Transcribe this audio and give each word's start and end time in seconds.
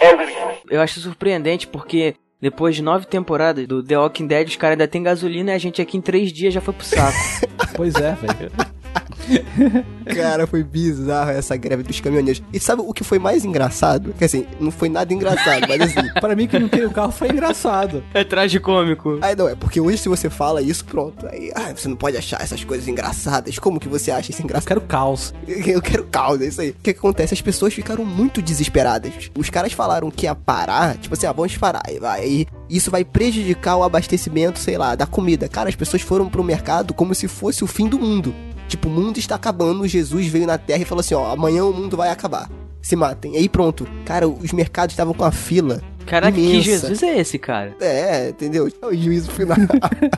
é. 0.00 0.58
Eu 0.70 0.80
acho 0.80 1.00
surpreendente 1.00 1.66
porque 1.66 2.14
depois 2.40 2.76
de 2.76 2.82
nove 2.82 3.06
temporadas 3.06 3.66
do 3.66 3.82
The 3.82 3.98
Walking 3.98 4.26
Dead, 4.26 4.48
os 4.48 4.56
caras 4.56 4.74
ainda 4.74 4.86
tem 4.88 5.02
gasolina 5.02 5.52
e 5.52 5.54
a 5.54 5.58
gente 5.58 5.82
aqui 5.82 5.96
em 5.96 6.00
três 6.00 6.32
dias 6.32 6.54
já 6.54 6.60
foi 6.60 6.74
pro 6.74 6.84
saco. 6.84 7.18
Pois 7.74 7.94
é, 7.94 8.12
velho. 8.14 8.50
Cara, 10.14 10.46
foi 10.46 10.62
bizarro 10.62 11.30
essa 11.30 11.56
greve 11.56 11.82
dos 11.82 12.00
caminhoneiros. 12.00 12.42
E 12.52 12.58
sabe 12.58 12.82
o 12.84 12.92
que 12.92 13.04
foi 13.04 13.18
mais 13.18 13.44
engraçado? 13.44 14.14
Que 14.16 14.24
assim, 14.24 14.46
não 14.58 14.70
foi 14.70 14.88
nada 14.88 15.12
engraçado, 15.12 15.66
mas 15.68 15.80
assim. 15.82 16.08
Pra 16.20 16.34
mim 16.34 16.46
que 16.46 16.58
não 16.58 16.68
tem 16.68 16.84
o 16.84 16.90
carro 16.90 17.12
foi 17.12 17.28
engraçado. 17.28 18.02
é 18.14 18.24
tragicômico. 18.24 19.18
Aí 19.20 19.34
não, 19.36 19.48
é 19.48 19.54
porque 19.54 19.80
hoje 19.80 19.98
se 19.98 20.08
você 20.08 20.30
fala 20.30 20.62
isso, 20.62 20.84
pronto. 20.84 21.26
Aí, 21.26 21.50
ah, 21.54 21.72
você 21.74 21.88
não 21.88 21.96
pode 21.96 22.16
achar 22.16 22.40
essas 22.40 22.64
coisas 22.64 22.88
engraçadas. 22.88 23.58
Como 23.58 23.78
que 23.78 23.88
você 23.88 24.10
acha 24.10 24.30
isso 24.30 24.40
Eu 24.40 24.44
engraçado? 24.44 24.68
quero 24.68 24.80
caos. 24.80 25.34
Eu 25.46 25.82
quero 25.82 26.04
calma, 26.04 26.42
é 26.44 26.48
isso 26.48 26.60
aí. 26.60 26.70
O 26.70 26.74
que, 26.82 26.92
que 26.92 26.98
acontece? 26.98 27.34
As 27.34 27.42
pessoas 27.42 27.74
ficaram 27.74 28.04
muito 28.04 28.40
desesperadas. 28.40 29.12
Os 29.36 29.50
caras 29.50 29.72
falaram 29.72 30.10
que 30.10 30.26
ia 30.26 30.34
parar, 30.34 30.96
tipo 30.96 31.14
assim, 31.14 31.26
ah, 31.26 31.32
vamos 31.32 31.56
parar. 31.56 31.82
Aí 31.86 31.98
vai. 31.98 32.46
Isso 32.68 32.90
vai 32.90 33.04
prejudicar 33.04 33.76
o 33.76 33.82
abastecimento, 33.82 34.58
sei 34.58 34.76
lá, 34.76 34.94
da 34.94 35.06
comida. 35.06 35.48
Cara, 35.48 35.68
as 35.68 35.74
pessoas 35.76 36.02
foram 36.02 36.28
pro 36.28 36.44
mercado 36.44 36.92
como 36.94 37.14
se 37.14 37.26
fosse 37.28 37.64
o 37.64 37.66
fim 37.66 37.88
do 37.88 37.98
mundo. 37.98 38.34
Tipo, 38.68 38.88
o 38.88 38.90
mundo 38.90 39.18
está 39.18 39.34
acabando, 39.34 39.88
Jesus 39.88 40.26
veio 40.26 40.46
na 40.46 40.58
terra 40.58 40.82
e 40.82 40.84
falou 40.84 41.00
assim, 41.00 41.14
ó, 41.14 41.32
amanhã 41.32 41.64
o 41.64 41.72
mundo 41.72 41.96
vai 41.96 42.10
acabar. 42.10 42.48
Se 42.80 42.94
matem. 42.94 43.36
Aí 43.36 43.48
pronto. 43.48 43.88
Cara, 44.04 44.28
os 44.28 44.52
mercados 44.52 44.92
estavam 44.92 45.14
com 45.14 45.24
a 45.24 45.32
fila. 45.32 45.82
Caraca, 46.06 46.32
que 46.32 46.40
imensa. 46.40 46.70
Jesus 46.70 47.02
é 47.02 47.18
esse, 47.18 47.38
cara? 47.38 47.74
É, 47.80 48.30
entendeu? 48.30 48.68
É 48.80 48.86
o 48.86 48.94
juízo 48.94 49.30
final. 49.30 49.56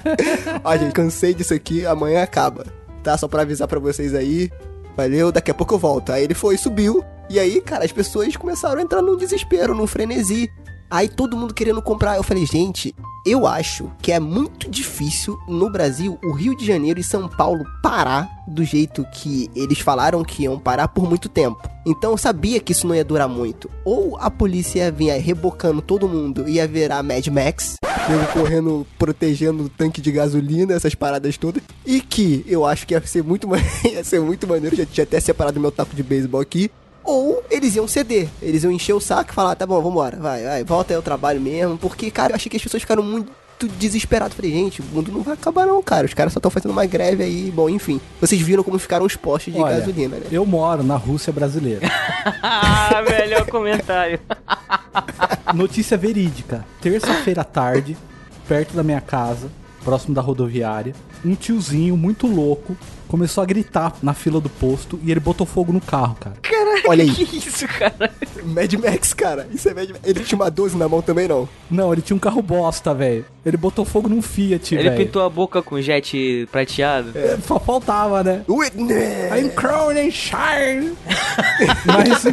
Ó, 0.62 0.76
gente, 0.76 0.92
cansei 0.92 1.34
disso 1.34 1.54
aqui, 1.54 1.86
amanhã 1.86 2.22
acaba. 2.22 2.66
Tá? 3.02 3.16
Só 3.16 3.26
pra 3.26 3.42
avisar 3.42 3.66
pra 3.66 3.80
vocês 3.80 4.14
aí. 4.14 4.50
Valeu, 4.96 5.32
daqui 5.32 5.50
a 5.50 5.54
pouco 5.54 5.74
eu 5.74 5.78
volto. 5.78 6.12
Aí 6.12 6.24
ele 6.24 6.34
foi, 6.34 6.56
subiu. 6.56 7.04
E 7.28 7.38
aí, 7.38 7.60
cara, 7.60 7.84
as 7.84 7.92
pessoas 7.92 8.36
começaram 8.36 8.80
a 8.80 8.82
entrar 8.82 9.02
num 9.02 9.16
desespero, 9.16 9.74
num 9.74 9.86
frenesi. 9.86 10.50
Aí 10.90 11.08
todo 11.08 11.36
mundo 11.36 11.54
querendo 11.54 11.80
comprar. 11.80 12.16
Eu 12.16 12.22
falei, 12.22 12.44
gente, 12.44 12.94
eu 13.24 13.46
acho 13.46 13.90
que 14.02 14.10
é 14.10 14.18
muito 14.18 14.68
difícil 14.68 15.38
no 15.46 15.70
Brasil, 15.70 16.18
o 16.24 16.32
Rio 16.32 16.56
de 16.56 16.66
Janeiro 16.66 16.98
e 16.98 17.04
São 17.04 17.28
Paulo 17.28 17.64
parar 17.82 18.28
do 18.48 18.64
jeito 18.64 19.06
que 19.12 19.48
eles 19.54 19.78
falaram 19.78 20.24
que 20.24 20.42
iam 20.44 20.58
parar 20.58 20.88
por 20.88 21.08
muito 21.08 21.28
tempo. 21.28 21.60
Então 21.86 22.10
eu 22.10 22.16
sabia 22.18 22.60
que 22.60 22.72
isso 22.72 22.86
não 22.86 22.94
ia 22.94 23.04
durar 23.04 23.28
muito. 23.28 23.70
Ou 23.84 24.16
a 24.18 24.30
polícia 24.30 24.92
aí 24.98 25.18
rebocando 25.18 25.80
todo 25.80 26.08
mundo, 26.08 26.48
ia 26.48 26.66
virar 26.66 27.02
Mad 27.02 27.26
Max, 27.28 27.76
correndo, 28.32 28.86
protegendo 28.98 29.64
o 29.64 29.68
tanque 29.68 30.00
de 30.00 30.10
gasolina, 30.10 30.74
essas 30.74 30.94
paradas 30.94 31.36
todas. 31.36 31.62
E 31.86 32.00
que 32.00 32.44
eu 32.46 32.66
acho 32.66 32.86
que 32.86 32.94
ia 32.94 33.06
ser 33.06 33.22
muito, 33.22 33.48
ia 33.84 34.02
ser 34.02 34.20
muito 34.20 34.46
maneiro, 34.46 34.76
já 34.76 34.86
tinha 34.86 35.04
até 35.04 35.20
separado 35.20 35.60
meu 35.60 35.70
taco 35.70 35.94
de 35.94 36.02
beisebol 36.02 36.40
aqui. 36.40 36.70
Ou 37.02 37.42
eles 37.50 37.76
iam 37.76 37.88
ceder, 37.88 38.28
eles 38.42 38.62
iam 38.62 38.72
encher 38.72 38.92
o 38.92 39.00
saco 39.00 39.30
e 39.30 39.34
falar, 39.34 39.54
tá 39.54 39.66
bom, 39.66 39.80
vambora, 39.80 40.16
vai, 40.18 40.44
vai, 40.44 40.64
volta 40.64 40.92
aí 40.92 40.96
ao 40.96 41.02
trabalho 41.02 41.40
mesmo. 41.40 41.78
Porque, 41.78 42.10
cara, 42.10 42.32
eu 42.32 42.36
achei 42.36 42.50
que 42.50 42.56
as 42.56 42.62
pessoas 42.62 42.82
ficaram 42.82 43.02
muito 43.02 43.30
desesperadas. 43.66 44.34
Falei, 44.34 44.52
gente, 44.52 44.80
o 44.80 44.84
mundo 44.84 45.10
não 45.10 45.22
vai 45.22 45.34
acabar 45.34 45.66
não, 45.66 45.82
cara. 45.82 46.06
Os 46.06 46.14
caras 46.14 46.32
só 46.32 46.38
estão 46.38 46.50
fazendo 46.50 46.72
uma 46.72 46.86
greve 46.86 47.22
aí, 47.22 47.50
bom, 47.50 47.68
enfim. 47.68 48.00
Vocês 48.20 48.40
viram 48.40 48.62
como 48.62 48.78
ficaram 48.78 49.04
os 49.04 49.16
postes 49.16 49.52
de 49.52 49.60
Olha, 49.60 49.78
gasolina, 49.78 50.16
né? 50.16 50.26
Eu 50.30 50.46
moro 50.46 50.82
na 50.82 50.96
Rússia 50.96 51.32
brasileira. 51.32 51.86
ah, 52.42 53.02
melhor 53.08 53.46
comentário. 53.46 54.20
Notícia 55.54 55.96
verídica. 55.96 56.64
Terça-feira 56.80 57.42
à 57.42 57.44
tarde, 57.44 57.96
perto 58.48 58.74
da 58.74 58.82
minha 58.82 59.00
casa, 59.00 59.50
próximo 59.84 60.14
da 60.14 60.20
rodoviária, 60.20 60.94
um 61.24 61.34
tiozinho 61.34 61.96
muito 61.96 62.26
louco 62.26 62.76
começou 63.10 63.42
a 63.42 63.44
gritar 63.44 63.92
na 64.00 64.14
fila 64.14 64.40
do 64.40 64.48
posto 64.48 64.98
e 65.02 65.10
ele 65.10 65.18
botou 65.18 65.44
fogo 65.44 65.72
no 65.72 65.80
carro, 65.80 66.16
cara. 66.20 66.36
Olha 66.86 67.02
aí, 67.02 67.10
que 67.10 67.36
isso, 67.38 67.66
cara? 67.66 68.10
Mad 68.44 68.72
Max, 68.74 69.12
cara. 69.12 69.48
Isso 69.52 69.68
é 69.68 69.74
Mad 69.74 69.88
Max. 69.90 70.00
Ele 70.04 70.20
tinha 70.20 70.36
uma 70.38 70.48
12 70.48 70.76
na 70.76 70.88
mão 70.88 71.02
também, 71.02 71.26
não? 71.26 71.48
Não, 71.68 71.92
ele 71.92 72.02
tinha 72.02 72.16
um 72.16 72.20
carro 72.20 72.40
bosta, 72.40 72.94
velho. 72.94 73.24
Ele 73.44 73.56
botou 73.56 73.84
fogo 73.84 74.08
num 74.08 74.22
Fiat, 74.22 74.74
Ele 74.76 74.84
velho. 74.90 75.04
pintou 75.06 75.22
a 75.22 75.28
boca 75.28 75.60
com 75.60 75.80
jet 75.80 76.48
prateado. 76.52 77.10
É, 77.16 77.36
Só 77.44 77.58
faltava, 77.58 78.22
né? 78.22 78.42
Whitney! 78.48 78.94
I'm 79.36 79.50
crowning 79.50 80.10
shine. 80.12 80.92
Mas. 81.84 82.24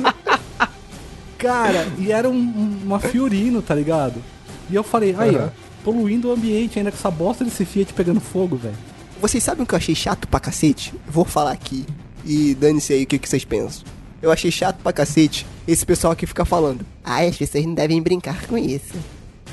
Cara, 1.38 1.88
e 1.98 2.12
era 2.12 2.30
um- 2.30 2.34
um- 2.34 2.80
uma 2.86 3.00
Fiorino, 3.00 3.62
tá 3.62 3.74
ligado? 3.76 4.22
E 4.70 4.76
eu 4.76 4.84
falei, 4.84 5.16
aí, 5.18 5.36
ó, 5.36 5.40
Aham. 5.40 5.52
poluindo 5.84 6.30
o 6.30 6.34
ambiente 6.34 6.78
ainda 6.80 6.92
com 6.92 6.98
essa 6.98 7.12
bosta 7.12 7.44
desse 7.44 7.64
Fiat 7.66 7.94
pegando 7.94 8.20
fogo, 8.20 8.56
velho. 8.56 8.76
Vocês 9.20 9.44
sabem 9.44 9.64
o 9.64 9.66
que 9.66 9.74
eu 9.74 9.78
achei 9.78 9.96
chato 9.96 10.28
pra 10.28 10.40
cacete? 10.40 10.94
Vou 11.08 11.26
falar 11.26 11.52
aqui. 11.52 11.86
E 12.26 12.54
dane-se 12.56 12.94
aí 12.94 13.04
o 13.04 13.08
que, 13.08 13.18
que 13.18 13.28
vocês 13.28 13.44
pensam. 13.46 13.84
Eu 14.22 14.32
achei 14.32 14.52
chato 14.52 14.78
pra 14.82 14.92
cacete 14.94 15.46
esse 15.68 15.86
pessoal 15.86 16.14
aqui 16.14 16.26
fica 16.26 16.44
falando. 16.46 16.86
Ai, 17.04 17.28
as 17.28 17.38
pessoas 17.38 17.66
não 17.66 17.74
devem 17.74 18.02
brincar 18.02 18.46
com 18.48 18.58
isso. 18.58 18.94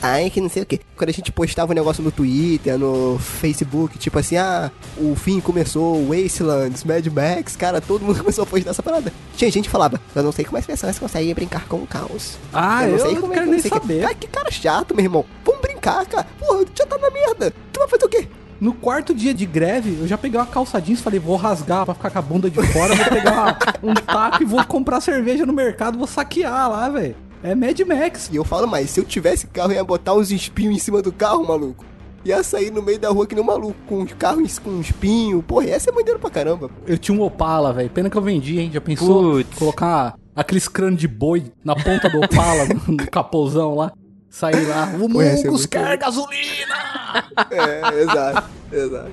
Ai, 0.02 0.28
que 0.28 0.40
não 0.40 0.50
sei 0.50 0.62
o 0.62 0.66
que. 0.66 0.80
Quando 0.96 1.08
a 1.10 1.12
gente 1.12 1.32
postava 1.32 1.72
um 1.72 1.74
negócio 1.74 2.02
no 2.02 2.10
Twitter, 2.10 2.76
no 2.78 3.18
Facebook, 3.18 3.96
tipo 3.96 4.18
assim, 4.18 4.36
ah, 4.36 4.70
o 4.98 5.14
fim 5.14 5.40
começou, 5.40 6.06
Wastelands, 6.08 6.84
Mad 6.84 7.06
Max, 7.06 7.56
cara, 7.56 7.80
todo 7.80 8.04
mundo 8.04 8.18
começou 8.20 8.44
a 8.44 8.46
postar 8.46 8.70
essa 8.70 8.82
parada. 8.82 9.12
Tinha 9.36 9.50
gente 9.50 9.64
que 9.64 9.70
falava, 9.70 9.98
eu 10.14 10.22
não 10.22 10.32
sei 10.32 10.44
como 10.44 10.58
as 10.58 10.66
pessoas 10.66 10.98
conseguem 10.98 11.32
brincar 11.34 11.66
com 11.68 11.76
o 11.78 11.86
caos. 11.86 12.36
Ah, 12.52 12.86
eu, 12.86 12.98
não 12.98 13.06
é 13.06 13.14
quero 13.14 13.44
que- 13.44 13.50
nem 13.50 13.60
sei 13.60 13.70
que- 13.70 13.78
saber. 13.78 14.00
Cara, 14.02 14.14
que 14.14 14.26
cara 14.26 14.50
chato, 14.50 14.94
meu 14.94 15.04
irmão. 15.04 15.24
Vamos 15.44 15.60
brincar, 15.62 16.04
cara. 16.06 16.26
Porra, 16.38 16.64
já 16.76 16.84
tá 16.84 16.98
na 16.98 17.10
merda. 17.10 17.54
Tu 17.72 17.78
vai 17.80 17.88
fazer 17.88 18.04
o 18.04 18.08
quê? 18.08 18.28
No 18.64 18.72
quarto 18.72 19.14
dia 19.14 19.34
de 19.34 19.44
greve, 19.44 19.94
eu 20.00 20.08
já 20.08 20.16
peguei 20.16 20.40
uma 20.40 20.46
calça 20.46 20.80
jeans 20.80 20.98
e 20.98 21.02
falei, 21.02 21.20
vou 21.20 21.36
rasgar 21.36 21.84
pra 21.84 21.92
ficar 21.92 22.08
com 22.08 22.18
a 22.18 22.22
bunda 22.22 22.48
de 22.48 22.62
fora, 22.68 22.94
vou 22.94 23.04
pegar 23.10 23.58
um 23.84 23.92
taco 23.92 24.42
e 24.42 24.46
vou 24.46 24.64
comprar 24.64 25.02
cerveja 25.02 25.44
no 25.44 25.52
mercado, 25.52 25.98
vou 25.98 26.06
saquear 26.06 26.70
lá, 26.70 26.88
velho. 26.88 27.14
É 27.42 27.54
Mad 27.54 27.78
Max. 27.80 28.30
E 28.32 28.36
eu 28.36 28.42
falo 28.42 28.66
mais, 28.66 28.88
se 28.88 28.98
eu 28.98 29.04
tivesse 29.04 29.48
carro, 29.48 29.72
eu 29.72 29.76
ia 29.76 29.84
botar 29.84 30.14
uns 30.14 30.30
espinhos 30.30 30.76
em 30.76 30.78
cima 30.78 31.02
do 31.02 31.12
carro, 31.12 31.46
maluco. 31.46 31.84
Ia 32.24 32.42
sair 32.42 32.70
no 32.70 32.80
meio 32.80 32.98
da 32.98 33.10
rua 33.10 33.26
que 33.26 33.34
nem 33.34 33.44
um 33.44 33.46
maluco, 33.46 33.76
com 33.86 34.00
os 34.00 34.14
carros 34.14 34.58
com 34.58 34.70
um 34.70 34.80
espinho. 34.80 35.42
Porra, 35.42 35.68
essa 35.68 35.90
é 35.90 35.92
maneiro 35.92 36.18
pra 36.18 36.30
caramba. 36.30 36.70
Eu 36.86 36.96
tinha 36.96 37.14
um 37.14 37.20
Opala, 37.20 37.70
velho. 37.70 37.90
Pena 37.90 38.08
que 38.08 38.16
eu 38.16 38.22
vendi, 38.22 38.60
hein? 38.60 38.70
Já 38.72 38.80
pensou 38.80 39.32
Putz. 39.32 39.58
colocar 39.58 40.14
aqueles 40.34 40.68
crânios 40.68 41.02
de 41.02 41.06
boi 41.06 41.52
na 41.62 41.76
ponta 41.76 42.08
do 42.08 42.16
Opala, 42.16 42.64
no, 42.64 42.94
no 42.96 43.10
capozão 43.10 43.74
lá? 43.74 43.92
Sair 44.34 44.66
lá. 44.66 44.90
Ser 44.90 44.98
Mungus 44.98 45.44
muito 45.44 45.68
quer 45.68 45.96
bom. 45.96 46.04
gasolina! 46.04 46.74
É, 47.50 48.02
exato, 48.02 48.48
exato. 48.72 49.12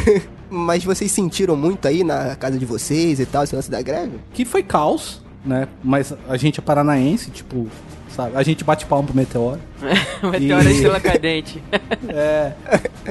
Mas 0.48 0.82
vocês 0.84 1.12
sentiram 1.12 1.54
muito 1.56 1.86
aí 1.86 2.02
na 2.02 2.34
casa 2.36 2.58
de 2.58 2.64
vocês 2.64 3.20
e 3.20 3.26
tal, 3.26 3.44
esse 3.44 3.54
lance 3.54 3.70
da 3.70 3.82
greve? 3.82 4.18
Que 4.32 4.44
foi 4.46 4.62
caos, 4.62 5.20
né? 5.44 5.68
Mas 5.84 6.14
a 6.28 6.36
gente 6.38 6.60
é 6.60 6.62
paranaense, 6.62 7.30
tipo, 7.30 7.68
sabe? 8.14 8.34
A 8.36 8.42
gente 8.42 8.64
bate 8.64 8.86
palmo 8.86 9.08
pro 9.08 9.16
Meteoro. 9.16 9.60
Meteora 10.30 10.64
E- 10.70 10.72
estrela 10.72 11.00
cadente. 11.00 11.62
É. 12.08 12.52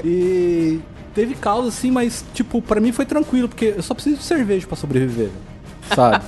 E 0.03 0.79
teve 1.13 1.35
caos 1.35 1.67
assim, 1.67 1.91
mas, 1.91 2.25
tipo, 2.33 2.61
pra 2.61 2.79
mim 2.81 2.91
foi 2.91 3.05
tranquilo, 3.05 3.47
porque 3.47 3.73
eu 3.78 3.83
só 3.83 3.93
preciso 3.93 4.17
de 4.17 4.23
cerveja 4.23 4.66
pra 4.66 4.75
sobreviver, 4.75 5.29
sabe? 5.95 6.23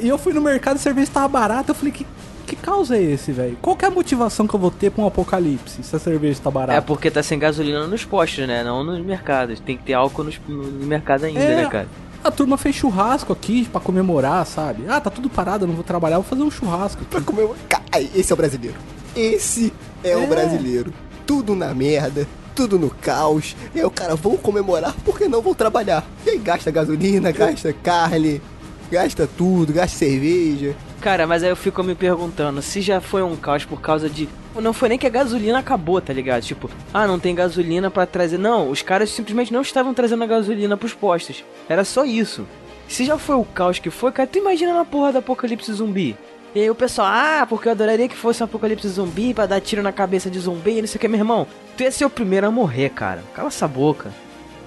e 0.00 0.08
eu 0.08 0.18
fui 0.18 0.32
no 0.32 0.40
mercado 0.40 0.76
e 0.76 0.78
a 0.78 0.82
cerveja 0.82 1.10
tava 1.12 1.28
barata, 1.28 1.70
eu 1.70 1.74
falei, 1.74 1.92
que, 1.92 2.06
que 2.48 2.56
caos 2.56 2.90
é 2.90 3.00
esse, 3.00 3.30
velho? 3.32 3.56
Qual 3.62 3.76
que 3.76 3.84
é 3.84 3.88
a 3.88 3.90
motivação 3.90 4.46
que 4.46 4.54
eu 4.54 4.60
vou 4.60 4.70
ter 4.70 4.90
pra 4.90 5.04
um 5.04 5.06
apocalipse 5.06 5.82
se 5.82 5.94
a 5.94 5.98
cerveja 5.98 6.40
tá 6.42 6.50
barata? 6.50 6.78
É 6.78 6.80
porque 6.80 7.10
tá 7.10 7.22
sem 7.22 7.38
gasolina 7.38 7.86
nos 7.86 8.04
postos, 8.04 8.46
né? 8.48 8.64
Não 8.64 8.82
nos 8.82 9.04
mercados. 9.04 9.60
Tem 9.60 9.76
que 9.76 9.84
ter 9.84 9.92
álcool 9.94 10.24
nos, 10.24 10.40
no 10.48 10.86
mercado 10.86 11.24
ainda, 11.24 11.40
É. 11.40 11.56
né, 11.56 11.68
cara? 11.68 11.88
A 12.24 12.30
turma 12.30 12.56
fez 12.58 12.74
churrasco 12.74 13.32
aqui 13.32 13.64
pra 13.70 13.80
comemorar, 13.80 14.44
sabe? 14.44 14.84
Ah, 14.88 15.00
tá 15.00 15.08
tudo 15.08 15.30
parado, 15.30 15.64
eu 15.64 15.68
não 15.68 15.74
vou 15.76 15.84
trabalhar, 15.84 16.16
vou 16.16 16.24
fazer 16.24 16.42
um 16.42 16.50
churrasco. 16.50 17.04
Pra 17.04 17.20
comer. 17.20 17.48
Ca- 17.68 17.80
Ai, 17.92 18.10
Esse 18.14 18.32
é 18.32 18.34
o 18.34 18.36
brasileiro. 18.36 18.76
Esse 19.14 19.72
é, 20.02 20.16
o 20.16 20.24
É. 20.24 20.26
brasileiro. 20.26 20.92
Tudo 21.26 21.54
na 21.54 21.72
merda, 21.74 22.26
tudo 22.54 22.78
no 22.78 22.90
caos. 22.90 23.54
E 23.74 23.78
aí 23.78 23.84
o 23.84 23.90
cara, 23.90 24.16
vou 24.16 24.36
comemorar, 24.36 24.94
por 25.04 25.16
que 25.16 25.28
não 25.28 25.40
vou 25.40 25.54
trabalhar? 25.54 26.04
E 26.26 26.30
aí 26.30 26.38
gasta 26.38 26.70
gasolina, 26.70 27.30
gasta 27.30 27.72
carne, 27.72 28.42
gasta 28.90 29.28
tudo, 29.38 29.72
gasta 29.72 29.96
cerveja. 29.98 30.74
Cara, 31.00 31.26
mas 31.26 31.44
aí 31.44 31.50
eu 31.50 31.56
fico 31.56 31.82
me 31.82 31.94
perguntando, 31.94 32.60
se 32.60 32.80
já 32.80 33.00
foi 33.00 33.22
um 33.22 33.36
caos 33.36 33.64
por 33.64 33.80
causa 33.80 34.08
de. 34.10 34.28
Não 34.56 34.72
foi 34.72 34.88
nem 34.88 34.98
que 34.98 35.06
a 35.06 35.10
gasolina 35.10 35.60
acabou, 35.60 36.00
tá 36.00 36.12
ligado? 36.12 36.42
Tipo, 36.42 36.68
ah, 36.92 37.06
não 37.06 37.20
tem 37.20 37.34
gasolina 37.34 37.88
pra 37.90 38.04
trazer. 38.04 38.38
Não, 38.38 38.68
os 38.68 38.82
caras 38.82 39.10
simplesmente 39.10 39.52
não 39.52 39.62
estavam 39.62 39.94
trazendo 39.94 40.24
a 40.24 40.26
gasolina 40.26 40.76
pros 40.76 40.94
postos. 40.94 41.44
Era 41.68 41.84
só 41.84 42.04
isso. 42.04 42.44
Se 42.88 43.04
já 43.04 43.16
foi 43.16 43.36
o 43.36 43.44
caos 43.44 43.78
que 43.78 43.90
foi, 43.90 44.10
cara, 44.10 44.28
tu 44.28 44.38
imagina 44.38 44.74
na 44.74 44.84
porra 44.84 45.12
do 45.12 45.18
apocalipse 45.18 45.72
zumbi. 45.72 46.16
E 46.54 46.60
aí 46.60 46.70
o 46.70 46.74
pessoal, 46.74 47.06
ah, 47.08 47.46
porque 47.48 47.68
eu 47.68 47.72
adoraria 47.72 48.08
que 48.08 48.16
fosse 48.16 48.42
um 48.42 48.46
apocalipse 48.46 48.88
zumbi 48.88 49.32
pra 49.34 49.46
dar 49.46 49.60
tiro 49.60 49.82
na 49.82 49.92
cabeça 49.92 50.28
de 50.28 50.40
zumbi 50.40 50.78
e 50.78 50.80
não 50.80 50.88
sei 50.88 50.96
o 50.96 51.00
que, 51.00 51.06
meu 51.06 51.20
irmão. 51.20 51.46
Tu 51.76 51.84
ia 51.84 51.92
ser 51.92 52.06
o 52.06 52.10
primeiro 52.10 52.46
a 52.46 52.50
morrer, 52.50 52.88
cara. 52.88 53.22
Cala 53.34 53.48
essa 53.48 53.68
boca. 53.68 54.10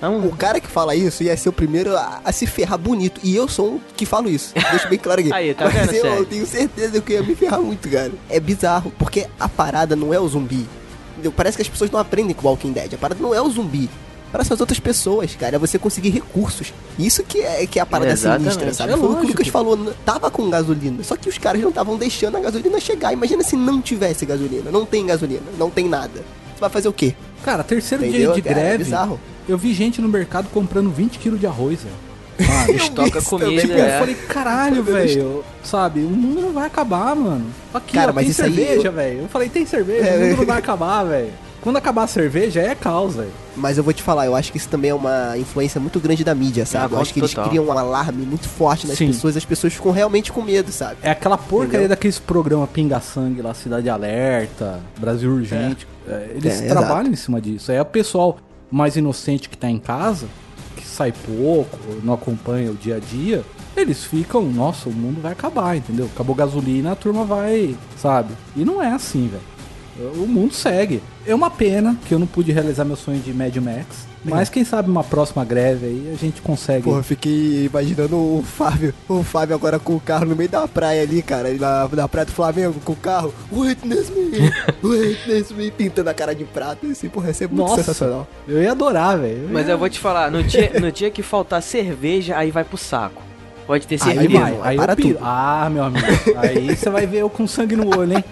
Não, 0.02 0.20
O 0.26 0.36
cara 0.36 0.60
que 0.60 0.68
fala 0.68 0.96
isso 0.96 1.24
ia 1.24 1.36
ser 1.38 1.50
o 1.50 1.54
primeiro 1.54 1.96
a, 1.96 2.22
a 2.26 2.32
se 2.32 2.48
ferrar 2.48 2.78
bonito. 2.80 3.22
E 3.24 3.36
eu 3.36 3.48
sou 3.48 3.76
um 3.76 3.80
que 3.96 4.06
falo 4.06 4.30
isso. 4.30 4.54
Deixa 4.54 4.88
bem 4.88 4.98
claro 4.98 5.22
aqui. 5.22 5.32
Aí, 5.34 5.54
tá 5.54 5.66
Mas 5.66 5.92
vendo, 5.92 6.06
eu, 6.06 6.16
eu 6.16 6.26
tenho 6.26 6.46
certeza 6.46 7.00
que 7.00 7.14
eu 7.14 7.22
ia 7.22 7.28
me 7.28 7.36
ferrar 7.36 7.62
muito, 7.62 7.88
cara. 7.90 8.12
É 8.30 8.40
bizarro, 8.40 8.92
porque 8.98 9.28
a 9.40 9.48
parada 9.48 9.96
não 9.96 10.14
é 10.14 10.20
o 10.20 10.28
zumbi. 10.28 10.66
Entendeu? 11.14 11.32
Parece 11.32 11.56
que 11.58 11.62
as 11.62 11.70
pessoas 11.70 11.92
não 11.92 12.00
aprendem 12.00 12.34
com 12.34 12.48
Walking 12.48 12.72
Dead. 12.72 12.94
A 12.94 12.98
parada 12.98 13.22
não 13.22 13.34
é 13.36 13.42
o 13.42 13.50
zumbi. 13.50 13.90
para 14.32 14.42
essas 14.42 14.60
outras 14.60 14.80
pessoas, 14.80 15.36
cara. 15.36 15.58
É 15.58 15.60
você 15.60 15.78
conseguir 15.78 16.10
recursos. 16.10 16.74
Isso 16.98 17.22
que 17.24 17.40
é, 17.42 17.68
que 17.68 17.78
é 17.78 17.82
a 17.82 17.86
parada 17.86 18.12
Exatamente. 18.12 18.54
sinistra, 18.54 18.74
sabe? 18.74 18.94
É 18.94 18.98
Foi 18.98 19.08
o 19.10 19.18
que 19.18 19.26
o. 19.26 19.28
Lucas 19.28 19.48
falou, 19.50 19.94
tava 20.06 20.32
com 20.32 20.50
gasolina. 20.50 21.04
Só 21.04 21.16
que 21.16 21.30
os 21.30 21.38
caras 21.38 21.62
não 21.62 21.70
estavam 21.70 21.96
deixando 21.98 22.38
a 22.38 22.40
gasolina 22.40 22.80
chegar. 22.80 23.14
Imagina 23.14 23.44
se 23.44 23.56
não 23.56 23.82
tivesse 23.82 24.26
gasolina. 24.26 24.72
Não 24.72 24.86
tem 24.86 25.06
gasolina, 25.06 25.44
não 25.60 25.70
tem 25.70 25.88
nada. 25.88 26.24
Você 26.56 26.60
vai 26.60 26.70
fazer 26.70 26.88
o 26.88 26.94
quê? 26.94 27.14
Cara, 27.44 27.64
terceiro 27.64 28.06
Entendeu, 28.06 28.34
dia 28.34 28.42
de 28.42 28.48
cara? 28.48 28.60
É 28.60 28.64
greve, 28.64 28.84
bizarro. 28.86 29.20
Eu 29.52 29.58
vi 29.58 29.74
gente 29.74 30.02
no 30.02 30.08
mercado 30.08 30.48
comprando 30.50 30.90
20 30.90 31.20
quilos 31.20 31.40
de 31.40 31.46
arroz, 31.48 31.80
velho. 31.84 32.12
Sabe? 32.42 32.72
Estoca 32.76 33.20
isso 33.20 33.30
comida, 33.30 33.62
Eu 33.74 33.86
é. 33.86 34.00
falei, 34.00 34.16
caralho, 34.16 34.82
velho, 34.84 35.44
sabe, 35.64 36.00
o 36.00 36.10
mundo 36.10 36.42
não 36.42 36.54
vai 36.54 36.66
acabar, 36.66 37.16
mano. 37.16 37.46
Aqui, 37.74 37.94
Cara, 37.94 38.12
ó, 38.12 38.14
mas 38.16 38.24
tem 38.24 38.32
isso 38.32 38.42
aí 38.44 38.56
cerveja, 38.56 38.88
eu- 38.88 38.92
velho. 38.94 39.20
Eu 39.22 39.28
falei, 39.28 39.50
tem 39.50 39.66
cerveja, 39.66 40.08
É, 40.08 40.18
o 40.18 40.20
mundo 40.22 40.34
é. 40.34 40.38
não 40.38 40.46
vai 40.46 40.58
acabar, 40.58 41.04
velho. 41.04 41.30
Quando 41.62 41.78
acabar 41.78 42.04
a 42.06 42.08
cerveja, 42.08 42.60
é 42.60 42.74
caos, 42.74 43.14
velho. 43.18 43.30
Mas 43.56 43.78
eu 43.78 43.84
vou 43.84 43.94
te 43.94 44.02
falar, 44.02 44.26
eu 44.26 44.36
acho 44.36 44.52
que 44.52 44.58
isso 44.58 44.68
também 44.70 44.90
é 44.90 44.94
uma 44.96 45.38
influência 45.38 45.80
muito 45.80 46.00
grande 46.00 46.24
da 46.24 46.34
mídia, 46.34 46.66
sabe? 46.66 46.96
Ah, 46.96 46.98
eu 46.98 47.02
acho 47.02 47.14
que 47.14 47.20
eles 47.20 47.30
total. 47.32 47.48
criam 47.50 47.66
um 47.66 47.72
alarme 47.72 48.26
muito 48.26 48.50
forte 48.50 48.88
nas 48.88 48.98
Sim. 48.98 49.08
pessoas, 49.08 49.38
as 49.38 49.46
pessoas 49.46 49.74
ficam 49.74 49.92
realmente 49.92 50.32
com 50.32 50.42
medo, 50.42 50.72
sabe? 50.72 50.96
É 51.04 51.12
aquela 51.12 51.38
porcaria 51.38 51.88
daqueles 51.88 52.18
programas 52.18 52.68
Pinga 52.72 53.00
Sangue 53.00 53.44
lá, 53.44 53.54
Cidade 53.54 53.88
Alerta, 53.88 54.80
Brasil 55.00 55.30
Urgente. 55.32 55.86
É, 56.08 56.32
eles 56.36 56.62
É, 56.64 56.68
trabalham 56.68 57.12
em 57.12 57.16
cima 57.16 57.40
disso. 57.40 57.70
Aí 57.72 57.78
é 57.78 57.82
o 57.82 57.86
pessoal 57.86 58.40
mais 58.72 58.96
inocente 58.96 59.50
que 59.50 59.58
tá 59.58 59.70
em 59.70 59.78
casa, 59.78 60.28
que 60.76 60.86
sai 60.86 61.12
pouco, 61.12 61.78
não 62.04 62.14
acompanha 62.14 62.72
o 62.72 62.76
dia 62.76 62.96
a 62.96 63.00
dia, 63.00 63.44
eles 63.76 64.04
ficam, 64.04 64.44
nossa, 64.44 64.90
o 64.90 64.94
mundo 64.94 65.22
vai 65.22 65.32
acabar, 65.32 65.76
entendeu? 65.76 66.10
Acabou 66.14 66.36
gasolina, 66.36 66.92
a 66.92 66.96
turma 66.96 67.24
vai, 67.26 67.76
sabe? 67.98 68.34
E 68.56 68.64
não 68.64 68.82
é 68.82 68.92
assim, 68.92 69.28
velho. 69.28 70.14
O 70.16 70.28
mundo 70.28 70.54
segue. 70.54 71.02
É 71.26 71.36
uma 71.36 71.50
pena 71.50 71.98
que 72.06 72.14
eu 72.14 72.20
não 72.20 72.28
pude 72.28 72.52
realizar 72.52 72.86
meu 72.86 72.96
sonho 72.96 73.20
de 73.20 73.34
Mad 73.34 73.56
Max. 73.58 74.08
Mas 74.24 74.50
quem 74.50 74.64
sabe 74.64 74.90
uma 74.90 75.04
próxima 75.04 75.44
greve 75.44 75.88
aí 75.88 76.12
a 76.14 76.18
gente 76.18 76.42
consegue. 76.42 76.84
Porra, 76.84 77.00
eu 77.00 77.04
fiquei 77.04 77.66
imaginando 77.66 78.16
o 78.16 78.44
Fábio, 78.44 78.94
o 79.10 79.24
Fábio 79.24 79.56
agora 79.56 79.80
com 79.80 79.96
o 79.96 80.00
carro 80.00 80.26
no 80.26 80.36
meio 80.36 80.50
da 80.50 80.68
praia 80.68 81.02
ali, 81.02 81.22
cara, 81.22 81.52
na, 81.54 81.88
na 81.92 82.08
praia 82.08 82.26
do 82.26 82.32
Flamengo, 82.32 82.80
com 82.84 82.94
o 82.94 82.96
carro, 82.96 83.34
witness 83.52 84.10
me, 84.10 84.52
witness 84.84 85.52
me, 85.52 85.72
pintando 85.72 86.10
a 86.10 86.14
cara 86.14 86.36
de 86.36 86.44
prata, 86.44 86.86
assim, 86.88 87.10
porra, 87.10 87.28
ia 87.28 87.34
ser 87.34 87.48
muito 87.48 87.62
Nossa. 87.62 87.78
sensacional. 87.78 88.28
Eu 88.48 88.62
ia 88.62 88.72
adorar, 88.72 89.18
velho. 89.18 89.50
Mas 89.52 89.68
eu 89.68 89.78
vou 89.78 89.90
te 89.90 90.00
falar, 90.00 90.30
no 90.30 90.44
dia, 90.44 90.72
no 90.80 90.92
dia 90.92 91.10
que 91.10 91.24
faltar 91.24 91.62
cerveja, 91.62 92.38
aí 92.38 92.52
vai 92.52 92.64
pro 92.64 92.78
saco. 92.78 93.22
Pode 93.66 93.88
ter 93.88 94.00
Aí 94.04 94.10
Aí 94.10 94.18
certeza. 94.18 94.40
vai, 94.40 94.54
vai, 94.54 94.70
aí 94.70 94.78
para 94.78 94.96
tudo. 94.96 95.18
Ah, 95.22 95.70
meu 95.72 95.84
amigo. 95.84 96.06
Aí 96.38 96.76
você 96.76 96.90
vai 96.90 97.08
ver 97.08 97.20
eu 97.20 97.30
com 97.30 97.48
sangue 97.48 97.76
no 97.76 97.98
olho, 97.98 98.18
hein? 98.18 98.24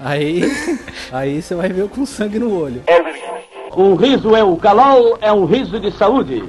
Aí, 0.00 0.42
aí 1.10 1.40
você 1.42 1.54
vai 1.54 1.68
ver 1.68 1.82
eu 1.82 1.88
com 1.88 2.04
sangue 2.04 2.38
no 2.38 2.52
olho. 2.54 2.82
O 3.76 3.96
riso 3.96 4.36
é 4.36 4.44
o 4.44 4.56
calol, 4.56 5.18
é 5.20 5.32
um 5.32 5.46
riso 5.46 5.80
de 5.80 5.90
saúde. 5.90 6.44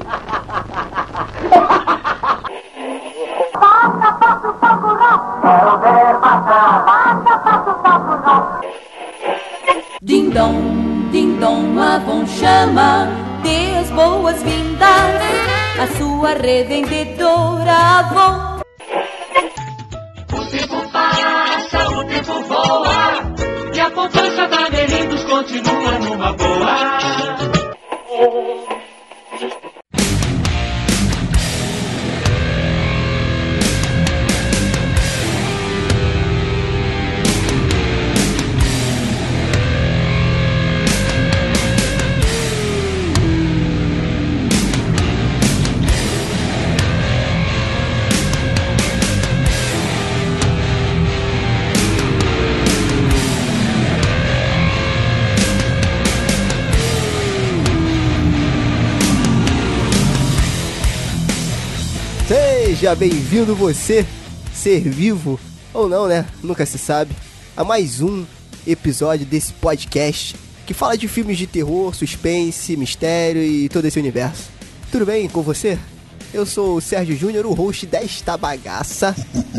Ding 10.04 10.30
dong, 10.30 11.10
ding 11.12 11.40
dong, 11.40 11.80
Avon 11.80 12.28
chama, 12.28 13.08
dê 13.42 13.80
as 13.80 13.90
boas-vindas. 13.90 14.86
À 15.82 15.88
sua 15.98 16.34
revendedora 16.36 17.74
Avon. 17.74 18.62
O 20.32 20.46
tempo 20.52 20.92
passa, 20.92 21.90
o 21.90 22.04
tempo 22.06 22.34
voa 22.48 23.36
E 23.74 23.80
a 23.80 23.90
poupança 23.90 24.48
da 24.48 24.70
Merinos 24.70 25.24
continua 25.24 25.92
numa 26.00 26.34
boa 26.34 26.55
Oh. 28.28 28.75
Seja 62.76 62.94
bem-vindo 62.94 63.56
você, 63.56 64.06
ser 64.54 64.82
vivo 64.82 65.40
ou 65.74 65.88
não, 65.88 66.10
né? 66.10 66.26
Nunca 66.44 66.66
se 66.66 66.78
sabe. 66.78 67.16
A 67.56 67.64
mais 67.64 68.02
um 68.02 68.26
episódio 68.68 69.26
desse 69.26 69.54
podcast 69.54 70.36
que 70.66 70.74
fala 70.74 70.98
de 70.98 71.08
filmes 71.08 71.38
de 71.38 71.48
terror, 71.48 71.96
suspense, 71.96 72.76
mistério 72.76 73.42
e 73.42 73.70
todo 73.70 73.86
esse 73.86 73.98
universo. 73.98 74.50
Tudo 74.92 75.06
bem 75.06 75.30
com 75.30 75.42
você? 75.42 75.80
Eu 76.34 76.46
sou 76.46 76.76
o 76.76 76.82
Sérgio 76.82 77.16
Júnior, 77.16 77.46
o 77.46 77.54
host 77.54 77.86
desta 77.86 78.36
bagaça. 78.36 79.16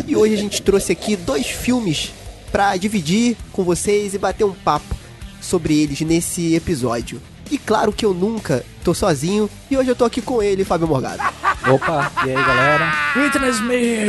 E 0.06 0.14
hoje 0.14 0.34
a 0.34 0.38
gente 0.38 0.60
trouxe 0.60 0.92
aqui 0.92 1.16
dois 1.16 1.46
filmes 1.46 2.12
pra 2.52 2.76
dividir 2.76 3.34
com 3.50 3.64
vocês 3.64 4.12
e 4.12 4.18
bater 4.18 4.44
um 4.44 4.52
papo 4.52 4.94
sobre 5.40 5.80
eles 5.80 6.02
nesse 6.02 6.54
episódio. 6.54 7.18
E 7.50 7.56
claro 7.56 7.94
que 7.94 8.04
eu 8.04 8.12
nunca 8.12 8.62
tô 8.84 8.92
sozinho 8.92 9.48
e 9.70 9.76
hoje 9.78 9.88
eu 9.88 9.96
tô 9.96 10.04
aqui 10.04 10.20
com 10.20 10.42
ele, 10.42 10.64
Fábio 10.64 10.86
Morgado. 10.86 11.22
Opa, 11.68 12.12
e 12.24 12.30
aí 12.30 12.34
galera? 12.34 12.92
Witness 13.16 13.60
me! 13.60 14.06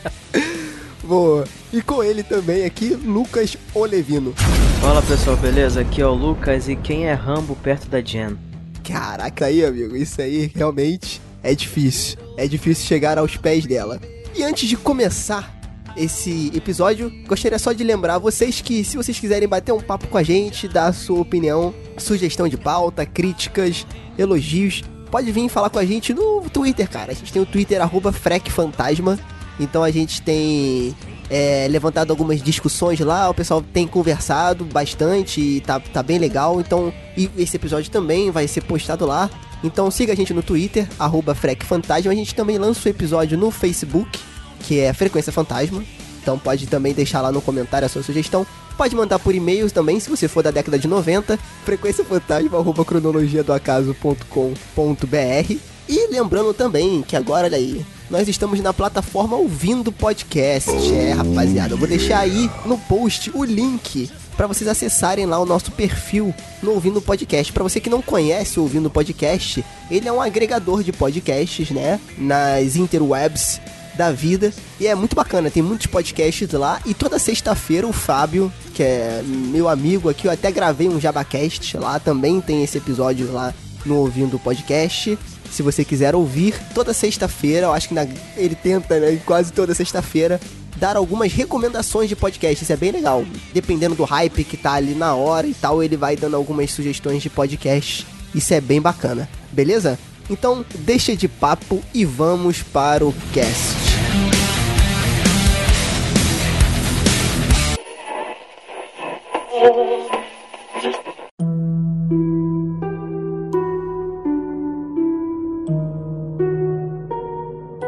Boa. 1.04 1.44
E 1.70 1.82
com 1.82 2.02
ele 2.02 2.22
também 2.22 2.64
aqui, 2.64 2.94
Lucas 2.94 3.58
Olevino. 3.74 4.32
Fala 4.80 5.02
pessoal, 5.02 5.36
beleza? 5.36 5.82
Aqui 5.82 6.00
é 6.00 6.06
o 6.06 6.14
Lucas 6.14 6.66
e 6.66 6.74
quem 6.74 7.06
é 7.06 7.12
Rambo 7.12 7.54
perto 7.56 7.90
da 7.90 8.00
Jen? 8.00 8.38
Caraca 8.82 9.44
aí, 9.44 9.62
amigo, 9.66 9.94
isso 9.94 10.22
aí 10.22 10.50
realmente 10.54 11.20
é 11.42 11.54
difícil. 11.54 12.16
É 12.38 12.48
difícil 12.48 12.86
chegar 12.86 13.18
aos 13.18 13.36
pés 13.36 13.66
dela. 13.66 14.00
E 14.34 14.42
antes 14.42 14.66
de 14.66 14.78
começar 14.78 15.54
esse 15.94 16.50
episódio, 16.54 17.12
gostaria 17.26 17.58
só 17.58 17.72
de 17.72 17.84
lembrar 17.84 18.16
vocês 18.16 18.62
que 18.62 18.82
se 18.82 18.96
vocês 18.96 19.20
quiserem 19.20 19.46
bater 19.46 19.72
um 19.72 19.80
papo 19.80 20.08
com 20.08 20.16
a 20.16 20.22
gente, 20.22 20.68
dar 20.68 20.86
a 20.86 20.92
sua 20.94 21.20
opinião, 21.20 21.74
sugestão 21.98 22.48
de 22.48 22.56
pauta, 22.56 23.04
críticas, 23.04 23.86
elogios, 24.18 24.82
pode 25.10 25.30
vir 25.32 25.48
falar 25.48 25.70
com 25.70 25.78
a 25.78 25.84
gente 25.84 26.12
no 26.12 26.42
Twitter, 26.50 26.88
cara. 26.88 27.12
A 27.12 27.14
gente 27.14 27.32
tem 27.32 27.40
o 27.40 27.46
Twitter 27.46 27.80
arroba 27.80 28.12
FrecFantasma. 28.12 29.18
Então 29.58 29.82
a 29.82 29.90
gente 29.90 30.20
tem 30.20 30.94
é, 31.30 31.66
levantado 31.70 32.10
algumas 32.10 32.42
discussões 32.42 33.00
lá, 33.00 33.28
o 33.28 33.34
pessoal 33.34 33.62
tem 33.62 33.86
conversado 33.86 34.64
bastante 34.64 35.40
e 35.40 35.60
tá, 35.60 35.80
tá 35.80 36.02
bem 36.02 36.18
legal. 36.18 36.60
Então, 36.60 36.92
esse 37.36 37.56
episódio 37.56 37.90
também 37.90 38.30
vai 38.30 38.46
ser 38.46 38.62
postado 38.62 39.06
lá. 39.06 39.30
Então 39.64 39.90
siga 39.90 40.12
a 40.12 40.16
gente 40.16 40.34
no 40.34 40.42
Twitter, 40.42 40.86
arroba 40.98 41.34
FrecFantasma. 41.34 42.12
A 42.12 42.14
gente 42.14 42.34
também 42.34 42.58
lança 42.58 42.86
o 42.86 42.90
episódio 42.90 43.38
no 43.38 43.50
Facebook, 43.50 44.18
que 44.60 44.80
é 44.80 44.92
Frequência 44.92 45.32
Fantasma. 45.32 45.82
Então 46.20 46.38
pode 46.38 46.66
também 46.66 46.92
deixar 46.92 47.20
lá 47.20 47.32
no 47.32 47.40
comentário 47.40 47.86
a 47.86 47.88
sua 47.88 48.02
sugestão. 48.02 48.46
Pode 48.76 48.94
mandar 48.94 49.18
por 49.18 49.34
e-mail 49.34 49.70
também, 49.70 49.98
se 49.98 50.10
você 50.10 50.28
for 50.28 50.42
da 50.42 50.50
década 50.50 50.78
de 50.78 50.86
90. 50.86 51.38
Frequênciafantasma, 51.64 52.58
arroba 52.58 52.84
cronologiadoacaso.com.br 52.84 55.54
E 55.88 56.08
lembrando 56.10 56.52
também 56.52 57.00
que 57.02 57.16
agora, 57.16 57.46
olha 57.46 57.56
aí, 57.56 57.86
nós 58.10 58.28
estamos 58.28 58.60
na 58.60 58.74
plataforma 58.74 59.36
Ouvindo 59.36 59.90
Podcast. 59.90 60.70
É, 60.92 61.12
rapaziada, 61.12 61.74
eu 61.74 61.78
vou 61.78 61.88
deixar 61.88 62.18
aí 62.18 62.50
no 62.66 62.76
post 62.76 63.30
o 63.34 63.44
link 63.44 64.10
para 64.36 64.46
vocês 64.46 64.68
acessarem 64.68 65.24
lá 65.24 65.38
o 65.38 65.46
nosso 65.46 65.72
perfil 65.72 66.34
no 66.62 66.72
Ouvindo 66.72 67.00
Podcast. 67.00 67.50
Para 67.52 67.62
você 67.62 67.80
que 67.80 67.88
não 67.88 68.02
conhece 68.02 68.60
o 68.60 68.62
Ouvindo 68.62 68.90
Podcast, 68.90 69.64
ele 69.90 70.06
é 70.06 70.12
um 70.12 70.20
agregador 70.20 70.82
de 70.82 70.92
podcasts, 70.92 71.70
né, 71.70 71.98
nas 72.18 72.76
interwebs 72.76 73.58
da 73.96 74.12
vida. 74.12 74.52
E 74.78 74.86
é 74.86 74.94
muito 74.94 75.16
bacana, 75.16 75.50
tem 75.50 75.62
muitos 75.62 75.86
podcasts 75.86 76.50
lá. 76.52 76.80
E 76.84 76.94
toda 76.94 77.18
sexta-feira 77.18 77.86
o 77.86 77.92
Fábio, 77.92 78.52
que 78.74 78.82
é 78.82 79.22
meu 79.26 79.68
amigo 79.68 80.08
aqui, 80.08 80.26
eu 80.26 80.32
até 80.32 80.50
gravei 80.50 80.88
um 80.88 81.00
Jabacast 81.00 81.76
lá, 81.78 81.98
também 81.98 82.40
tem 82.40 82.62
esse 82.62 82.78
episódio 82.78 83.32
lá 83.32 83.52
no 83.84 83.96
Ouvindo 83.96 84.38
Podcast. 84.38 85.18
Se 85.50 85.62
você 85.62 85.84
quiser 85.84 86.14
ouvir, 86.14 86.54
toda 86.74 86.92
sexta-feira, 86.92 87.66
eu 87.66 87.72
acho 87.72 87.88
que 87.88 87.94
na- 87.94 88.06
ele 88.36 88.54
tenta, 88.54 88.98
né, 88.98 89.18
quase 89.24 89.52
toda 89.52 89.74
sexta-feira, 89.74 90.40
dar 90.76 90.96
algumas 90.96 91.32
recomendações 91.32 92.08
de 92.08 92.16
podcast. 92.16 92.62
Isso 92.64 92.72
é 92.72 92.76
bem 92.76 92.90
legal. 92.90 93.24
Dependendo 93.54 93.94
do 93.94 94.04
hype 94.04 94.44
que 94.44 94.56
tá 94.56 94.72
ali 94.72 94.94
na 94.94 95.14
hora 95.14 95.46
e 95.46 95.54
tal, 95.54 95.82
ele 95.82 95.96
vai 95.96 96.16
dando 96.16 96.36
algumas 96.36 96.70
sugestões 96.72 97.22
de 97.22 97.30
podcast. 97.30 98.06
Isso 98.34 98.52
é 98.52 98.60
bem 98.60 98.80
bacana. 98.82 99.28
Beleza? 99.52 99.98
Então, 100.28 100.66
deixa 100.80 101.14
de 101.16 101.28
papo 101.28 101.80
e 101.94 102.04
vamos 102.04 102.60
para 102.60 103.06
o 103.06 103.14
cast. 103.32 103.85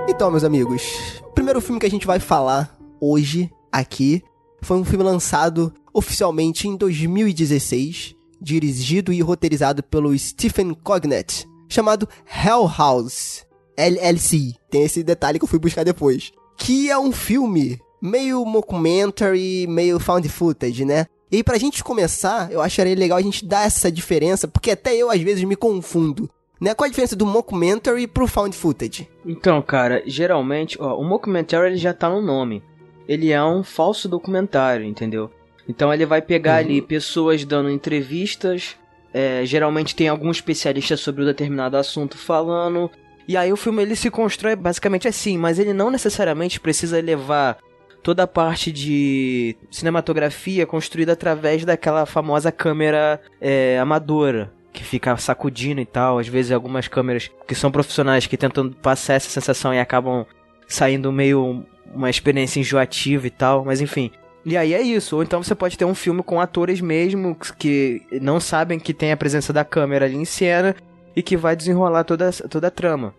Então, 0.08 0.32
meus 0.32 0.42
amigos, 0.42 0.82
o 1.22 1.30
primeiro 1.30 1.60
filme 1.60 1.78
que 1.78 1.86
a 1.86 1.90
gente 1.90 2.04
vai 2.04 2.18
falar 2.18 2.76
hoje 3.00 3.48
aqui 3.70 4.20
foi 4.60 4.76
um 4.76 4.84
filme 4.84 5.04
lançado 5.04 5.72
oficialmente 5.94 6.66
em 6.66 6.76
2016, 6.76 8.16
dirigido 8.40 9.12
e 9.12 9.20
roteirizado 9.20 9.80
pelo 9.80 10.18
Stephen 10.18 10.74
Cognet, 10.74 11.46
chamado 11.68 12.08
Hell 12.26 12.66
House 12.66 13.46
LLC. 13.76 14.54
Tem 14.68 14.82
esse 14.82 15.04
detalhe 15.04 15.38
que 15.38 15.44
eu 15.44 15.48
fui 15.48 15.60
buscar 15.60 15.84
depois. 15.84 16.32
Que 16.56 16.90
é 16.90 16.98
um 16.98 17.12
filme 17.12 17.78
meio 18.02 18.44
mockumentary, 18.44 19.68
meio 19.68 20.00
found 20.00 20.28
footage, 20.28 20.84
né? 20.84 21.06
E 21.30 21.36
aí, 21.36 21.42
pra 21.42 21.58
gente 21.58 21.84
começar, 21.84 22.50
eu 22.50 22.60
acharia 22.60 22.94
legal 22.94 23.18
a 23.18 23.22
gente 23.22 23.44
dar 23.44 23.66
essa 23.66 23.92
diferença, 23.92 24.48
porque 24.48 24.70
até 24.70 24.96
eu 24.96 25.10
às 25.10 25.20
vezes 25.20 25.44
me 25.44 25.56
confundo. 25.56 26.28
Né? 26.60 26.74
Qual 26.74 26.86
a 26.86 26.88
diferença 26.88 27.14
do 27.14 27.26
mockumentary 27.26 28.06
pro 28.06 28.26
found 28.26 28.56
footage? 28.56 29.08
Então, 29.24 29.60
cara, 29.62 30.02
geralmente, 30.06 30.76
ó, 30.80 30.98
o 30.98 31.04
mockumentary 31.04 31.68
ele 31.68 31.76
já 31.76 31.92
tá 31.92 32.08
no 32.08 32.20
nome. 32.20 32.62
Ele 33.06 33.30
é 33.30 33.42
um 33.42 33.62
falso 33.62 34.08
documentário, 34.08 34.84
entendeu? 34.84 35.30
Então 35.68 35.92
ele 35.92 36.06
vai 36.06 36.22
pegar 36.22 36.56
ali 36.56 36.80
pessoas 36.80 37.44
dando 37.44 37.70
entrevistas, 37.70 38.76
é, 39.12 39.44
geralmente 39.44 39.94
tem 39.94 40.08
algum 40.08 40.30
especialista 40.30 40.96
sobre 40.96 41.22
um 41.22 41.26
determinado 41.26 41.76
assunto 41.76 42.16
falando, 42.16 42.90
e 43.26 43.36
aí 43.36 43.52
o 43.52 43.56
filme 43.56 43.82
ele 43.82 43.94
se 43.94 44.10
constrói 44.10 44.56
basicamente 44.56 45.06
assim, 45.06 45.36
mas 45.36 45.58
ele 45.58 45.74
não 45.74 45.90
necessariamente 45.90 46.58
precisa 46.58 47.00
levar 47.00 47.58
toda 48.02 48.22
a 48.22 48.26
parte 48.26 48.72
de 48.72 49.56
cinematografia 49.70 50.66
construída 50.66 51.12
através 51.12 51.64
daquela 51.64 52.06
famosa 52.06 52.50
câmera 52.52 53.20
é, 53.40 53.78
amadora 53.78 54.52
que 54.72 54.84
fica 54.84 55.16
sacudindo 55.16 55.80
e 55.80 55.86
tal. 55.86 56.18
Às 56.18 56.28
vezes 56.28 56.52
algumas 56.52 56.88
câmeras 56.88 57.30
que 57.46 57.54
são 57.54 57.70
profissionais 57.70 58.26
que 58.26 58.36
tentam 58.36 58.70
passar 58.70 59.14
essa 59.14 59.28
sensação 59.28 59.74
e 59.74 59.80
acabam 59.80 60.24
saindo 60.66 61.10
meio 61.10 61.64
uma 61.94 62.10
experiência 62.10 62.60
enjoativa 62.60 63.26
e 63.26 63.30
tal, 63.30 63.64
mas 63.64 63.80
enfim. 63.80 64.10
E 64.44 64.56
aí 64.56 64.72
é 64.72 64.80
isso, 64.80 65.16
ou 65.16 65.22
então 65.22 65.42
você 65.42 65.54
pode 65.54 65.76
ter 65.76 65.84
um 65.84 65.94
filme 65.94 66.22
com 66.22 66.40
atores 66.40 66.80
mesmo 66.80 67.36
que 67.58 68.02
não 68.20 68.38
sabem 68.38 68.78
que 68.78 68.94
tem 68.94 69.12
a 69.12 69.16
presença 69.16 69.52
da 69.52 69.64
câmera 69.64 70.06
ali 70.06 70.16
em 70.16 70.24
cena 70.24 70.74
e 71.14 71.22
que 71.22 71.36
vai 71.36 71.56
desenrolar 71.56 72.04
toda, 72.04 72.30
toda 72.32 72.68
a 72.68 72.70
trama. 72.70 73.14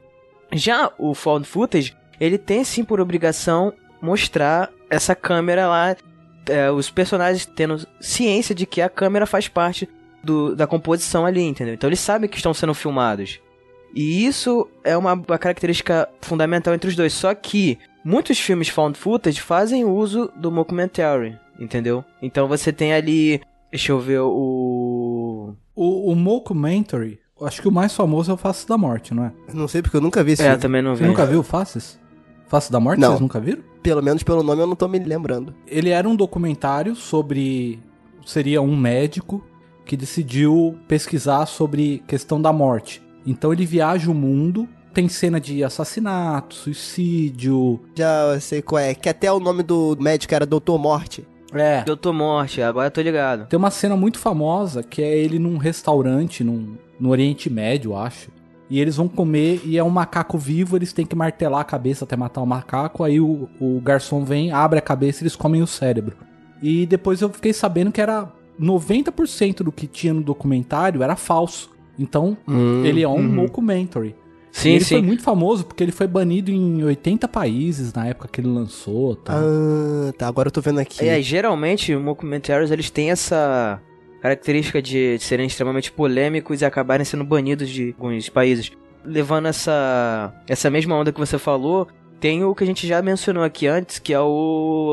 Já 0.54 0.92
o 0.98 1.14
found 1.14 1.48
footage, 1.48 1.96
ele 2.20 2.38
tem 2.38 2.64
sim 2.64 2.84
por 2.84 3.00
obrigação 3.00 3.74
mostrar 4.02 4.70
essa 4.90 5.16
câmera 5.16 5.68
lá, 5.68 5.96
é, 6.48 6.72
os 6.72 6.90
personagens 6.90 7.46
tendo 7.46 7.86
ciência 8.00 8.54
de 8.56 8.66
que 8.66 8.82
a 8.82 8.90
câmera 8.90 9.26
faz 9.26 9.48
parte 9.48 9.88
do, 10.24 10.56
da 10.56 10.66
composição 10.68 11.26
ali, 11.26 11.42
entendeu? 11.44 11.74
Então 11.74 11.90
eles 11.90 12.00
sabem 12.00 12.30
que 12.30 12.38
estão 12.38 12.54
sendo 12.54 12.74
filmados. 12.74 13.40
E 13.94 14.26
isso 14.26 14.68
é 14.84 14.96
uma, 14.98 15.14
uma 15.14 15.38
característica 15.38 16.08
fundamental 16.22 16.74
entre 16.74 16.90
os 16.90 16.96
dois. 16.96 17.14
Só 17.14 17.34
que 17.34 17.78
muitos 18.04 18.40
filmes 18.40 18.70
found 18.70 18.98
footage 18.98 19.42
fazem 19.42 19.84
uso 19.86 20.32
do 20.36 20.52
mockumentary, 20.52 21.38
entendeu? 21.60 22.04
Então 22.22 22.48
você 22.48 22.72
tem 22.72 22.94
ali, 22.94 23.42
deixa 23.72 23.92
eu 23.92 24.00
ver 24.00 24.20
o 24.20 25.56
O, 25.76 26.12
o 26.12 26.16
mockumentary, 26.16 27.20
acho 27.42 27.62
que 27.62 27.68
o 27.68 27.72
mais 27.72 27.94
famoso 27.96 28.30
é 28.32 28.34
o 28.34 28.38
Face 28.38 28.68
da 28.68 28.78
Morte, 28.78 29.14
não 29.14 29.24
é? 29.26 29.32
Não 29.54 29.68
sei 29.68 29.82
porque 29.82 29.96
eu 29.98 30.02
nunca 30.02 30.24
vi 30.24 30.34
esse 30.34 30.42
É, 30.42 30.46
eu 30.46 30.50
filme. 30.52 30.62
também 30.62 30.82
não 30.82 30.94
vi. 30.94 31.02
Você 31.04 31.08
nunca 31.08 31.26
viu 31.26 31.42
Faces? 31.42 31.98
Face 32.50 32.72
da 32.72 32.80
Morte? 32.80 33.00
Não. 33.00 33.10
Vocês 33.10 33.22
nunca 33.22 33.40
viram? 33.40 33.62
Pelo 33.82 34.02
menos 34.02 34.24
pelo 34.24 34.44
nome 34.44 34.62
eu 34.62 34.68
não 34.68 34.76
tô 34.76 34.88
me 34.88 35.00
lembrando. 35.00 35.54
Ele 35.66 35.92
era 35.92 36.10
um 36.10 36.16
documentário 36.16 36.96
sobre. 36.96 37.80
Seria 38.26 38.62
um 38.62 38.76
médico 38.76 39.42
que 39.86 39.96
decidiu 39.96 40.78
pesquisar 40.88 41.46
sobre 41.46 42.04
questão 42.08 42.42
da 42.42 42.52
morte. 42.52 43.02
Então 43.26 43.54
ele 43.54 43.66
viaja 43.66 44.10
o 44.10 44.14
mundo, 44.14 44.68
tem 44.94 45.08
cena 45.08 45.40
de 45.40 45.64
assassinato, 45.64 46.56
suicídio. 46.56 47.80
Já 47.96 48.40
sei 48.40 48.62
qual 48.62 48.80
é. 48.80 48.94
Que 48.94 49.10
até 49.10 49.32
o 49.32 49.40
nome 49.40 49.64
do 49.64 49.96
médico 50.00 50.34
era 50.34 50.46
Doutor 50.46 50.78
Morte. 50.78 51.26
É. 51.54 51.84
Doutor 51.84 52.14
Morte, 52.14 52.62
agora 52.62 52.88
eu 52.88 52.92
tô 52.92 53.02
ligado. 53.02 53.48
Tem 53.48 53.58
uma 53.58 53.72
cena 53.72 53.96
muito 53.96 54.20
famosa 54.20 54.84
que 54.84 55.02
é 55.02 55.18
ele 55.18 55.40
num 55.40 55.58
restaurante 55.58 56.44
num, 56.44 56.76
no 57.00 57.10
Oriente 57.10 57.50
Médio, 57.50 57.96
acho. 57.96 58.30
E 58.70 58.80
eles 58.80 58.98
vão 58.98 59.08
comer 59.08 59.62
e 59.66 59.78
é 59.78 59.84
um 59.84 59.90
macaco 59.90 60.38
vivo, 60.38 60.78
eles 60.78 60.94
têm 60.94 61.06
que 61.06 61.16
martelar 61.16 61.62
a 61.62 61.64
cabeça 61.64 62.06
até 62.06 62.16
matar 62.16 62.42
o 62.42 62.46
macaco. 62.46 63.04
Aí 63.04 63.20
o, 63.20 63.50
o 63.60 63.82
garçom 63.82 64.24
vem, 64.24 64.52
abre 64.52 64.78
a 64.78 64.82
cabeça 64.82 65.22
e 65.22 65.24
eles 65.24 65.36
comem 65.36 65.62
o 65.62 65.68
cérebro. 65.68 66.16
E 66.62 66.86
depois 66.86 67.22
eu 67.22 67.30
fiquei 67.30 67.52
sabendo 67.52 67.92
que 67.92 68.00
era 68.00 68.32
90% 68.60 69.64
do 69.64 69.72
que 69.72 69.88
tinha 69.88 70.14
no 70.14 70.22
documentário 70.22 71.02
era 71.02 71.16
falso. 71.16 71.72
Então, 71.98 72.38
ele 72.84 73.02
é 73.02 73.08
um 73.08 73.22
mockumentary. 73.22 74.16
E 74.54 74.58
Sim, 74.58 74.70
ele 74.72 74.86
foi 74.86 75.00
sim. 75.00 75.06
muito 75.06 75.22
famoso 75.22 75.66
porque 75.66 75.84
ele 75.84 75.92
foi 75.92 76.08
banido 76.08 76.50
em 76.50 76.84
80 76.84 77.28
países 77.28 77.94
na 77.94 78.08
época 78.08 78.28
que 78.28 78.42
ele 78.42 78.48
lançou. 78.48 79.16
Tá? 79.16 79.34
Ah, 79.36 80.14
tá. 80.18 80.28
Agora 80.28 80.48
eu 80.48 80.52
tô 80.52 80.62
vendo 80.62 80.80
aqui. 80.80 81.08
É, 81.08 81.22
geralmente, 81.22 81.96
mockumentaries, 81.96 82.72
eles 82.72 82.90
têm 82.90 83.12
essa 83.12 83.82
característica 84.22 84.82
de, 84.82 85.18
de 85.18 85.24
serem 85.24 85.48
extremamente 85.48 85.92
polêmicos 85.92 86.62
e 86.62 86.66
acabarem 86.66 87.06
sendo 87.06 87.24
banidos 87.24 87.70
de 87.70 87.96
alguns 87.98 88.30
países. 88.30 88.72
Levando 89.04 89.48
essa, 89.48 90.34
essa 90.48 90.70
mesma 90.70 90.96
onda 90.96 91.12
que 91.12 91.20
você 91.20 91.38
falou, 91.38 91.88
tem 92.20 92.44
o 92.44 92.54
que 92.54 92.64
a 92.64 92.68
gente 92.68 92.86
já 92.86 93.02
mencionou 93.02 93.44
aqui 93.44 93.66
antes, 93.68 94.00
que 94.00 94.14
é 94.14 94.20
o 94.20 94.26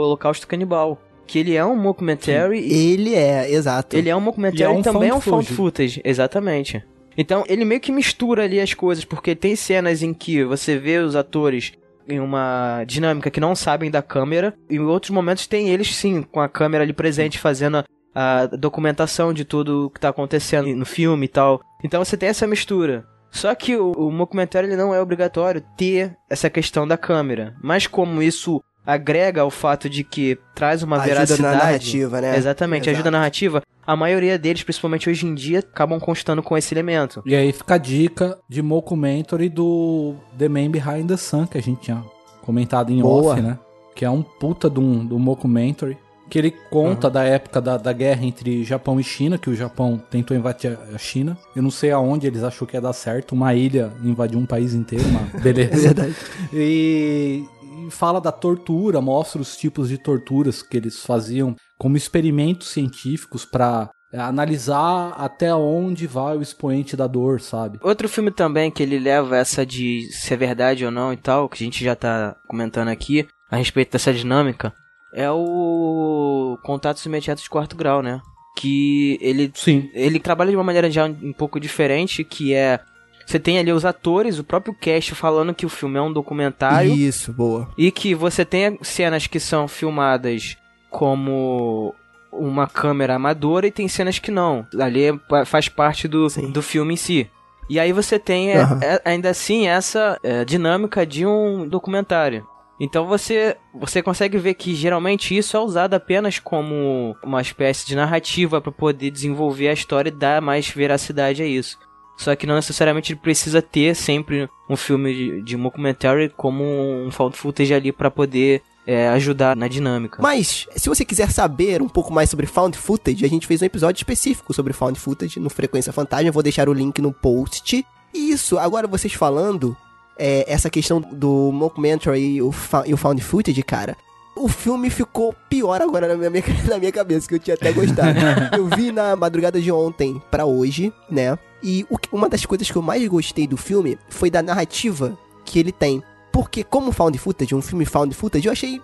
Holocausto 0.04 0.46
Canibal. 0.46 1.00
Que 1.26 1.40
ele 1.40 1.56
é 1.56 1.64
um 1.64 1.74
mockumentary 1.74 2.60
e 2.60 2.92
Ele 2.92 3.14
é, 3.14 3.50
exato. 3.50 3.96
ele 3.96 4.08
é 4.08 4.14
um 4.14 4.20
mockumentary 4.20 4.60
E 4.60 4.64
é 4.64 4.68
um 4.68 4.78
e 4.78 4.82
também 4.82 5.08
é 5.08 5.14
um 5.14 5.20
found 5.20 5.44
found 5.44 5.56
footage. 5.56 6.00
Exatamente. 6.04 6.84
Então, 7.18 7.44
ele 7.48 7.64
meio 7.64 7.80
que 7.80 7.90
mistura 7.90 8.44
ali 8.44 8.60
as 8.60 8.74
coisas, 8.74 9.04
porque 9.04 9.34
tem 9.34 9.56
cenas 9.56 10.02
em 10.02 10.14
que 10.14 10.44
você 10.44 10.78
vê 10.78 10.98
os 10.98 11.16
atores 11.16 11.72
em 12.08 12.20
uma 12.20 12.84
dinâmica 12.86 13.30
que 13.30 13.40
não 13.40 13.56
sabem 13.56 13.90
da 13.90 14.02
câmera, 14.02 14.54
e 14.70 14.76
em 14.76 14.80
outros 14.80 15.10
momentos 15.10 15.46
tem 15.46 15.70
eles 15.70 15.94
sim, 15.96 16.22
com 16.22 16.40
a 16.40 16.48
câmera 16.48 16.84
ali 16.84 16.92
presente, 16.92 17.38
fazendo 17.38 17.82
a, 18.16 18.46
documentação 18.46 19.34
de 19.34 19.44
tudo 19.44 19.90
que 19.94 20.00
tá 20.00 20.08
acontecendo 20.08 20.74
no 20.74 20.86
filme 20.86 21.26
e 21.26 21.28
tal. 21.28 21.60
Então 21.84 22.02
você 22.02 22.16
tem 22.16 22.30
essa 22.30 22.46
mistura. 22.46 23.04
Só 23.30 23.54
que 23.54 23.76
o, 23.76 23.92
o 23.92 24.10
mockumentary 24.10 24.66
ele 24.66 24.76
não 24.76 24.94
é 24.94 25.00
obrigatório 25.00 25.62
ter 25.76 26.16
essa 26.30 26.48
questão 26.48 26.88
da 26.88 26.96
câmera. 26.96 27.54
Mas 27.62 27.86
como 27.86 28.22
isso 28.22 28.62
agrega 28.86 29.42
ao 29.42 29.50
fato 29.50 29.90
de 29.90 30.02
que 30.04 30.38
traz 30.54 30.82
uma 30.82 30.96
Ajuda 30.96 31.08
na 31.08 31.14
veracidade. 31.24 31.56
narrativa, 31.58 32.20
né? 32.20 32.36
Exatamente, 32.36 32.88
Exato. 32.88 32.94
ajuda 32.94 33.08
a 33.08 33.18
narrativa. 33.18 33.62
A 33.84 33.96
maioria 33.96 34.38
deles, 34.38 34.62
principalmente 34.62 35.10
hoje 35.10 35.26
em 35.26 35.34
dia, 35.34 35.58
acabam 35.58 35.98
constando 36.00 36.42
com 36.42 36.56
esse 36.56 36.72
elemento. 36.72 37.22
E 37.26 37.34
aí 37.34 37.52
fica 37.52 37.74
a 37.74 37.78
dica 37.78 38.38
de 38.48 38.62
mockumentary 38.62 39.48
do 39.48 40.14
The 40.38 40.48
Man 40.48 40.70
Behind 40.70 41.08
the 41.08 41.16
Sun, 41.16 41.46
que 41.46 41.58
a 41.58 41.62
gente 41.62 41.82
tinha 41.82 42.02
comentado 42.42 42.90
em 42.92 43.00
Boa. 43.02 43.32
off, 43.32 43.42
né? 43.42 43.58
Que 43.94 44.04
é 44.04 44.10
um 44.10 44.22
puta 44.22 44.70
de 44.70 44.78
um, 44.78 45.04
do 45.04 45.18
mockumentary. 45.18 45.98
Que 46.28 46.38
ele 46.38 46.50
conta 46.50 47.08
da 47.08 47.22
época 47.24 47.60
da, 47.60 47.76
da 47.76 47.92
guerra 47.92 48.24
entre 48.24 48.64
Japão 48.64 48.98
e 48.98 49.04
China, 49.04 49.38
que 49.38 49.48
o 49.48 49.54
Japão 49.54 50.02
tentou 50.10 50.36
invadir 50.36 50.78
a 50.94 50.98
China. 50.98 51.36
Eu 51.54 51.62
não 51.62 51.70
sei 51.70 51.90
aonde 51.92 52.26
eles 52.26 52.42
achou 52.42 52.66
que 52.66 52.76
ia 52.76 52.80
dar 52.80 52.92
certo. 52.92 53.32
Uma 53.32 53.54
ilha 53.54 53.92
invadiu 54.02 54.38
um 54.38 54.46
país 54.46 54.74
inteiro, 54.74 55.04
uma 55.08 55.20
beleza. 55.40 55.74
É 55.74 55.78
verdade. 55.78 56.16
E, 56.52 57.44
e 57.86 57.90
fala 57.90 58.20
da 58.20 58.32
tortura, 58.32 59.00
mostra 59.00 59.40
os 59.40 59.56
tipos 59.56 59.88
de 59.88 59.98
torturas 59.98 60.62
que 60.62 60.76
eles 60.76 61.04
faziam 61.04 61.54
como 61.78 61.96
experimentos 61.96 62.68
científicos 62.68 63.44
pra 63.44 63.90
é, 64.12 64.20
analisar 64.20 65.12
até 65.16 65.54
onde 65.54 66.06
vai 66.06 66.36
o 66.36 66.42
expoente 66.42 66.96
da 66.96 67.06
dor, 67.06 67.40
sabe? 67.40 67.78
Outro 67.82 68.08
filme 68.08 68.30
também 68.30 68.70
que 68.70 68.82
ele 68.82 68.98
leva 68.98 69.36
essa 69.36 69.66
de 69.66 70.08
se 70.12 70.32
é 70.32 70.36
verdade 70.36 70.84
ou 70.84 70.90
não 70.90 71.12
e 71.12 71.16
tal, 71.16 71.48
que 71.48 71.62
a 71.62 71.66
gente 71.66 71.84
já 71.84 71.94
tá 71.94 72.36
comentando 72.48 72.88
aqui, 72.88 73.26
a 73.50 73.56
respeito 73.56 73.92
dessa 73.92 74.12
dinâmica, 74.12 74.72
é 75.16 75.30
o 75.30 76.58
Contatos 76.62 77.04
Imediatos 77.06 77.42
de 77.42 77.50
Quarto 77.50 77.74
Grau, 77.74 78.02
né? 78.02 78.20
Que 78.54 79.18
ele 79.20 79.50
Sim. 79.54 79.90
ele 79.94 80.20
trabalha 80.20 80.50
de 80.50 80.56
uma 80.56 80.62
maneira 80.64 80.90
já 80.90 81.06
um 81.06 81.32
pouco 81.32 81.58
diferente, 81.58 82.22
que 82.22 82.54
é 82.54 82.78
você 83.26 83.40
tem 83.40 83.58
ali 83.58 83.72
os 83.72 83.84
atores, 83.84 84.38
o 84.38 84.44
próprio 84.44 84.72
cast 84.72 85.14
falando 85.16 85.52
que 85.54 85.66
o 85.66 85.68
filme 85.68 85.98
é 85.98 86.02
um 86.02 86.12
documentário 86.12 86.92
Isso, 86.94 87.32
boa. 87.32 87.68
e 87.76 87.90
que 87.90 88.14
você 88.14 88.44
tem 88.44 88.78
cenas 88.82 89.26
que 89.26 89.40
são 89.40 89.66
filmadas 89.66 90.56
como 90.90 91.92
uma 92.30 92.66
câmera 92.68 93.14
amadora 93.16 93.66
e 93.66 93.70
tem 93.72 93.88
cenas 93.88 94.18
que 94.18 94.30
não. 94.30 94.66
Ali 94.78 95.06
é- 95.06 95.44
faz 95.44 95.68
parte 95.68 96.06
do, 96.06 96.28
Sim. 96.30 96.50
do 96.50 96.62
filme 96.62 96.94
em 96.94 96.96
si. 96.96 97.30
E 97.68 97.80
aí 97.80 97.92
você 97.92 98.16
tem 98.18 98.50
é, 98.52 98.58
Aham. 98.60 98.80
é, 98.82 99.02
ainda 99.04 99.30
assim 99.30 99.66
essa 99.66 100.18
é, 100.22 100.44
dinâmica 100.44 101.04
de 101.04 101.26
um 101.26 101.66
documentário. 101.66 102.46
Então 102.78 103.06
você 103.06 103.56
você 103.72 104.02
consegue 104.02 104.36
ver 104.38 104.54
que 104.54 104.74
geralmente 104.74 105.36
isso 105.36 105.56
é 105.56 105.60
usado 105.60 105.94
apenas 105.94 106.38
como 106.38 107.16
uma 107.22 107.40
espécie 107.40 107.86
de 107.86 107.96
narrativa 107.96 108.60
para 108.60 108.72
poder 108.72 109.10
desenvolver 109.10 109.68
a 109.68 109.72
história 109.72 110.10
e 110.10 110.12
dar 110.12 110.42
mais 110.42 110.68
veracidade 110.68 111.42
a 111.42 111.46
isso. 111.46 111.78
Só 112.16 112.34
que 112.34 112.46
não 112.46 112.54
necessariamente 112.54 113.12
ele 113.12 113.20
precisa 113.20 113.60
ter 113.60 113.94
sempre 113.94 114.48
um 114.68 114.76
filme 114.76 115.14
de, 115.14 115.42
de 115.42 115.56
documentary 115.56 116.30
como 116.30 116.64
um 116.64 117.10
found 117.10 117.36
footage 117.36 117.74
ali 117.74 117.92
para 117.92 118.10
poder 118.10 118.62
é, 118.86 119.08
ajudar 119.08 119.56
na 119.56 119.66
dinâmica. 119.68 120.22
Mas, 120.22 120.66
se 120.76 120.88
você 120.88 121.04
quiser 121.04 121.30
saber 121.30 121.82
um 121.82 121.88
pouco 121.88 122.12
mais 122.12 122.30
sobre 122.30 122.46
Found 122.46 122.78
Footage, 122.78 123.24
a 123.24 123.28
gente 123.28 123.46
fez 123.46 123.60
um 123.60 123.64
episódio 123.66 123.98
específico 123.98 124.54
sobre 124.54 124.72
Found 124.72 124.98
Footage 124.98 125.40
no 125.40 125.50
Frequência 125.50 125.92
Fantasma. 125.92 126.30
Vou 126.30 126.42
deixar 126.42 126.68
o 126.68 126.72
link 126.72 127.02
no 127.02 127.12
post. 127.12 127.84
E 128.14 128.30
isso, 128.30 128.56
agora 128.58 128.86
vocês 128.86 129.12
falando, 129.12 129.76
é, 130.18 130.44
essa 130.46 130.70
questão 130.70 131.00
do 131.00 131.50
mockumentary 131.52 132.36
e 132.36 132.42
o, 132.42 132.52
e 132.86 132.94
o 132.94 132.96
found 132.96 133.22
footage, 133.22 133.62
cara, 133.62 133.96
o 134.36 134.48
filme 134.48 134.90
ficou 134.90 135.34
pior 135.48 135.80
agora 135.80 136.08
na 136.08 136.30
minha, 136.30 136.44
na 136.68 136.78
minha 136.78 136.92
cabeça, 136.92 137.26
que 137.26 137.34
eu 137.34 137.38
tinha 137.38 137.54
até 137.54 137.72
gostado. 137.72 138.18
eu 138.56 138.66
vi 138.66 138.92
na 138.92 139.16
madrugada 139.16 139.60
de 139.60 139.72
ontem 139.72 140.20
pra 140.30 140.44
hoje, 140.44 140.92
né? 141.10 141.38
E 141.62 141.86
o 141.90 141.96
uma 142.12 142.28
das 142.28 142.44
coisas 142.44 142.70
que 142.70 142.76
eu 142.76 142.82
mais 142.82 143.06
gostei 143.08 143.46
do 143.46 143.56
filme 143.56 143.98
foi 144.08 144.30
da 144.30 144.42
narrativa 144.42 145.18
que 145.44 145.58
ele 145.58 145.72
tem. 145.72 146.02
Porque 146.30 146.62
como 146.62 146.92
found 146.92 147.16
footage, 147.18 147.54
um 147.54 147.62
filme 147.62 147.86
found 147.86 148.14
footage, 148.14 148.46
eu 148.46 148.52
achei 148.52 148.80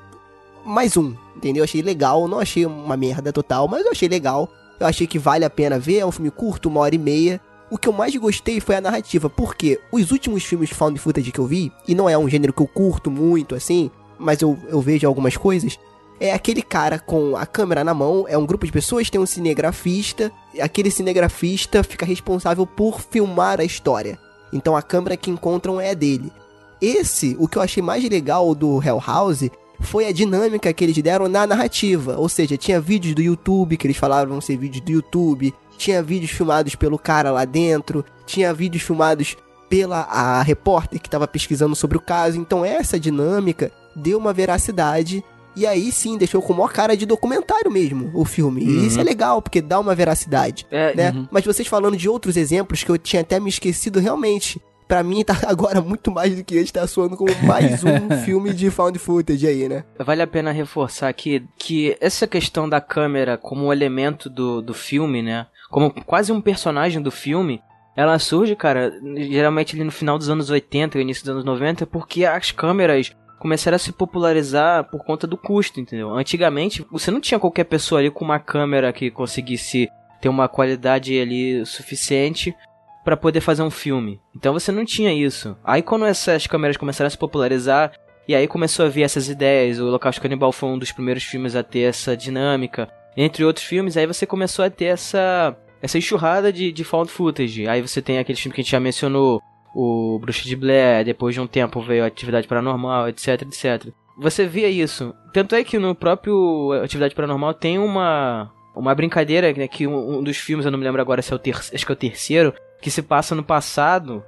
mais 0.64 0.96
um, 0.96 1.14
entendeu? 1.36 1.60
Eu 1.60 1.64
achei 1.64 1.82
legal, 1.82 2.26
não 2.26 2.38
achei 2.38 2.64
uma 2.64 2.96
merda 2.96 3.32
total, 3.32 3.68
mas 3.68 3.84
eu 3.84 3.92
achei 3.92 4.08
legal. 4.08 4.48
Eu 4.80 4.86
achei 4.86 5.06
que 5.06 5.18
vale 5.18 5.44
a 5.44 5.50
pena 5.50 5.78
ver, 5.78 5.98
é 5.98 6.06
um 6.06 6.10
filme 6.10 6.30
curto, 6.30 6.68
uma 6.68 6.80
hora 6.80 6.94
e 6.94 6.98
meia. 6.98 7.40
O 7.72 7.78
que 7.78 7.88
eu 7.88 7.92
mais 7.94 8.14
gostei 8.14 8.60
foi 8.60 8.76
a 8.76 8.82
narrativa, 8.82 9.30
porque 9.30 9.80
os 9.90 10.10
últimos 10.10 10.44
filmes 10.44 10.68
found 10.68 10.98
footage 11.00 11.32
que 11.32 11.38
eu 11.38 11.46
vi, 11.46 11.72
e 11.88 11.94
não 11.94 12.06
é 12.06 12.18
um 12.18 12.28
gênero 12.28 12.52
que 12.52 12.60
eu 12.60 12.66
curto 12.66 13.10
muito 13.10 13.54
assim, 13.54 13.90
mas 14.18 14.42
eu, 14.42 14.58
eu 14.68 14.78
vejo 14.82 15.06
algumas 15.06 15.38
coisas, 15.38 15.78
é 16.20 16.34
aquele 16.34 16.60
cara 16.60 16.98
com 16.98 17.34
a 17.34 17.46
câmera 17.46 17.82
na 17.82 17.94
mão, 17.94 18.26
é 18.28 18.36
um 18.36 18.44
grupo 18.44 18.66
de 18.66 18.72
pessoas, 18.72 19.08
tem 19.08 19.18
um 19.18 19.24
cinegrafista, 19.24 20.30
aquele 20.60 20.90
cinegrafista 20.90 21.82
fica 21.82 22.04
responsável 22.04 22.66
por 22.66 23.00
filmar 23.00 23.58
a 23.58 23.64
história. 23.64 24.18
Então 24.52 24.76
a 24.76 24.82
câmera 24.82 25.16
que 25.16 25.30
encontram 25.30 25.80
é 25.80 25.92
a 25.92 25.94
dele. 25.94 26.30
Esse, 26.78 27.34
o 27.40 27.48
que 27.48 27.56
eu 27.56 27.62
achei 27.62 27.82
mais 27.82 28.06
legal 28.06 28.54
do 28.54 28.82
Hell 28.84 29.02
House 29.02 29.48
foi 29.80 30.06
a 30.06 30.12
dinâmica 30.12 30.72
que 30.74 30.84
eles 30.84 30.98
deram 30.98 31.26
na 31.26 31.46
narrativa. 31.46 32.16
Ou 32.18 32.28
seja, 32.28 32.58
tinha 32.58 32.78
vídeos 32.78 33.14
do 33.14 33.22
YouTube 33.22 33.78
que 33.78 33.86
eles 33.86 33.96
falavam 33.96 34.42
ser 34.42 34.58
vídeos 34.58 34.84
do 34.84 34.92
YouTube, 34.92 35.54
tinha 35.76 36.02
vídeos 36.02 36.30
filmados 36.30 36.74
pelo 36.74 36.98
cara 36.98 37.30
lá 37.30 37.44
dentro, 37.44 38.04
tinha 38.26 38.52
vídeos 38.52 38.82
filmados 38.82 39.36
pela 39.68 40.02
a 40.02 40.42
repórter 40.42 41.00
que 41.00 41.08
estava 41.08 41.26
pesquisando 41.26 41.74
sobre 41.74 41.96
o 41.96 42.00
caso. 42.00 42.38
Então 42.38 42.64
essa 42.64 43.00
dinâmica 43.00 43.72
deu 43.96 44.18
uma 44.18 44.32
veracidade 44.32 45.24
e 45.54 45.66
aí 45.66 45.92
sim 45.92 46.16
deixou 46.16 46.40
com 46.40 46.52
maior 46.52 46.72
cara 46.72 46.96
de 46.96 47.06
documentário 47.06 47.70
mesmo 47.70 48.10
o 48.14 48.24
filme. 48.24 48.62
E 48.64 48.86
isso 48.86 49.00
é 49.00 49.02
legal 49.02 49.40
porque 49.40 49.60
dá 49.60 49.78
uma 49.78 49.94
veracidade 49.94 50.66
É, 50.70 50.94
né? 50.94 51.26
Mas 51.30 51.44
vocês 51.44 51.68
falando 51.68 51.96
de 51.96 52.08
outros 52.08 52.36
exemplos 52.36 52.84
que 52.84 52.90
eu 52.90 52.98
tinha 52.98 53.22
até 53.22 53.38
me 53.38 53.48
esquecido 53.48 54.00
realmente. 54.00 54.60
Pra 54.88 55.02
mim, 55.02 55.24
tá 55.24 55.34
agora 55.48 55.80
muito 55.80 56.10
mais 56.10 56.36
do 56.36 56.44
que 56.44 56.58
antes, 56.58 56.70
tá 56.70 56.86
soando 56.86 57.16
como 57.16 57.30
mais 57.46 57.82
um 57.82 58.10
filme 58.24 58.52
de 58.52 58.70
found 58.70 58.98
footage 58.98 59.46
aí, 59.46 59.66
né? 59.66 59.84
Vale 59.98 60.20
a 60.20 60.26
pena 60.26 60.52
reforçar 60.52 61.08
aqui 61.08 61.42
que 61.56 61.96
essa 61.98 62.26
questão 62.26 62.68
da 62.68 62.78
câmera 62.78 63.38
como 63.38 63.72
elemento 63.72 64.28
do, 64.28 64.60
do 64.60 64.74
filme, 64.74 65.22
né? 65.22 65.46
Como 65.72 65.90
quase 66.04 66.30
um 66.30 66.40
personagem 66.40 67.00
do 67.00 67.10
filme, 67.10 67.62
ela 67.96 68.18
surge, 68.18 68.54
cara, 68.54 68.92
geralmente 69.16 69.74
ali 69.74 69.82
no 69.82 69.90
final 69.90 70.18
dos 70.18 70.28
anos 70.28 70.50
80 70.50 70.98
e 70.98 71.00
início 71.00 71.24
dos 71.24 71.30
anos 71.30 71.44
90, 71.46 71.86
porque 71.86 72.26
as 72.26 72.50
câmeras 72.50 73.16
começaram 73.40 73.76
a 73.76 73.78
se 73.78 73.90
popularizar 73.90 74.84
por 74.90 75.02
conta 75.02 75.26
do 75.26 75.36
custo, 75.36 75.80
entendeu? 75.80 76.14
Antigamente, 76.14 76.84
você 76.92 77.10
não 77.10 77.22
tinha 77.22 77.40
qualquer 77.40 77.64
pessoa 77.64 78.02
ali 78.02 78.10
com 78.10 78.22
uma 78.22 78.38
câmera 78.38 78.92
que 78.92 79.10
conseguisse 79.10 79.88
ter 80.20 80.28
uma 80.28 80.46
qualidade 80.46 81.18
ali 81.18 81.64
suficiente 81.64 82.54
pra 83.02 83.16
poder 83.16 83.40
fazer 83.40 83.62
um 83.62 83.70
filme. 83.70 84.20
Então 84.36 84.52
você 84.52 84.70
não 84.70 84.84
tinha 84.84 85.10
isso. 85.10 85.56
Aí 85.64 85.80
quando 85.80 86.04
essas 86.04 86.46
câmeras 86.46 86.76
começaram 86.76 87.06
a 87.06 87.10
se 87.10 87.16
popularizar, 87.16 87.92
e 88.28 88.34
aí 88.34 88.46
começou 88.46 88.84
a 88.84 88.90
vir 88.90 89.04
essas 89.04 89.30
ideias, 89.30 89.80
o 89.80 89.86
Holocausto 89.86 90.20
Canibal 90.20 90.52
foi 90.52 90.68
um 90.68 90.78
dos 90.78 90.92
primeiros 90.92 91.24
filmes 91.24 91.56
a 91.56 91.62
ter 91.62 91.80
essa 91.80 92.14
dinâmica. 92.14 92.88
Entre 93.16 93.44
outros 93.44 93.66
filmes, 93.66 93.96
aí 93.96 94.06
você 94.06 94.24
começou 94.24 94.64
a 94.64 94.70
ter 94.70 94.86
essa 94.86 95.56
essa 95.82 95.98
enxurrada 95.98 96.52
de, 96.52 96.70
de 96.70 96.84
found 96.84 97.10
footage. 97.10 97.66
Aí 97.66 97.82
você 97.82 98.00
tem 98.00 98.18
aqueles 98.18 98.40
filmes 98.40 98.54
que 98.54 98.60
a 98.60 98.64
gente 98.64 98.70
já 98.70 98.80
mencionou, 98.80 99.42
o 99.74 100.18
Bruxa 100.20 100.44
de 100.44 100.54
Blair, 100.54 101.04
depois 101.04 101.34
de 101.34 101.40
um 101.40 101.46
tempo 101.46 101.80
veio 101.80 102.04
a 102.04 102.06
Atividade 102.06 102.46
Paranormal, 102.46 103.08
etc, 103.08 103.42
etc. 103.42 103.92
Você 104.18 104.46
via 104.46 104.68
isso. 104.68 105.14
Tanto 105.32 105.54
é 105.54 105.64
que 105.64 105.78
no 105.78 105.94
próprio 105.94 106.72
Atividade 106.84 107.14
Paranormal 107.14 107.54
tem 107.54 107.78
uma 107.78 108.50
uma 108.74 108.94
brincadeira, 108.94 109.52
né, 109.52 109.68
que 109.68 109.86
um, 109.86 110.18
um 110.18 110.22
dos 110.22 110.38
filmes, 110.38 110.64
eu 110.64 110.72
não 110.72 110.78
me 110.78 110.84
lembro 110.84 111.02
agora 111.02 111.20
se 111.20 111.30
é 111.30 111.36
o 111.36 111.38
ter, 111.38 111.54
acho 111.54 111.84
que 111.84 111.92
é 111.92 111.94
o 111.94 111.96
terceiro, 111.96 112.54
que 112.80 112.90
se 112.90 113.02
passa 113.02 113.34
no 113.34 113.42
passado 113.42 114.24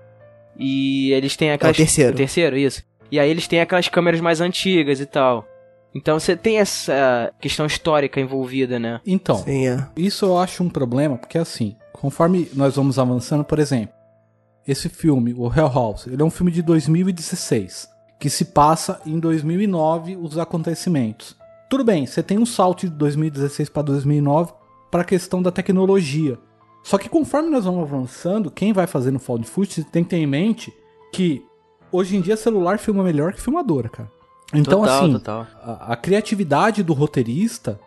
e 0.59 1.12
eles 1.12 1.35
têm 1.35 1.50
aquelas... 1.50 1.76
terceiro. 1.76 2.12
O 2.12 2.16
terceiro, 2.16 2.57
isso. 2.57 2.83
E 3.11 3.18
aí 3.18 3.31
eles 3.31 3.48
têm 3.48 3.61
aquelas 3.61 3.88
câmeras 3.88 4.20
mais 4.20 4.40
antigas 4.40 5.00
e 5.00 5.07
tal. 5.07 5.46
Então 5.94 6.18
você 6.18 6.37
tem 6.37 6.59
essa 6.59 7.33
questão 7.40 7.66
histórica 7.66 8.20
envolvida, 8.20 8.78
né? 8.78 9.00
Então, 9.07 9.37
Sim, 9.37 9.68
é. 9.68 9.87
isso 9.96 10.24
eu 10.24 10.37
acho 10.37 10.64
um 10.64 10.68
problema, 10.68 11.16
porque 11.16 11.38
assim, 11.38 11.76
conforme 11.92 12.50
nós 12.54 12.74
vamos 12.74 12.98
avançando, 12.98 13.44
por 13.44 13.59
exemplo, 13.59 13.94
esse 14.66 14.88
filme, 14.88 15.33
o 15.35 15.46
Hell 15.46 15.70
House, 15.72 16.07
ele 16.07 16.20
é 16.20 16.24
um 16.24 16.30
filme 16.30 16.50
de 16.50 16.62
2016, 16.62 17.88
que 18.18 18.28
se 18.28 18.46
passa 18.46 19.00
em 19.07 19.18
2009 19.18 20.16
os 20.16 20.37
acontecimentos. 20.38 21.37
Tudo 21.70 21.85
bem, 21.85 22.07
você 22.07 22.22
tem 22.22 22.38
um 22.38 22.46
salto 22.46 22.88
de 22.88 22.90
2016 22.90 23.68
para 23.68 23.83
2009 23.83 24.52
para 24.90 25.02
a 25.02 25.04
questão 25.04 25.42
da 25.42 25.50
tecnologia. 25.50 26.38
Só 26.83 26.98
que 26.98 27.09
conforme 27.09 27.50
nós 27.50 27.64
vamos 27.64 27.83
avançando, 27.83 28.50
quem 28.50 28.72
vai 28.72 28.87
fazendo 28.87 29.18
found 29.18 29.46
footage 29.46 29.85
tem 29.85 30.04
que 30.04 30.11
ter 30.11 30.16
em 30.16 30.26
mente 30.26 30.72
que 31.12 31.42
hoje 31.90 32.16
em 32.16 32.20
dia 32.20 32.37
celular 32.37 32.78
filma 32.78 33.02
melhor 33.02 33.33
que 33.33 33.40
filmadora, 33.40 33.88
cara. 33.88 34.11
Então 34.59 34.81
total, 34.81 35.05
assim, 35.05 35.12
total. 35.12 35.47
a, 35.62 35.93
a 35.93 35.97
criatividade 35.97 36.83
do 36.83 36.93
roteirista, 36.93 37.79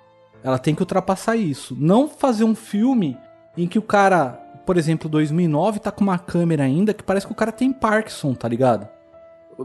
ela 0.44 0.60
tem 0.60 0.76
que 0.76 0.82
ultrapassar 0.82 1.36
isso. 1.36 1.76
Não 1.80 2.08
fazer 2.08 2.44
um 2.44 2.56
filme 2.56 3.18
em 3.56 3.68
que 3.68 3.80
o 3.80 3.82
cara, 3.82 4.40
por 4.66 4.78
exemplo, 4.78 5.10
2009 5.10 5.80
tá 5.80 5.92
com 5.92 6.04
uma 6.04 6.20
câmera 6.20 6.64
ainda 6.64 6.94
que 6.94 7.04
parece 7.04 7.26
que 7.26 7.32
o 7.32 7.36
cara 7.36 7.52
tem 7.52 7.72
Parkinson, 7.72 8.34
tá 8.34 8.48
ligado? 8.48 8.88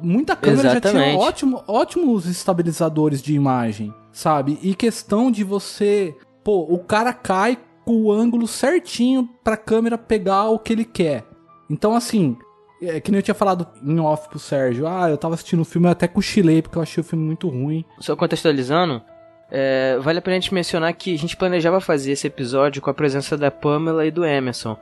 Muita 0.02 0.34
câmera 0.34 0.70
já 0.70 0.80
tinha 0.80 0.92
Exatamente. 0.92 1.22
ótimo, 1.22 1.64
ótimos 1.68 2.26
estabilizadores 2.26 3.20
de 3.20 3.34
imagem, 3.34 3.92
sabe? 4.10 4.58
E 4.62 4.74
questão 4.74 5.30
de 5.30 5.44
você, 5.44 6.16
pô, 6.42 6.62
o 6.62 6.78
cara 6.78 7.12
cai 7.12 7.58
com 7.84 8.02
o 8.04 8.12
ângulo 8.12 8.46
certinho 8.46 9.28
pra 9.44 9.56
câmera 9.56 9.98
pegar 9.98 10.48
o 10.48 10.58
que 10.58 10.72
ele 10.72 10.84
quer. 10.84 11.24
Então 11.68 11.94
assim, 11.94 12.36
é 12.82 13.00
que 13.00 13.10
nem 13.10 13.18
eu 13.18 13.22
tinha 13.22 13.34
falado 13.34 13.66
em 13.82 14.00
off 14.00 14.28
pro 14.28 14.38
Sérgio, 14.38 14.86
ah, 14.86 15.08
eu 15.08 15.16
tava 15.16 15.34
assistindo 15.34 15.60
o 15.60 15.64
filme, 15.64 15.86
eu 15.86 15.92
até 15.92 16.08
cochilei 16.08 16.60
porque 16.60 16.76
eu 16.76 16.82
achei 16.82 17.00
o 17.00 17.04
filme 17.04 17.24
muito 17.24 17.48
ruim. 17.48 17.84
Só 18.00 18.16
contextualizando, 18.16 19.02
é, 19.50 19.98
vale 20.00 20.18
a 20.18 20.22
pena 20.22 20.36
a 20.36 20.40
gente 20.40 20.54
mencionar 20.54 20.92
que 20.94 21.14
a 21.14 21.18
gente 21.18 21.36
planejava 21.36 21.80
fazer 21.80 22.12
esse 22.12 22.26
episódio 22.26 22.82
com 22.82 22.90
a 22.90 22.94
presença 22.94 23.36
da 23.36 23.50
Pamela 23.50 24.06
e 24.06 24.10
do 24.10 24.24
Emerson. 24.24 24.76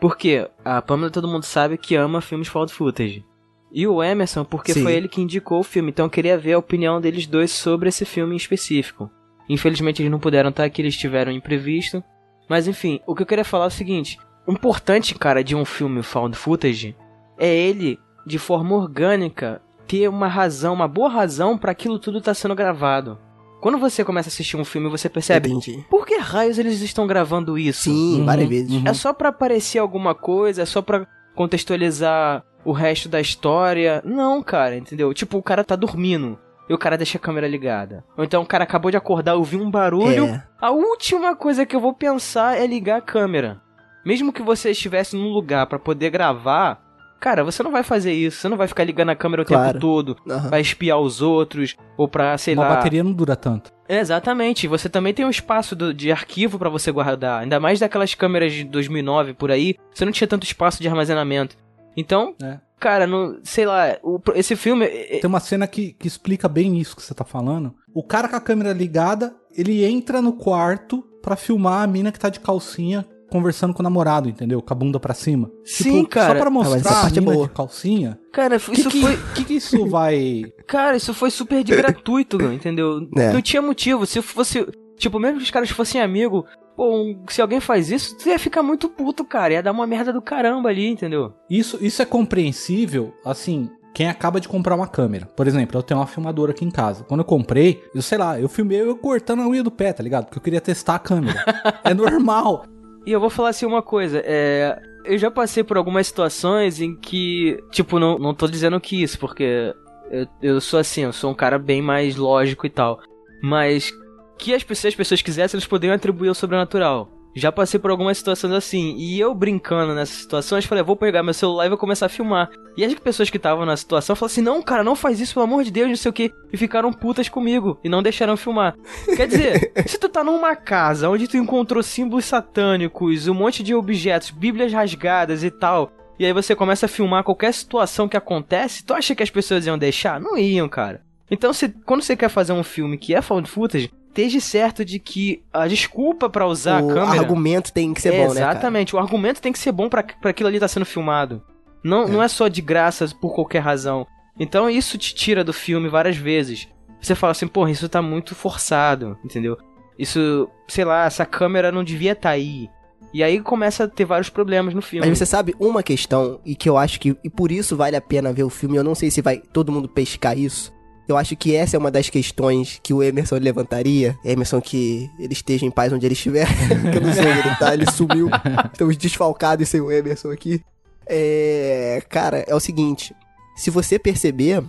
Por 0.00 0.16
quê? 0.16 0.48
A 0.64 0.80
Pamela 0.80 1.10
todo 1.10 1.28
mundo 1.28 1.44
sabe 1.44 1.76
que 1.76 1.94
ama 1.94 2.20
filmes 2.20 2.48
found 2.48 2.72
footage. 2.72 3.24
E 3.70 3.86
o 3.86 4.02
Emerson, 4.02 4.44
porque 4.44 4.74
Sim. 4.74 4.82
foi 4.82 4.94
ele 4.94 5.08
que 5.08 5.20
indicou 5.20 5.60
o 5.60 5.64
filme, 5.64 5.90
então 5.90 6.06
eu 6.06 6.10
queria 6.10 6.36
ver 6.36 6.52
a 6.52 6.58
opinião 6.58 7.00
deles 7.00 7.26
dois 7.26 7.50
sobre 7.50 7.88
esse 7.88 8.04
filme 8.04 8.34
em 8.34 8.36
específico. 8.36 9.10
Infelizmente 9.48 10.02
eles 10.02 10.10
não 10.10 10.18
puderam 10.18 10.50
estar 10.50 10.64
aqui, 10.64 10.82
eles 10.82 10.96
tiveram 10.96 11.32
imprevisto. 11.32 12.02
Mas 12.48 12.68
enfim, 12.68 13.00
o 13.06 13.14
que 13.14 13.22
eu 13.22 13.26
queria 13.26 13.44
falar 13.44 13.64
é 13.64 13.68
o 13.68 13.70
seguinte: 13.70 14.18
o 14.46 14.52
importante, 14.52 15.14
cara, 15.14 15.42
de 15.42 15.56
um 15.56 15.64
filme 15.64 16.02
found 16.02 16.36
footage 16.36 16.96
é 17.38 17.48
ele, 17.54 17.98
de 18.26 18.38
forma 18.38 18.74
orgânica, 18.74 19.60
ter 19.86 20.08
uma 20.08 20.28
razão, 20.28 20.74
uma 20.74 20.88
boa 20.88 21.08
razão 21.08 21.56
para 21.58 21.72
aquilo 21.72 21.98
tudo 21.98 22.18
estar 22.18 22.34
sendo 22.34 22.54
gravado. 22.54 23.18
Quando 23.60 23.78
você 23.78 24.04
começa 24.04 24.28
a 24.28 24.30
assistir 24.32 24.56
um 24.56 24.64
filme, 24.64 24.88
você 24.88 25.08
percebe 25.08 25.48
Entendi. 25.48 25.84
por 25.88 26.04
que 26.04 26.16
raios 26.16 26.58
eles 26.58 26.80
estão 26.80 27.06
gravando 27.06 27.56
isso? 27.56 27.84
Sim, 27.84 28.20
Uhum, 28.20 28.26
várias 28.26 28.48
vezes. 28.48 28.72
uhum. 28.72 28.82
É 28.84 28.92
só 28.92 29.12
pra 29.12 29.28
aparecer 29.28 29.78
alguma 29.78 30.14
coisa? 30.16 30.62
É 30.62 30.66
só 30.66 30.82
pra 30.82 31.06
contextualizar 31.34 32.42
o 32.64 32.72
resto 32.72 33.08
da 33.08 33.20
história? 33.20 34.02
Não, 34.04 34.42
cara, 34.42 34.76
entendeu? 34.76 35.12
Tipo, 35.14 35.38
o 35.38 35.42
cara 35.42 35.62
tá 35.62 35.76
dormindo 35.76 36.38
e 36.68 36.74
o 36.74 36.78
cara 36.78 36.96
deixa 36.96 37.18
a 37.18 37.20
câmera 37.20 37.46
ligada. 37.46 38.04
Ou 38.16 38.24
então 38.24 38.42
o 38.42 38.46
cara 38.46 38.64
acabou 38.64 38.90
de 38.90 38.96
acordar, 38.96 39.34
ouviu 39.36 39.60
um 39.62 39.70
barulho. 39.70 40.26
É. 40.26 40.42
A 40.60 40.70
última 40.70 41.36
coisa 41.36 41.64
que 41.66 41.76
eu 41.76 41.80
vou 41.80 41.92
pensar 41.94 42.58
é 42.58 42.66
ligar 42.66 42.98
a 42.98 43.02
câmera. 43.02 43.60
Mesmo 44.04 44.32
que 44.32 44.42
você 44.42 44.70
estivesse 44.72 45.14
num 45.16 45.28
lugar 45.32 45.66
pra 45.68 45.78
poder 45.78 46.10
gravar, 46.10 46.81
cara, 47.22 47.44
você 47.44 47.62
não 47.62 47.70
vai 47.70 47.84
fazer 47.84 48.12
isso. 48.12 48.38
Você 48.38 48.48
não 48.48 48.56
vai 48.56 48.66
ficar 48.66 48.82
ligando 48.82 49.10
a 49.10 49.14
câmera 49.16 49.42
o 49.42 49.46
Claro. 49.46 49.68
tempo 49.68 49.78
todo 49.80 50.16
Aham. 50.28 50.48
pra 50.48 50.58
espiar 50.60 50.98
os 50.98 51.22
outros 51.22 51.76
ou 51.96 52.08
pra, 52.08 52.36
sei 52.36 52.54
Uma 52.54 52.64
lá. 52.68 52.74
bateria 52.76 53.04
não 53.04 53.12
dura 53.12 53.36
tanto. 53.36 53.70
Exatamente, 53.88 54.66
você 54.66 54.88
também 54.88 55.14
tem 55.14 55.24
um 55.24 55.30
espaço 55.30 55.76
do- 55.76 55.94
de 55.94 56.10
arquivo 56.10 56.58
pra 56.58 56.68
você 56.68 56.90
guardar, 56.90 57.42
ainda 57.42 57.60
mais 57.60 57.78
daquelas 57.78 58.14
câmeras 58.14 58.52
de 58.52 58.64
2009 58.64 59.34
por 59.34 59.50
aí, 59.52 59.76
você 59.94 60.04
não 60.04 60.10
tinha 60.12 60.26
tanto 60.26 60.44
espaço 60.44 60.82
de 60.82 60.88
armazenamento. 60.88 61.56
Então, 61.96 62.34
É. 62.42 62.58
cara, 62.80 63.06
não, 63.06 63.38
sei 63.44 63.66
lá, 63.66 63.96
o- 64.02 64.18
esse 64.34 64.56
filme 64.56 64.84
é- 64.86 65.16
é- 65.16 65.20
Tem 65.20 65.28
uma 65.28 65.40
cena 65.40 65.66
que, 65.66 65.92
que 65.92 66.08
explica 66.08 66.48
bem 66.48 66.78
isso 66.78 66.96
que 66.96 67.02
você 67.02 67.14
tá 67.14 67.24
falando. 67.24 67.74
O 67.94 68.02
cara 68.02 68.28
com 68.28 68.36
a 68.36 68.40
câmera 68.40 68.72
ligada, 68.72 69.34
ele 69.56 69.84
entra 69.84 70.20
no 70.22 70.32
quarto 70.32 71.04
pra 71.22 71.36
filmar 71.36 71.82
a 71.82 71.86
mina 71.86 72.10
que 72.10 72.18
tá 72.18 72.28
de 72.28 72.40
calcinha 72.40 73.04
conversando 73.32 73.72
com 73.74 73.80
o 73.80 73.82
namorado, 73.82 74.28
entendeu? 74.28 74.60
Com 74.62 74.72
a 74.72 74.76
bunda 74.76 75.00
pra 75.00 75.14
cima. 75.14 75.50
Sim, 75.64 76.02
Só 76.02 76.08
cara. 76.08 76.38
pra 76.38 76.46
Ah, 76.48 76.50
mostrar 76.50 76.76
essa 76.78 76.88
a 76.90 77.02
parte 77.02 77.18
é 77.18 77.20
mina 77.20 77.32
boa. 77.32 77.46
de 77.48 77.52
calcinha. 77.54 78.18
cara, 78.32 78.58
Que 78.60 78.72
isso 78.72 78.88
que, 78.90 79.00
foi, 79.00 79.16
que 79.34 79.44
que 79.44 79.54
isso 79.54 79.86
vai... 79.86 80.44
cara, 80.68 80.96
isso 80.96 81.12
foi 81.14 81.30
super 81.30 81.64
de 81.64 81.74
gratuito, 81.74 82.40
entendeu? 82.42 83.08
É. 83.16 83.32
Não 83.32 83.40
tinha 83.42 83.62
motivo, 83.62 84.06
se 84.06 84.20
fosse, 84.22 84.66
tipo, 84.96 85.18
mesmo 85.18 85.38
que 85.38 85.44
os 85.44 85.50
caras 85.50 85.70
fossem 85.70 86.00
amigos, 86.00 86.44
pô, 86.76 86.88
um- 86.96 87.24
se 87.28 87.40
alguém 87.42 87.60
faz 87.60 87.90
isso, 87.90 88.16
você 88.18 88.30
ia 88.30 88.38
ficar 88.38 88.62
muito 88.62 88.88
puto, 88.88 89.24
cara, 89.24 89.54
ia 89.54 89.62
dar 89.62 89.72
uma 89.72 89.86
merda 89.86 90.12
do 90.12 90.22
caramba 90.22 90.68
ali, 90.68 90.86
entendeu? 90.88 91.32
Isso, 91.50 91.78
isso 91.80 92.00
é 92.02 92.04
compreensível, 92.04 93.12
assim, 93.24 93.68
quem 93.94 94.08
acaba 94.08 94.40
de 94.40 94.48
comprar 94.48 94.74
uma 94.74 94.86
câmera. 94.86 95.26
Por 95.36 95.46
exemplo, 95.46 95.78
eu 95.78 95.82
tenho 95.82 96.00
uma 96.00 96.06
filmadora 96.06 96.52
aqui 96.52 96.64
em 96.64 96.70
casa. 96.70 97.04
Quando 97.04 97.20
eu 97.20 97.24
comprei, 97.26 97.82
eu 97.94 98.00
sei 98.00 98.16
lá, 98.16 98.40
eu 98.40 98.48
filmei 98.48 98.80
eu 98.80 98.96
cortando 98.96 99.42
a 99.42 99.46
unha 99.46 99.62
do 99.62 99.70
pé, 99.70 99.92
tá 99.92 100.02
ligado? 100.02 100.24
Porque 100.24 100.38
eu 100.38 100.42
queria 100.42 100.62
testar 100.62 100.94
a 100.94 100.98
câmera. 100.98 101.44
é 101.84 101.92
normal. 101.92 102.64
E 103.06 103.12
eu 103.12 103.20
vou 103.20 103.30
falar 103.30 103.50
assim 103.50 103.66
uma 103.66 103.82
coisa, 103.82 104.22
é. 104.24 104.80
Eu 105.04 105.18
já 105.18 105.30
passei 105.32 105.64
por 105.64 105.76
algumas 105.76 106.06
situações 106.06 106.80
em 106.80 106.94
que. 106.94 107.58
Tipo, 107.72 107.98
não, 107.98 108.18
não 108.18 108.34
tô 108.34 108.46
dizendo 108.46 108.80
que 108.80 109.02
isso, 109.02 109.18
porque 109.18 109.74
eu, 110.10 110.26
eu 110.40 110.60
sou 110.60 110.78
assim, 110.78 111.02
eu 111.02 111.12
sou 111.12 111.30
um 111.30 111.34
cara 111.34 111.58
bem 111.58 111.82
mais 111.82 112.16
lógico 112.16 112.66
e 112.66 112.70
tal. 112.70 113.00
Mas 113.42 113.92
que 114.38 114.54
as 114.54 114.62
pessoas, 114.62 114.92
as 114.92 114.96
pessoas 114.96 115.22
quisessem, 115.22 115.58
eles 115.58 115.66
poderiam 115.66 115.94
atribuir 115.94 116.28
ao 116.28 116.34
sobrenatural. 116.34 117.11
Já 117.34 117.50
passei 117.50 117.80
por 117.80 117.90
algumas 117.90 118.18
situações 118.18 118.52
assim, 118.52 118.94
e 118.96 119.18
eu 119.18 119.34
brincando 119.34 119.94
nessas 119.94 120.16
situações, 120.16 120.64
falei, 120.64 120.84
vou 120.84 120.96
pegar 120.96 121.22
meu 121.22 121.32
celular 121.32 121.66
e 121.66 121.68
vou 121.68 121.78
começar 121.78 122.06
a 122.06 122.10
filmar. 122.10 122.50
E 122.76 122.84
as 122.84 122.94
pessoas 122.94 123.30
que 123.30 123.36
estavam 123.36 123.64
na 123.64 123.76
situação 123.76 124.14
falaram 124.16 124.32
assim: 124.32 124.42
não, 124.42 124.62
cara, 124.62 124.84
não 124.84 124.94
faz 124.94 125.20
isso, 125.20 125.34
pelo 125.34 125.44
amor 125.44 125.64
de 125.64 125.70
Deus, 125.70 125.88
não 125.88 125.96
sei 125.96 126.10
o 126.10 126.12
que. 126.12 126.32
E 126.52 126.56
ficaram 126.56 126.92
putas 126.92 127.28
comigo 127.28 127.78
e 127.82 127.88
não 127.88 128.02
deixaram 128.02 128.36
filmar. 128.36 128.76
Quer 129.16 129.26
dizer, 129.26 129.72
se 129.86 129.98
tu 129.98 130.08
tá 130.08 130.22
numa 130.22 130.54
casa 130.56 131.08
onde 131.08 131.28
tu 131.28 131.36
encontrou 131.36 131.82
símbolos 131.82 132.24
satânicos, 132.24 133.28
um 133.28 133.34
monte 133.34 133.62
de 133.62 133.74
objetos, 133.74 134.30
bíblias 134.30 134.72
rasgadas 134.72 135.42
e 135.44 135.50
tal. 135.50 135.90
E 136.18 136.26
aí 136.26 136.32
você 136.32 136.54
começa 136.54 136.86
a 136.86 136.88
filmar 136.88 137.24
qualquer 137.24 137.52
situação 137.52 138.08
que 138.08 138.16
acontece, 138.16 138.84
tu 138.84 138.94
acha 138.94 139.14
que 139.14 139.22
as 139.22 139.30
pessoas 139.30 139.66
iam 139.66 139.78
deixar? 139.78 140.20
Não 140.20 140.36
iam, 140.36 140.68
cara. 140.68 141.02
Então, 141.30 141.52
se, 141.52 141.70
quando 141.86 142.02
você 142.02 142.14
quer 142.14 142.28
fazer 142.28 142.52
um 142.52 142.62
filme 142.62 142.98
que 142.98 143.14
é 143.14 143.22
found 143.22 143.48
footage, 143.48 143.90
esteja 144.12 144.40
certo 144.40 144.84
de 144.84 144.98
que 144.98 145.42
a 145.52 145.66
desculpa 145.66 146.28
pra 146.28 146.46
usar 146.46 146.82
o 146.82 146.90
a 146.90 146.94
câmera. 146.94 147.20
argumento 147.20 147.72
tem 147.72 147.92
que 147.94 148.00
ser 148.00 148.12
bom, 148.12 148.34
né? 148.34 148.40
Exatamente, 148.40 148.94
o 148.94 148.98
argumento 148.98 149.40
tem 149.40 149.52
que 149.52 149.58
ser 149.58 149.72
bom 149.72 149.88
pra 149.88 150.02
pra 150.02 150.30
aquilo 150.30 150.48
ali 150.48 150.56
estar 150.56 150.68
sendo 150.68 150.86
filmado. 150.86 151.42
Não 151.82 152.04
é. 152.04 152.08
não 152.08 152.22
é 152.22 152.28
só 152.28 152.46
de 152.46 152.60
graça 152.60 153.08
por 153.20 153.34
qualquer 153.34 153.60
razão. 153.60 154.06
Então 154.38 154.70
isso 154.70 154.96
te 154.96 155.14
tira 155.14 155.42
do 155.42 155.52
filme 155.52 155.88
várias 155.88 156.16
vezes. 156.16 156.68
Você 157.00 157.14
fala 157.14 157.32
assim, 157.32 157.48
porra, 157.48 157.70
isso 157.70 157.88
tá 157.88 158.00
muito 158.00 158.34
forçado, 158.34 159.18
entendeu? 159.24 159.58
Isso, 159.98 160.48
sei 160.68 160.84
lá, 160.84 161.04
essa 161.04 161.26
câmera 161.26 161.72
não 161.72 161.82
devia 161.82 162.12
estar 162.12 162.30
aí. 162.30 162.70
E 163.12 163.22
aí 163.22 163.40
começa 163.40 163.84
a 163.84 163.88
ter 163.88 164.04
vários 164.04 164.30
problemas 164.30 164.72
no 164.72 164.80
filme. 164.80 165.06
Mas 165.06 165.18
você 165.18 165.26
sabe 165.26 165.54
uma 165.58 165.82
questão, 165.82 166.40
e 166.46 166.54
que 166.54 166.68
eu 166.68 166.78
acho 166.78 166.98
que, 166.98 167.16
e 167.22 167.28
por 167.28 167.52
isso 167.52 167.76
vale 167.76 167.96
a 167.96 168.00
pena 168.00 168.32
ver 168.32 168.44
o 168.44 168.48
filme, 168.48 168.76
eu 168.76 168.84
não 168.84 168.94
sei 168.94 169.10
se 169.10 169.20
vai 169.20 169.38
todo 169.38 169.72
mundo 169.72 169.88
pescar 169.88 170.38
isso. 170.38 170.72
Eu 171.08 171.16
acho 171.16 171.36
que 171.36 171.54
essa 171.54 171.76
é 171.76 171.78
uma 171.78 171.90
das 171.90 172.08
questões 172.08 172.78
que 172.82 172.94
o 172.94 173.02
Emerson 173.02 173.36
levantaria. 173.36 174.16
Emerson, 174.24 174.60
que 174.60 175.10
ele 175.18 175.32
esteja 175.32 175.66
em 175.66 175.70
paz 175.70 175.92
onde 175.92 176.06
ele 176.06 176.14
estiver. 176.14 176.46
que 176.90 176.96
eu 176.96 177.00
não 177.00 177.12
sei 177.12 177.26
onde 177.26 177.40
ele 177.40 177.56
tá, 177.56 177.74
ele 177.74 177.90
sumiu. 177.90 178.28
Estamos 178.72 178.96
desfalcados 178.96 179.68
sem 179.68 179.80
o 179.80 179.90
Emerson 179.90 180.30
aqui. 180.30 180.62
É. 181.06 182.02
Cara, 182.08 182.44
é 182.46 182.54
o 182.54 182.60
seguinte. 182.60 183.14
Se 183.56 183.68
você 183.68 183.98
perceber, 183.98 184.62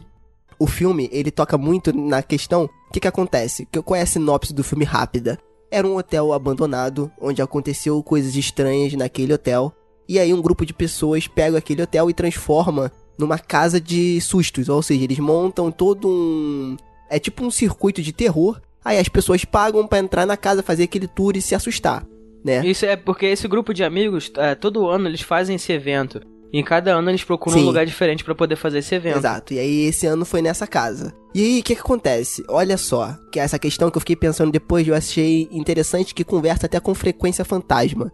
o 0.60 0.68
filme, 0.68 1.10
ele 1.12 1.32
toca 1.32 1.58
muito 1.58 1.96
na 1.96 2.22
questão. 2.22 2.66
O 2.66 2.92
que 2.92 3.00
que 3.00 3.08
acontece? 3.08 3.68
Que 3.72 3.82
qual 3.82 3.98
é 3.98 4.02
a 4.02 4.06
sinopse 4.06 4.54
do 4.54 4.64
filme 4.64 4.86
rápida? 4.86 5.38
Era 5.70 5.88
um 5.88 5.98
hotel 5.98 6.32
abandonado, 6.34 7.12
onde 7.20 7.42
aconteceu 7.42 8.02
coisas 8.04 8.36
estranhas 8.36 8.94
naquele 8.94 9.34
hotel. 9.34 9.74
E 10.08 10.20
aí 10.20 10.34
um 10.34 10.42
grupo 10.42 10.66
de 10.66 10.74
pessoas 10.74 11.28
pega 11.28 11.58
aquele 11.58 11.82
hotel 11.82 12.10
e 12.10 12.14
transforma 12.14 12.92
numa 13.18 13.38
casa 13.38 13.80
de 13.80 14.20
sustos, 14.22 14.70
ou 14.70 14.82
seja, 14.82 15.04
eles 15.04 15.20
montam 15.20 15.72
todo 15.72 16.08
um 16.08 16.78
é 17.10 17.20
tipo 17.20 17.46
um 17.46 17.52
circuito 17.52 18.02
de 18.02 18.12
terror. 18.12 18.60
Aí 18.84 18.98
as 18.98 19.08
pessoas 19.08 19.46
pagam 19.46 19.88
para 19.88 20.00
entrar 20.00 20.26
na 20.26 20.36
casa, 20.36 20.64
fazer 20.64 20.84
aquele 20.84 21.08
tour 21.08 21.38
e 21.38 21.42
se 21.42 21.56
assustar, 21.56 22.06
né? 22.44 22.66
Isso 22.66 22.86
é 22.86 22.96
porque 22.96 23.28
esse 23.28 23.48
grupo 23.48 23.74
de 23.74 23.84
amigos, 23.84 24.32
é, 24.36 24.56
todo 24.56 24.88
ano 24.88 25.08
eles 25.08 25.22
fazem 25.22 25.56
esse 25.56 25.72
evento. 25.72 26.22
E 26.52 26.60
em 26.60 26.64
cada 26.64 26.94
ano 26.94 27.10
eles 27.10 27.24
procuram 27.24 27.58
Sim. 27.58 27.64
um 27.64 27.68
lugar 27.68 27.86
diferente 27.86 28.24
pra 28.24 28.36
poder 28.36 28.56
fazer 28.56 28.80
esse 28.80 28.94
evento. 28.94 29.18
Exato. 29.18 29.54
E 29.54 29.60
aí 29.60 29.86
esse 29.86 30.06
ano 30.06 30.24
foi 30.24 30.42
nessa 30.42 30.68
casa. 30.68 31.12
E 31.34 31.44
aí 31.44 31.60
o 31.60 31.64
que 31.64 31.74
que 31.74 31.82
acontece? 31.82 32.44
Olha 32.48 32.78
só, 32.78 33.16
que 33.32 33.40
essa 33.40 33.58
questão 33.58 33.90
que 33.90 33.98
eu 33.98 34.02
fiquei 34.02 34.16
pensando 34.16 34.52
depois, 34.52 34.88
eu 34.88 34.94
achei 34.94 35.48
interessante 35.52 36.14
que 36.14 36.24
conversa 36.24 36.68
até 36.68 36.80
com 36.80 36.94
frequência 36.94 37.44
fantasma. 37.44 38.12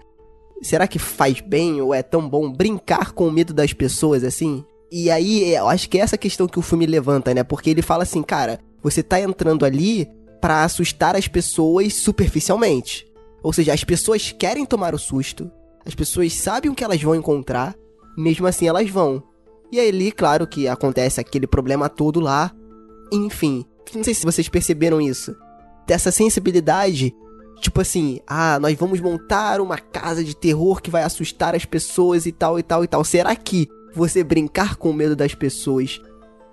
Será 0.61 0.87
que 0.87 0.99
faz 0.99 1.41
bem 1.41 1.81
ou 1.81 1.93
é 1.93 2.01
tão 2.01 2.29
bom 2.29 2.51
brincar 2.51 3.11
com 3.11 3.27
o 3.27 3.31
medo 3.31 3.53
das 3.53 3.73
pessoas 3.73 4.23
assim? 4.23 4.63
E 4.91 5.11
aí, 5.11 5.53
eu 5.53 5.69
acho 5.69 5.89
que 5.89 5.99
é 5.99 6.01
essa 6.01 6.17
questão 6.17 6.47
que 6.47 6.57
o 6.57 6.63
filme 6.63 6.85
levanta, 6.85 7.33
né? 7.33 7.43
Porque 7.43 7.69
ele 7.69 7.81
fala 7.81 8.03
assim, 8.03 8.23
cara, 8.23 8.59
você 8.81 9.03
tá 9.03 9.19
entrando 9.19 9.65
ali 9.65 10.09
pra 10.41 10.63
assustar 10.63 11.15
as 11.15 11.27
pessoas 11.27 11.93
superficialmente. 11.93 13.05
Ou 13.43 13.53
seja, 13.53 13.73
as 13.73 13.83
pessoas 13.83 14.31
querem 14.31 14.65
tomar 14.65 14.93
o 14.93 14.99
susto, 14.99 15.49
as 15.85 15.93
pessoas 15.93 16.33
sabem 16.33 16.71
o 16.71 16.75
que 16.75 16.83
elas 16.83 17.01
vão 17.01 17.15
encontrar, 17.15 17.75
mesmo 18.17 18.47
assim 18.47 18.67
elas 18.67 18.89
vão. 18.89 19.23
E 19.71 19.79
aí, 19.79 19.89
ali, 19.89 20.11
claro 20.11 20.47
que 20.47 20.67
acontece 20.67 21.21
aquele 21.21 21.45
problema 21.45 21.87
todo 21.87 22.19
lá. 22.19 22.51
Enfim, 23.11 23.65
não 23.93 24.03
sei 24.03 24.13
se 24.13 24.25
vocês 24.25 24.49
perceberam 24.49 24.99
isso. 24.99 25.35
Dessa 25.85 26.11
sensibilidade, 26.11 27.13
tipo 27.61 27.79
assim, 27.81 28.19
ah, 28.27 28.59
nós 28.59 28.77
vamos 28.77 28.99
montar 28.99 29.61
uma 29.61 29.77
casa 29.77 30.23
de 30.23 30.35
terror 30.35 30.81
que 30.81 30.89
vai 30.89 31.03
assustar 31.03 31.55
as 31.55 31.65
pessoas 31.65 32.25
e 32.25 32.31
tal 32.31 32.57
e 32.57 32.63
tal 32.63 32.83
e 32.83 32.87
tal. 32.87 33.03
Será 33.03 33.35
que 33.35 33.69
você 33.93 34.23
brincar 34.23 34.75
com 34.75 34.89
o 34.89 34.93
medo 34.93 35.15
das 35.15 35.33
pessoas 35.33 36.01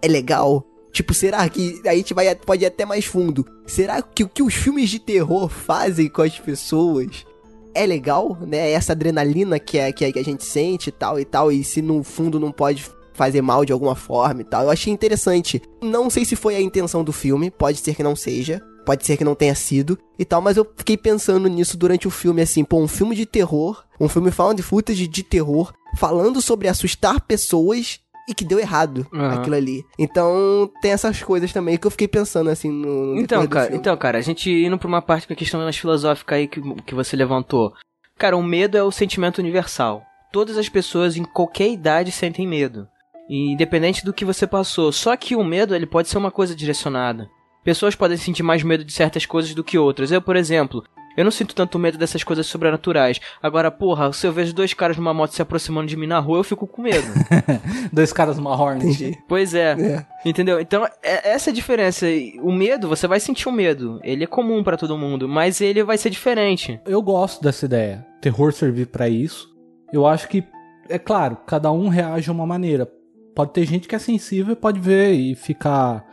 é 0.02 0.08
legal? 0.08 0.64
Tipo, 0.92 1.12
será 1.12 1.46
que 1.48 1.80
a 1.86 1.94
gente 1.94 2.14
vai, 2.14 2.34
pode 2.34 2.64
ir 2.64 2.66
até 2.66 2.86
mais 2.86 3.04
fundo? 3.04 3.44
Será 3.66 4.00
que 4.00 4.24
o 4.24 4.28
que 4.28 4.42
os 4.42 4.54
filmes 4.54 4.88
de 4.88 4.98
terror 4.98 5.48
fazem 5.48 6.08
com 6.08 6.22
as 6.22 6.38
pessoas 6.38 7.26
é 7.74 7.84
legal, 7.84 8.38
né? 8.40 8.70
Essa 8.70 8.92
adrenalina 8.92 9.58
que, 9.58 9.76
é, 9.76 9.92
que, 9.92 10.04
é, 10.04 10.12
que 10.12 10.18
a 10.18 10.24
gente 10.24 10.44
sente 10.44 10.88
e 10.88 10.92
tal 10.92 11.20
e 11.20 11.24
tal, 11.24 11.52
e 11.52 11.62
se 11.62 11.82
no 11.82 12.02
fundo 12.02 12.40
não 12.40 12.50
pode 12.50 12.82
fazer 13.12 13.42
mal 13.42 13.64
de 13.64 13.72
alguma 13.72 13.94
forma 13.94 14.40
e 14.40 14.44
tal. 14.44 14.62
Eu 14.62 14.70
achei 14.70 14.92
interessante. 14.92 15.60
Não 15.82 16.08
sei 16.08 16.24
se 16.24 16.36
foi 16.36 16.56
a 16.56 16.60
intenção 16.60 17.04
do 17.04 17.12
filme, 17.12 17.50
pode 17.50 17.78
ser 17.78 17.94
que 17.94 18.02
não 18.02 18.16
seja, 18.16 18.62
pode 18.86 19.04
ser 19.04 19.16
que 19.16 19.24
não 19.24 19.34
tenha 19.34 19.54
sido 19.54 19.98
e 20.16 20.24
tal, 20.24 20.40
mas 20.40 20.56
eu 20.56 20.66
fiquei 20.76 20.96
pensando 20.96 21.48
nisso 21.48 21.76
durante 21.76 22.06
o 22.06 22.10
filme, 22.10 22.40
assim, 22.40 22.64
pô, 22.64 22.78
um 22.78 22.88
filme 22.88 23.16
de 23.16 23.26
terror, 23.26 23.84
um 24.00 24.08
filme 24.08 24.30
found 24.30 24.62
footage 24.62 25.08
de 25.08 25.22
terror, 25.24 25.74
falando 25.96 26.40
sobre 26.40 26.68
assustar 26.68 27.20
pessoas 27.20 28.00
e 28.28 28.34
que 28.34 28.44
deu 28.44 28.58
errado 28.58 29.06
Aham. 29.12 29.34
aquilo 29.34 29.56
ali. 29.56 29.84
Então, 29.98 30.70
tem 30.80 30.92
essas 30.92 31.22
coisas 31.22 31.52
também 31.52 31.76
que 31.76 31.86
eu 31.86 31.90
fiquei 31.90 32.08
pensando, 32.08 32.48
assim, 32.48 32.70
no. 32.70 33.18
Então, 33.18 33.46
cara, 33.46 33.66
filme. 33.66 33.78
então, 33.78 33.96
cara, 33.96 34.18
a 34.18 34.22
gente 34.22 34.50
indo 34.50 34.78
pra 34.78 34.88
uma 34.88 35.02
parte 35.02 35.26
que 35.26 35.32
é 35.32 35.34
a 35.34 35.38
questão 35.38 35.60
mais 35.60 35.76
filosófica 35.76 36.36
aí 36.36 36.46
que, 36.46 36.60
que 36.82 36.94
você 36.94 37.16
levantou. 37.16 37.72
Cara, 38.16 38.36
o 38.36 38.42
medo 38.42 38.76
é 38.76 38.82
o 38.82 38.90
sentimento 38.90 39.38
universal. 39.38 40.02
Todas 40.32 40.56
as 40.56 40.68
pessoas 40.68 41.16
em 41.16 41.24
qualquer 41.24 41.68
idade 41.68 42.10
sentem 42.10 42.46
medo. 42.46 42.88
Independente 43.28 44.04
do 44.04 44.12
que 44.12 44.24
você 44.24 44.46
passou. 44.46 44.92
Só 44.92 45.16
que 45.16 45.34
o 45.34 45.44
medo, 45.44 45.74
ele 45.74 45.86
pode 45.86 46.08
ser 46.08 46.18
uma 46.18 46.30
coisa 46.30 46.54
direcionada. 46.54 47.28
Pessoas 47.66 47.96
podem 47.96 48.16
sentir 48.16 48.44
mais 48.44 48.62
medo 48.62 48.84
de 48.84 48.92
certas 48.92 49.26
coisas 49.26 49.52
do 49.52 49.64
que 49.64 49.76
outras. 49.76 50.12
Eu, 50.12 50.22
por 50.22 50.36
exemplo, 50.36 50.84
eu 51.16 51.24
não 51.24 51.32
sinto 51.32 51.52
tanto 51.52 51.80
medo 51.80 51.98
dessas 51.98 52.22
coisas 52.22 52.46
sobrenaturais. 52.46 53.20
Agora, 53.42 53.72
porra, 53.72 54.12
se 54.12 54.24
eu 54.24 54.32
vejo 54.32 54.54
dois 54.54 54.72
caras 54.72 54.96
numa 54.96 55.12
moto 55.12 55.32
se 55.32 55.42
aproximando 55.42 55.88
de 55.88 55.96
mim 55.96 56.06
na 56.06 56.20
rua, 56.20 56.38
eu 56.38 56.44
fico 56.44 56.64
com 56.64 56.80
medo. 56.82 57.08
Dois 57.92 58.12
caras 58.12 58.36
numa 58.36 58.50
Hornet. 58.54 58.86
Entendi. 58.86 59.18
pois 59.26 59.52
é. 59.52 59.72
É. 59.72 60.06
Entendeu? 60.24 60.60
Então, 60.60 60.86
é- 61.02 61.30
essa 61.32 61.50
é 61.50 61.52
a 61.52 61.54
diferença. 61.54 62.06
O 62.40 62.52
medo, 62.52 62.86
você 62.88 63.08
vai 63.08 63.18
sentir 63.18 63.48
o 63.48 63.52
medo. 63.52 63.98
Ele 64.04 64.22
é 64.22 64.28
comum 64.28 64.62
pra 64.62 64.76
todo 64.76 64.96
mundo, 64.96 65.28
mas 65.28 65.60
ele 65.60 65.82
vai 65.82 65.98
ser 65.98 66.10
diferente. 66.10 66.78
Eu 66.86 67.02
gosto 67.02 67.42
dessa 67.42 67.64
ideia. 67.66 68.06
Terror 68.20 68.52
servir 68.52 68.86
pra 68.86 69.08
isso. 69.08 69.48
Eu 69.92 70.06
acho 70.06 70.28
que, 70.28 70.44
é 70.88 71.00
claro, 71.00 71.36
cada 71.44 71.72
um 71.72 71.88
reage 71.88 72.26
de 72.26 72.30
uma 72.30 72.46
maneira. 72.46 72.88
Pode 73.34 73.52
ter 73.52 73.66
gente 73.66 73.88
que 73.88 73.94
é 73.96 73.98
sensível 73.98 74.52
e 74.52 74.56
pode 74.56 74.78
ver 74.78 75.10
e 75.14 75.34
ficar. 75.34 76.04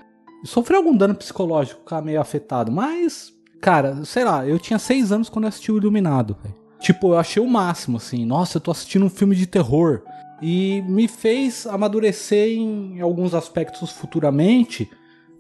Sofrer 0.43 0.77
algum 0.77 0.95
dano 0.95 1.15
psicológico, 1.15 1.81
ficar 1.81 2.01
meio 2.01 2.19
afetado. 2.19 2.71
Mas, 2.71 3.33
cara, 3.61 4.03
sei 4.05 4.23
lá, 4.23 4.45
eu 4.45 4.59
tinha 4.59 4.79
seis 4.79 5.11
anos 5.11 5.29
quando 5.29 5.45
eu 5.45 5.49
assisti 5.49 5.71
o 5.71 5.77
Iluminado. 5.77 6.37
Tipo, 6.79 7.13
eu 7.13 7.17
achei 7.17 7.41
o 7.41 7.47
máximo, 7.47 7.97
assim. 7.97 8.25
Nossa, 8.25 8.57
eu 8.57 8.61
tô 8.61 8.71
assistindo 8.71 9.05
um 9.05 9.09
filme 9.09 9.35
de 9.35 9.47
terror. 9.47 10.01
E 10.41 10.83
me 10.87 11.07
fez 11.07 11.65
amadurecer 11.65 12.49
em 12.49 12.99
alguns 12.99 13.33
aspectos 13.33 13.91
futuramente 13.91 14.89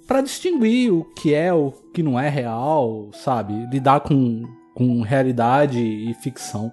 pra 0.07 0.21
distinguir 0.21 0.93
o 0.93 1.03
que 1.03 1.33
é, 1.33 1.53
o 1.53 1.71
que 1.93 2.01
não 2.01 2.17
é 2.17 2.29
real, 2.29 3.09
sabe? 3.13 3.67
Lidar 3.71 3.99
com, 3.99 4.43
com 4.73 5.01
realidade 5.01 5.79
e 5.79 6.13
ficção. 6.13 6.71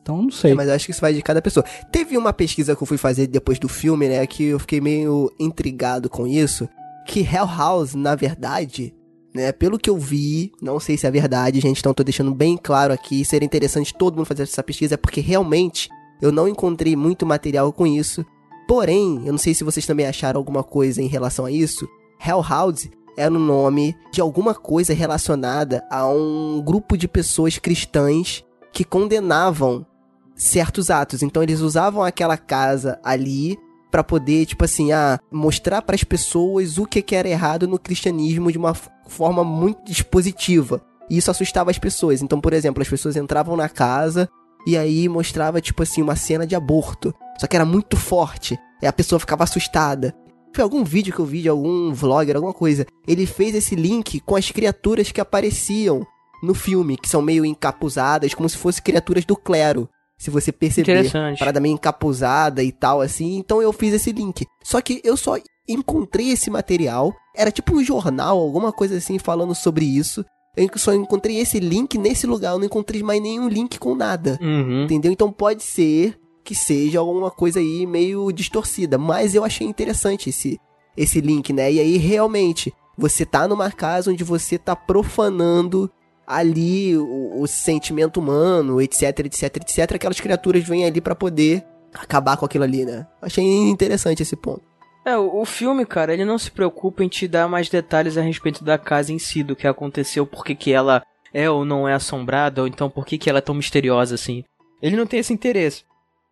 Então, 0.00 0.22
não 0.22 0.30
sei. 0.30 0.52
É, 0.52 0.54
mas 0.54 0.68
acho 0.68 0.86
que 0.86 0.92
isso 0.92 1.00
vai 1.00 1.12
de 1.12 1.20
cada 1.20 1.42
pessoa. 1.42 1.64
Teve 1.90 2.16
uma 2.16 2.32
pesquisa 2.32 2.74
que 2.74 2.82
eu 2.82 2.86
fui 2.86 2.96
fazer 2.96 3.26
depois 3.26 3.58
do 3.58 3.68
filme, 3.68 4.08
né? 4.08 4.26
Que 4.26 4.44
eu 4.44 4.58
fiquei 4.58 4.80
meio 4.80 5.30
intrigado 5.38 6.08
com 6.08 6.26
isso. 6.26 6.68
Que 7.08 7.20
Hell 7.20 7.46
House, 7.46 7.94
na 7.94 8.14
verdade, 8.14 8.94
né? 9.34 9.50
Pelo 9.50 9.78
que 9.78 9.88
eu 9.88 9.96
vi, 9.96 10.52
não 10.60 10.78
sei 10.78 10.98
se 10.98 11.06
é 11.06 11.10
verdade, 11.10 11.58
gente. 11.58 11.78
Então 11.78 11.94
tô 11.94 12.04
deixando 12.04 12.34
bem 12.34 12.54
claro 12.54 12.92
aqui. 12.92 13.24
Seria 13.24 13.46
interessante 13.46 13.94
todo 13.94 14.14
mundo 14.14 14.26
fazer 14.26 14.42
essa 14.42 14.62
pesquisa, 14.62 14.98
porque 14.98 15.22
realmente 15.22 15.88
eu 16.20 16.30
não 16.30 16.46
encontrei 16.46 16.94
muito 16.94 17.24
material 17.24 17.72
com 17.72 17.86
isso. 17.86 18.26
Porém, 18.68 19.22
eu 19.24 19.32
não 19.32 19.38
sei 19.38 19.54
se 19.54 19.64
vocês 19.64 19.86
também 19.86 20.04
acharam 20.04 20.38
alguma 20.38 20.62
coisa 20.62 21.00
em 21.00 21.06
relação 21.06 21.46
a 21.46 21.50
isso. 21.50 21.88
Hell 22.22 22.44
House 22.46 22.90
era 23.16 23.34
o 23.34 23.38
nome 23.38 23.96
de 24.12 24.20
alguma 24.20 24.54
coisa 24.54 24.92
relacionada 24.92 25.82
a 25.90 26.06
um 26.06 26.62
grupo 26.62 26.94
de 26.94 27.08
pessoas 27.08 27.58
cristãs 27.58 28.44
que 28.70 28.84
condenavam 28.84 29.86
certos 30.34 30.90
atos. 30.90 31.22
Então 31.22 31.42
eles 31.42 31.60
usavam 31.60 32.02
aquela 32.02 32.36
casa 32.36 33.00
ali 33.02 33.58
pra 33.90 34.04
poder, 34.04 34.46
tipo 34.46 34.64
assim, 34.64 34.92
ah, 34.92 35.18
mostrar 35.30 35.82
pras 35.82 36.04
pessoas 36.04 36.78
o 36.78 36.86
que 36.86 37.02
que 37.02 37.14
era 37.14 37.28
errado 37.28 37.66
no 37.66 37.78
cristianismo 37.78 38.52
de 38.52 38.58
uma 38.58 38.74
forma 38.74 39.42
muito 39.42 39.84
dispositiva. 39.84 40.82
E 41.10 41.16
isso 41.16 41.30
assustava 41.30 41.70
as 41.70 41.78
pessoas. 41.78 42.22
Então, 42.22 42.40
por 42.40 42.52
exemplo, 42.52 42.82
as 42.82 42.88
pessoas 42.88 43.16
entravam 43.16 43.56
na 43.56 43.68
casa 43.68 44.28
e 44.66 44.76
aí 44.76 45.08
mostrava, 45.08 45.60
tipo 45.60 45.82
assim, 45.82 46.02
uma 46.02 46.16
cena 46.16 46.46
de 46.46 46.54
aborto. 46.54 47.14
Só 47.38 47.46
que 47.46 47.56
era 47.56 47.64
muito 47.64 47.96
forte. 47.96 48.58
E 48.82 48.86
a 48.86 48.92
pessoa 48.92 49.18
ficava 49.18 49.44
assustada. 49.44 50.14
Foi 50.54 50.62
algum 50.62 50.84
vídeo 50.84 51.14
que 51.14 51.20
eu 51.20 51.26
vi 51.26 51.42
de 51.42 51.48
algum 51.48 51.92
vlogger, 51.92 52.36
alguma 52.36 52.52
coisa. 52.52 52.86
Ele 53.06 53.26
fez 53.26 53.54
esse 53.54 53.74
link 53.74 54.20
com 54.20 54.36
as 54.36 54.50
criaturas 54.50 55.10
que 55.10 55.20
apareciam 55.20 56.06
no 56.42 56.54
filme, 56.54 56.96
que 56.96 57.08
são 57.08 57.22
meio 57.22 57.44
encapuzadas, 57.44 58.34
como 58.34 58.48
se 58.48 58.56
fossem 58.56 58.82
criaturas 58.82 59.24
do 59.24 59.36
clero. 59.36 59.88
Se 60.18 60.30
você 60.30 60.50
perceber. 60.50 61.10
Parada 61.38 61.60
meio 61.60 61.74
encapuzada 61.74 62.62
e 62.62 62.72
tal, 62.72 63.00
assim. 63.00 63.36
Então 63.36 63.62
eu 63.62 63.72
fiz 63.72 63.94
esse 63.94 64.10
link. 64.10 64.44
Só 64.62 64.80
que 64.80 65.00
eu 65.04 65.16
só 65.16 65.36
encontrei 65.68 66.30
esse 66.30 66.50
material. 66.50 67.14
Era 67.36 67.52
tipo 67.52 67.76
um 67.76 67.84
jornal, 67.84 68.38
alguma 68.38 68.72
coisa 68.72 68.96
assim, 68.96 69.18
falando 69.18 69.54
sobre 69.54 69.84
isso. 69.84 70.24
Eu 70.56 70.68
só 70.76 70.92
encontrei 70.92 71.38
esse 71.38 71.60
link 71.60 71.96
nesse 71.96 72.26
lugar. 72.26 72.52
Eu 72.52 72.58
não 72.58 72.66
encontrei 72.66 73.00
mais 73.02 73.22
nenhum 73.22 73.48
link 73.48 73.78
com 73.78 73.94
nada. 73.94 74.36
Uhum. 74.42 74.84
Entendeu? 74.84 75.12
Então 75.12 75.30
pode 75.30 75.62
ser 75.62 76.18
que 76.42 76.54
seja 76.54 76.98
alguma 76.98 77.30
coisa 77.30 77.60
aí 77.60 77.86
meio 77.86 78.32
distorcida. 78.32 78.98
Mas 78.98 79.36
eu 79.36 79.44
achei 79.44 79.66
interessante 79.66 80.30
esse, 80.30 80.58
esse 80.96 81.20
link, 81.20 81.52
né? 81.52 81.70
E 81.70 81.78
aí 81.78 81.96
realmente, 81.96 82.72
você 82.96 83.24
tá 83.24 83.46
numa 83.46 83.70
casa 83.70 84.10
onde 84.10 84.24
você 84.24 84.58
tá 84.58 84.74
profanando 84.74 85.88
ali 86.28 86.94
o, 86.94 87.40
o 87.40 87.46
sentimento 87.46 88.20
humano, 88.20 88.82
etc, 88.82 89.20
etc, 89.20 89.56
etc. 89.56 89.94
Aquelas 89.94 90.20
criaturas 90.20 90.62
vêm 90.62 90.84
ali 90.84 91.00
pra 91.00 91.14
poder 91.14 91.64
acabar 91.94 92.36
com 92.36 92.44
aquilo 92.44 92.64
ali, 92.64 92.84
né? 92.84 93.06
Achei 93.22 93.42
interessante 93.44 94.22
esse 94.22 94.36
ponto. 94.36 94.62
É, 95.06 95.16
o, 95.16 95.40
o 95.40 95.44
filme, 95.46 95.86
cara, 95.86 96.12
ele 96.12 96.26
não 96.26 96.36
se 96.36 96.50
preocupa 96.50 97.02
em 97.02 97.08
te 97.08 97.26
dar 97.26 97.48
mais 97.48 97.70
detalhes 97.70 98.18
a 98.18 98.20
respeito 98.20 98.62
da 98.62 98.76
casa 98.76 99.10
em 99.10 99.18
si, 99.18 99.42
do 99.42 99.56
que 99.56 99.66
aconteceu, 99.66 100.26
por 100.26 100.44
que 100.44 100.54
que 100.54 100.70
ela 100.70 101.02
é 101.32 101.48
ou 101.48 101.64
não 101.64 101.88
é 101.88 101.94
assombrada, 101.94 102.60
ou 102.60 102.68
então 102.68 102.90
por 102.90 103.06
que 103.06 103.16
que 103.16 103.30
ela 103.30 103.38
é 103.38 103.42
tão 103.42 103.54
misteriosa 103.54 104.14
assim. 104.14 104.44
Ele 104.82 104.96
não 104.96 105.06
tem 105.06 105.20
esse 105.20 105.32
interesse. 105.32 105.84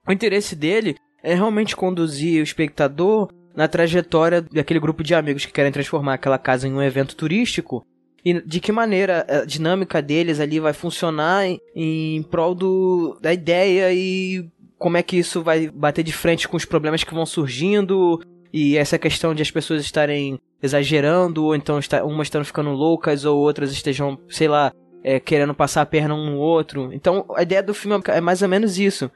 O 0.06 0.12
interesse 0.12 0.54
dele 0.54 0.96
é 1.22 1.34
realmente 1.34 1.74
conduzir 1.74 2.40
o 2.40 2.44
espectador 2.44 3.28
na 3.54 3.66
trajetória 3.66 4.42
daquele 4.42 4.78
grupo 4.78 5.02
de 5.02 5.14
amigos 5.14 5.46
que 5.46 5.52
querem 5.52 5.72
transformar 5.72 6.14
aquela 6.14 6.38
casa 6.38 6.68
em 6.68 6.72
um 6.74 6.82
evento 6.82 7.16
turístico 7.16 7.82
e 8.26 8.42
de 8.42 8.58
que 8.58 8.72
maneira 8.72 9.24
a 9.28 9.44
dinâmica 9.44 10.02
deles 10.02 10.40
ali 10.40 10.58
vai 10.58 10.72
funcionar 10.72 11.46
em, 11.46 11.60
em 11.76 12.24
prol 12.24 12.56
do, 12.56 13.16
da 13.22 13.32
ideia 13.32 13.92
e 13.92 14.44
como 14.76 14.96
é 14.96 15.02
que 15.02 15.16
isso 15.16 15.44
vai 15.44 15.68
bater 15.68 16.02
de 16.02 16.12
frente 16.12 16.48
com 16.48 16.56
os 16.56 16.64
problemas 16.64 17.04
que 17.04 17.14
vão 17.14 17.24
surgindo 17.24 18.20
e 18.52 18.76
essa 18.76 18.98
questão 18.98 19.32
de 19.32 19.42
as 19.42 19.50
pessoas 19.52 19.80
estarem 19.80 20.40
exagerando 20.60 21.44
ou 21.44 21.54
então 21.54 21.78
está, 21.78 22.04
umas 22.04 22.26
estão 22.26 22.44
ficando 22.44 22.70
loucas 22.70 23.24
ou 23.24 23.38
outras 23.38 23.70
estejam, 23.70 24.18
sei 24.28 24.48
lá, 24.48 24.72
é, 25.04 25.20
querendo 25.20 25.54
passar 25.54 25.82
a 25.82 25.86
perna 25.86 26.16
um 26.16 26.32
no 26.32 26.38
outro. 26.38 26.92
Então 26.92 27.24
a 27.32 27.42
ideia 27.42 27.62
do 27.62 27.72
filme 27.72 28.02
é 28.08 28.20
mais 28.20 28.42
ou 28.42 28.48
menos 28.48 28.76
isso. 28.76 29.08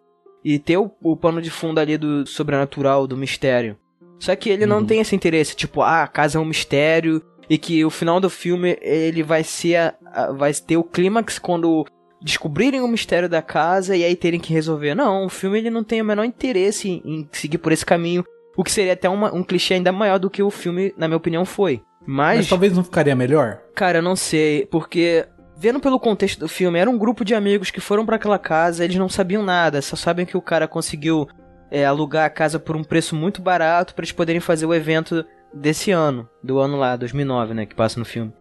E 0.45 0.57
ter 0.57 0.77
o, 0.77 0.89
o 1.03 1.17
pano 1.17 1.43
de 1.43 1.51
fundo 1.51 1.81
ali 1.81 1.99
do 1.99 2.25
sobrenatural, 2.29 3.09
do 3.09 3.17
mistério. 3.17 3.77
Só 4.21 4.37
que 4.37 4.51
ele 4.51 4.67
não 4.67 4.85
tem 4.85 5.01
esse 5.01 5.17
interesse, 5.17 5.57
tipo, 5.57 5.81
ah, 5.81 6.03
a 6.03 6.07
casa 6.07 6.39
é 6.39 6.41
um 6.41 6.45
mistério 6.45 7.23
e 7.51 7.59
que 7.59 7.85
o 7.85 7.91
final 7.91 8.21
do 8.21 8.31
filme 8.31 8.79
ele 8.81 9.23
vai 9.25 9.43
ser 9.45 9.75
a- 9.77 9.95
a- 10.07 10.33
vai 10.33 10.55
ter 10.55 10.77
o 10.77 10.85
clímax 10.85 11.39
quando 11.39 11.85
descobrirem 12.23 12.81
o 12.81 12.89
mistério 12.89 13.29
da 13.29 13.43
casa 13.43 13.97
e 13.97 14.05
aí 14.05 14.15
terem 14.15 14.39
que 14.39 14.53
resolver. 14.53 14.95
Não, 14.95 15.25
o 15.27 15.29
filme 15.29 15.59
ele 15.59 15.71
não 15.71 15.83
tem 15.83 16.01
o 16.01 16.05
menor 16.05 16.25
interesse 16.25 16.89
em, 16.89 17.03
em 17.05 17.29
seguir 17.33 17.59
por 17.59 17.73
esse 17.73 17.85
caminho, 17.85 18.25
o 18.57 18.63
que 18.63 18.71
seria 18.71 18.93
até 18.93 19.09
uma- 19.09 19.35
um 19.35 19.43
clichê 19.43 19.75
ainda 19.75 19.91
maior 19.91 20.19
do 20.19 20.31
que 20.31 20.43
o 20.43 20.51
filme, 20.51 20.95
na 20.97 21.09
minha 21.09 21.17
opinião, 21.17 21.45
foi. 21.45 21.83
Mas 22.07 22.39
Mas, 22.39 22.49
talvez 22.49 22.75
não 22.77 22.85
ficaria 22.85 23.15
melhor? 23.17 23.61
cara, 23.75 23.99
eu 23.99 24.03
não 24.03 24.15
sei, 24.17 24.67
porque 24.67 25.27
vendo 25.57 25.81
pelo 25.81 25.99
contexto 26.01 26.39
do 26.41 26.49
filme, 26.49 26.79
era 26.79 26.89
um 26.89 26.97
grupo 26.99 27.25
de 27.25 27.35
amigos 27.35 27.71
que 27.71 27.81
foram 27.81 28.07
pra 28.07 28.17
aquela 28.17 28.39
casa, 28.39 28.85
eles 28.85 28.97
não 28.97 29.09
sabiam 29.09 29.43
nada, 29.43 29.83
só 29.83 29.97
sabem 29.97 30.25
que 30.27 30.37
o 30.37 30.41
cara 30.43 30.69
conseguiu 30.69 31.27
é, 31.71 31.85
alugar 31.85 32.25
a 32.25 32.31
casa 32.31 32.59
por 32.59 32.75
um 32.77 32.83
preço 32.83 33.15
muito 33.15 33.41
barato 33.41 33.95
pra 33.95 34.03
eles 34.03 34.11
poderem 34.13 34.41
fazer 34.41 34.67
o 34.67 34.75
evento 34.75 35.25
desse 35.53 35.91
ano, 35.91 36.29
do 36.43 36.59
ano 36.59 36.77
lá, 36.77 36.97
2009, 36.97 37.55
né, 37.55 37.67
que 37.67 37.75
passa 37.75 37.99
no 37.99 38.05
filme. 38.05 38.33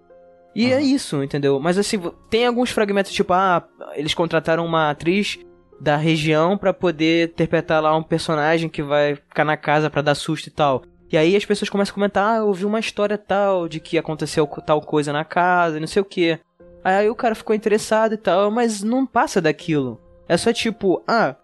E 0.56 0.72
é 0.72 0.82
isso, 0.82 1.24
entendeu? 1.24 1.60
Mas 1.60 1.78
assim, 1.78 2.00
tem 2.30 2.46
alguns 2.46 2.72
fragmentos 2.72 3.12
tipo, 3.12 3.34
ah, 3.34 3.64
eles 3.94 4.14
contrataram 4.14 4.66
uma 4.66 4.90
atriz 4.90 5.38
da 5.80 5.96
região 5.96 6.58
pra 6.58 6.74
poder 6.74 7.30
interpretar 7.30 7.82
lá 7.82 7.96
um 7.96 8.04
personagem 8.04 8.68
que 8.68 8.82
vai 8.84 9.16
ficar 9.16 9.46
na 9.46 9.56
casa 9.56 9.90
pra 9.90 10.02
dar 10.02 10.16
susto 10.16 10.48
e 10.48 10.52
tal. 10.52 10.84
E 11.12 11.18
aí 11.18 11.36
as 11.36 11.46
pessoas 11.46 11.70
começam 11.70 11.92
a 11.92 11.96
comentar, 11.96 12.34
ah, 12.34 12.38
eu 12.40 12.48
ouvi 12.48 12.66
uma 12.66 12.80
história 12.80 13.18
tal 13.18 13.68
de 13.68 13.80
que 13.80 13.98
aconteceu 13.98 14.46
co- 14.46 14.62
tal 14.62 14.82
coisa 14.82 15.14
na 15.14 15.24
casa, 15.24 15.78
e 15.78 15.80
não 15.80 15.88
sei 15.88 16.02
o 16.02 16.06
que. 16.06 16.38
Aí 16.84 17.10
o 17.10 17.16
cara 17.16 17.36
ficou 17.36 17.56
interessado 17.56 18.14
e 18.14 18.18
tal, 18.18 18.52
mas 18.52 18.82
não 18.84 19.06
passa 19.06 19.40
daquilo. 19.42 20.02
É 20.28 20.36
só 20.38 20.52
tipo, 20.52 21.02
ah, 21.08 21.36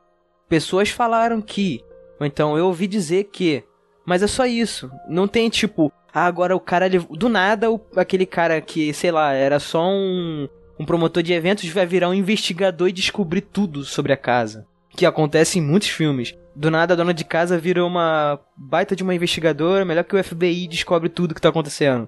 pessoas 0.49 0.89
falaram 0.89 1.41
que, 1.41 1.81
ou 2.19 2.25
então 2.25 2.57
eu 2.57 2.65
ouvi 2.67 2.87
dizer 2.87 3.25
que. 3.25 3.63
Mas 4.05 4.21
é 4.23 4.27
só 4.27 4.45
isso. 4.45 4.89
Não 5.07 5.27
tem 5.27 5.49
tipo, 5.49 5.91
ah, 6.13 6.25
agora 6.25 6.55
o 6.55 6.59
cara, 6.59 6.85
ele- 6.85 6.99
do 7.11 7.27
nada, 7.29 7.71
o- 7.71 7.81
aquele 7.95 8.25
cara 8.25 8.61
que, 8.61 8.93
sei 8.93 9.11
lá, 9.11 9.33
era 9.33 9.59
só 9.59 9.87
um, 9.89 10.47
um 10.79 10.85
promotor 10.85 11.23
de 11.23 11.33
eventos 11.33 11.67
vai 11.69 11.85
virar 11.85 12.09
um 12.09 12.13
investigador 12.13 12.87
e 12.89 12.93
descobrir 12.93 13.41
tudo 13.41 13.83
sobre 13.83 14.13
a 14.13 14.17
casa. 14.17 14.65
Que 14.95 15.05
acontece 15.05 15.59
em 15.59 15.61
muitos 15.61 15.89
filmes. 15.89 16.33
Do 16.55 16.71
nada 16.71 16.93
a 16.93 16.97
dona 16.97 17.13
de 17.13 17.25
casa 17.25 17.57
vira 17.57 17.83
uma 17.83 18.39
baita 18.55 18.95
de 18.95 19.03
uma 19.03 19.13
investigadora, 19.13 19.83
melhor 19.83 20.03
que 20.05 20.15
o 20.15 20.23
FBI 20.23 20.67
descobre 20.67 21.09
tudo 21.09 21.35
que 21.35 21.41
tá 21.41 21.49
acontecendo. 21.49 22.07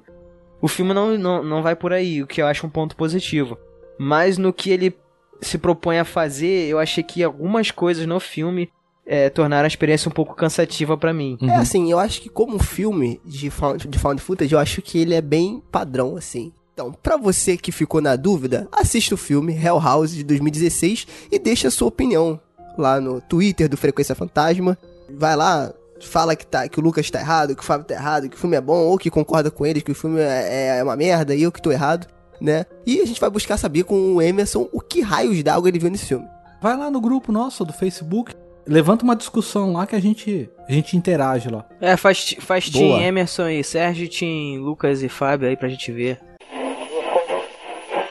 O 0.62 0.68
filme 0.70 0.94
não, 0.94 1.18
não, 1.18 1.44
não 1.44 1.62
vai 1.62 1.76
por 1.76 1.92
aí, 1.92 2.24
o 2.24 2.28
que 2.28 2.42
eu 2.42 2.48
acho 2.48 2.66
um 2.66 2.70
ponto 2.70 2.96
positivo. 2.96 3.58
Mas 4.00 4.38
no 4.38 4.54
que 4.54 4.70
ele 4.70 4.96
se 5.42 5.58
propõe 5.58 6.00
a 6.00 6.06
fazer, 6.06 6.68
eu 6.68 6.80
achei 6.80 7.04
que 7.04 7.22
algumas 7.24 7.72
coisas 7.72 8.06
no 8.06 8.20
filme 8.20 8.70
é, 9.08 9.30
tornaram 9.30 9.64
a 9.64 9.68
experiência 9.68 10.10
um 10.10 10.12
pouco 10.12 10.36
cansativa 10.36 10.98
pra 10.98 11.14
mim. 11.14 11.38
É 11.42 11.56
assim, 11.56 11.90
eu 11.90 11.98
acho 11.98 12.22
que 12.22 12.30
como 12.30 12.60
filme 12.60 13.22
de 13.24 13.50
found, 13.50 13.88
de 13.88 13.98
found 13.98 14.22
footage, 14.22 14.54
eu 14.54 14.60
acho 14.60 14.82
que 14.82 15.00
ele 15.00 15.16
é 15.16 15.22
bem 15.22 15.64
padrão, 15.72 16.18
assim. 16.18 16.52
Então, 16.74 16.92
pra 16.92 17.18
você 17.18 17.58
que 17.58 17.72
ficou 17.72 18.02
na 18.02 18.16
dúvida, 18.16 18.68
assista 18.72 19.16
o 19.16 19.18
filme 19.18 19.54
Hell 19.54 19.80
House 19.80 20.12
de 20.12 20.24
2016 20.24 21.08
e 21.32 21.40
deixa 21.40 21.70
a 21.70 21.72
sua 21.72 21.88
opinião 21.88 22.40
lá 22.78 23.02
no 23.02 23.20
Twitter 23.22 23.68
do 23.68 23.78
Frequência 23.78 24.14
Fantasma. 24.14 24.78
Vai 25.10 25.36
lá, 25.36 25.74
fala 26.02 26.36
que, 26.36 26.46
tá, 26.46 26.68
que 26.68 26.80
o 26.80 26.84
Lucas 26.84 27.10
tá 27.10 27.20
errado, 27.20 27.56
que 27.56 27.64
o 27.64 27.66
Fábio 27.66 27.88
tá 27.88 27.96
errado, 27.96 28.30
que 28.30 28.36
o 28.36 28.40
filme 28.40 28.58
é 28.58 28.62
bom, 28.62 28.86
ou 28.86 28.98
que 28.98 29.10
concorda 29.10 29.50
com 29.50 29.66
eles, 29.66 29.82
que 29.82 29.92
o 29.92 29.96
filme 29.96 30.20
é, 30.20 30.78
é 30.78 30.84
uma 30.84 30.96
merda 30.96 31.34
e 31.34 31.42
eu 31.42 31.52
que 31.52 31.62
tô 31.62 31.72
errado, 31.72 32.06
né? 32.40 32.66
E 32.86 33.02
a 33.02 33.06
gente 33.06 33.20
vai 33.20 33.30
buscar 33.30 33.58
saber 33.58 33.84
com 33.84 34.16
o 34.16 34.22
Emerson 34.22 34.68
o 34.72 34.80
que 34.80 35.02
raios 35.02 35.42
d'água 35.42 35.70
ele 35.70 35.80
viu 35.80 35.90
nesse 35.90 36.06
filme. 36.06 36.28
Vai 36.62 36.78
lá 36.78 36.92
no 36.92 37.02
grupo 37.02 37.32
nosso 37.32 37.66
do 37.66 37.74
Facebook, 37.74 38.36
levanta 38.68 39.04
uma 39.04 39.16
discussão 39.16 39.74
lá 39.74 39.88
que 39.88 39.96
a 39.96 40.02
gente, 40.02 40.50
a 40.68 40.72
gente 40.72 40.96
interage 40.98 41.50
lá. 41.50 41.66
É, 41.82 41.96
faz, 41.98 42.36
faz 42.40 42.70
Boa. 42.70 42.98
Team 42.98 43.02
Emerson 43.02 43.48
e 43.50 43.64
Sérgio, 43.64 44.10
Team 44.10 44.62
Lucas 44.62 45.02
e 45.02 45.10
Fábio 45.10 45.48
aí 45.48 45.56
pra 45.56 45.70
gente 45.70 45.92
ver. 45.92 46.20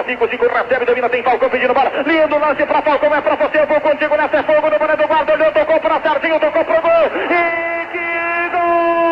5, 0.06 0.28
5, 0.28 0.46
recebe, 0.46 0.84
domina, 0.84 1.08
tem 1.08 1.22
Falcão 1.22 1.50
pedindo 1.50 1.74
bola. 1.74 1.90
Lindo 2.06 2.38
lance 2.38 2.64
pra 2.64 2.80
Falcão, 2.82 3.12
é 3.14 3.20
pra 3.20 3.34
você, 3.36 3.58
eu 3.60 3.66
vou 3.66 3.80
contigo 3.80 4.16
nessa, 4.16 4.36
é 4.36 4.42
fogo 4.44 4.70
no 4.70 4.78
boné 4.78 4.96
do 4.96 5.08
guarda, 5.08 5.32
olhou, 5.32 5.52
tocou 5.52 5.80
pra 5.80 6.00
Serginho, 6.00 6.40
tocou 6.40 6.64
pro 6.64 6.80
gol. 6.80 7.06
E 7.28 7.86
que 7.92 8.48
gol! 8.56 9.05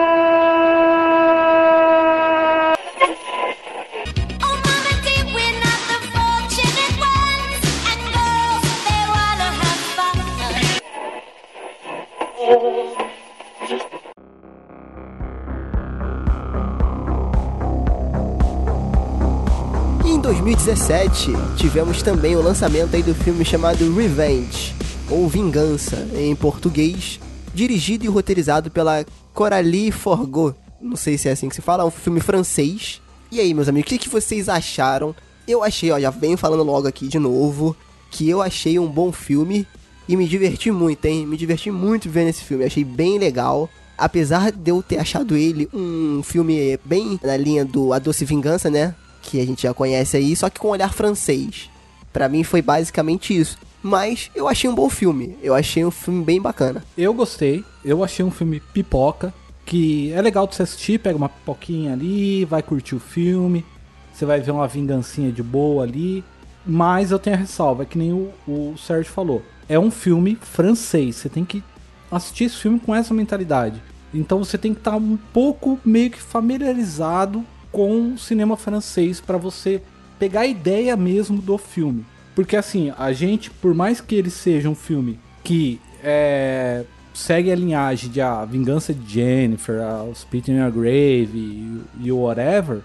Em 20.05 20.21
2017, 20.21 21.33
tivemos 21.57 22.03
também 22.03 22.37
o 22.37 22.43
lançamento 22.43 22.95
aí 22.95 23.03
do 23.03 23.15
filme 23.15 23.45
chamado 23.45 23.95
Revenge, 23.95 24.75
ou 25.11 25.27
Vingança, 25.27 26.07
em 26.15 26.37
português, 26.37 27.19
dirigido 27.55 28.05
e 28.05 28.09
roteirizado 28.09 28.71
pela 28.71 29.07
Coralie 29.33 29.91
Forgot. 29.91 30.55
Não 30.81 30.97
sei 30.97 31.17
se 31.17 31.31
é 31.31 31.33
assim 31.33 31.49
que 31.49 31.55
se 31.55 31.63
fala, 31.63 31.83
é 31.83 31.87
um 31.87 31.91
filme 31.91 32.21
francês. 32.21 33.01
E 33.33 33.41
aí, 33.41 33.55
meus 33.55 33.69
amigos, 33.69 33.87
o 33.87 33.91
que, 33.91 33.99
que 33.99 34.09
vocês 34.11 34.51
acharam? 34.51 35.15
Eu 35.49 35.63
achei, 35.63 35.91
ó, 35.91 35.99
já 35.99 36.11
venho 36.11 36.37
falando 36.37 36.63
logo 36.63 36.87
aqui 36.87 37.09
de 37.09 37.19
novo, 37.19 37.75
que 38.11 38.29
eu 38.29 38.43
achei 38.43 38.79
um 38.79 38.87
bom 38.87 39.11
filme 39.13 39.67
e 40.09 40.17
me 40.17 40.27
diverti 40.27 40.71
muito, 40.71 41.05
hein? 41.05 41.27
Me 41.27 41.37
diverti 41.37 41.71
muito 41.71 42.09
vendo 42.11 42.29
esse 42.29 42.45
filme, 42.45 42.65
achei 42.65 42.85
bem 42.85 43.19
legal. 43.19 43.69
Apesar 43.97 44.51
de 44.51 44.71
eu 44.71 44.83
ter 44.83 44.99
achado 44.99 45.37
ele 45.37 45.69
um 45.73 46.21
filme 46.23 46.79
bem 46.85 47.19
na 47.23 47.37
linha 47.37 47.65
do 47.65 47.93
A 47.93 47.99
Doce 47.99 48.25
Vingança, 48.25 48.69
né? 48.69 48.95
Que 49.23 49.41
a 49.41 49.47
gente 49.47 49.63
já 49.63 49.73
conhece 49.73 50.17
aí, 50.17 50.35
só 50.35 50.51
que 50.51 50.59
com 50.59 50.69
um 50.69 50.73
olhar 50.73 50.93
francês. 50.93 51.71
Pra 52.13 52.29
mim 52.29 52.43
foi 52.43 52.61
basicamente 52.61 53.39
isso. 53.39 53.59
Mas 53.83 54.31
eu 54.35 54.49
achei 54.49 54.69
um 54.69 54.75
bom 54.75 54.89
filme. 54.89 55.37
Eu 55.43 55.55
achei 55.55 55.85
um 55.85 55.91
filme 55.91 56.25
bem 56.25 56.41
bacana. 56.41 56.83
Eu 56.97 57.15
gostei, 57.15 57.65
eu 57.85 58.03
achei 58.03 58.25
um 58.25 58.31
filme 58.31 58.61
pipoca, 58.73 59.33
que 59.65 60.13
é 60.13 60.21
legal 60.21 60.47
de 60.47 60.55
você 60.55 60.63
assistir, 60.63 60.99
pega 60.99 61.17
uma 61.17 61.29
pipoquinha 61.29 61.93
ali, 61.93 62.45
vai 62.45 62.63
curtir 62.63 62.95
o 62.95 63.01
filme, 63.01 63.65
você 64.13 64.25
vai 64.25 64.41
ver 64.41 64.51
uma 64.51 64.69
vingancinha 64.69 65.33
de 65.33 65.43
boa 65.43 65.85
ali, 65.85 66.25
mas 66.67 67.11
eu 67.11 67.19
tenho 67.19 67.37
a 67.37 67.39
ressalva, 67.39 67.83
é 67.83 67.87
que 67.87 67.99
nem 67.99 68.13
o, 68.13 68.31
o 68.47 68.75
Sérgio 68.79 69.13
falou, 69.13 69.43
é 69.69 69.79
um 69.79 69.91
filme 69.91 70.37
francês, 70.41 71.17
você 71.17 71.29
tem 71.29 71.45
que 71.45 71.63
assistir 72.11 72.45
esse 72.45 72.57
filme 72.57 72.79
com 72.79 72.95
essa 72.95 73.13
mentalidade. 73.13 73.83
Então 74.13 74.39
você 74.39 74.57
tem 74.57 74.73
que 74.73 74.81
estar 74.81 74.97
um 74.97 75.17
pouco 75.33 75.79
meio 75.85 76.11
que 76.11 76.21
familiarizado 76.21 77.45
com 77.73 78.15
o 78.15 78.19
cinema 78.19 78.57
francês 78.57 79.21
para 79.21 79.37
você 79.37 79.83
pegar 80.19 80.43
a 80.43 80.47
ideia 80.47 80.97
mesmo 80.97 81.43
do 81.43 81.59
filme. 81.59 82.07
Porque 82.35 82.57
assim, 82.57 82.93
a 82.97 83.13
gente, 83.13 83.51
por 83.51 83.75
mais 83.75 84.01
que 84.01 84.15
ele 84.15 84.31
seja 84.31 84.69
um 84.69 84.75
filme 84.75 85.19
que 85.43 85.81
é, 86.03 86.85
segue 87.13 87.51
a 87.51 87.57
linhagem 87.57 88.11
de 88.11 88.21
A 88.21 88.45
Vingança 88.45 88.95
de 88.95 89.15
Jennifer, 89.15 89.81
a 89.81 90.07
Spit 90.15 90.51
in 90.51 90.59
Your 90.59 90.71
Grave 90.71 91.81
e 92.01 92.13
o 92.13 92.19
whatever, 92.19 92.81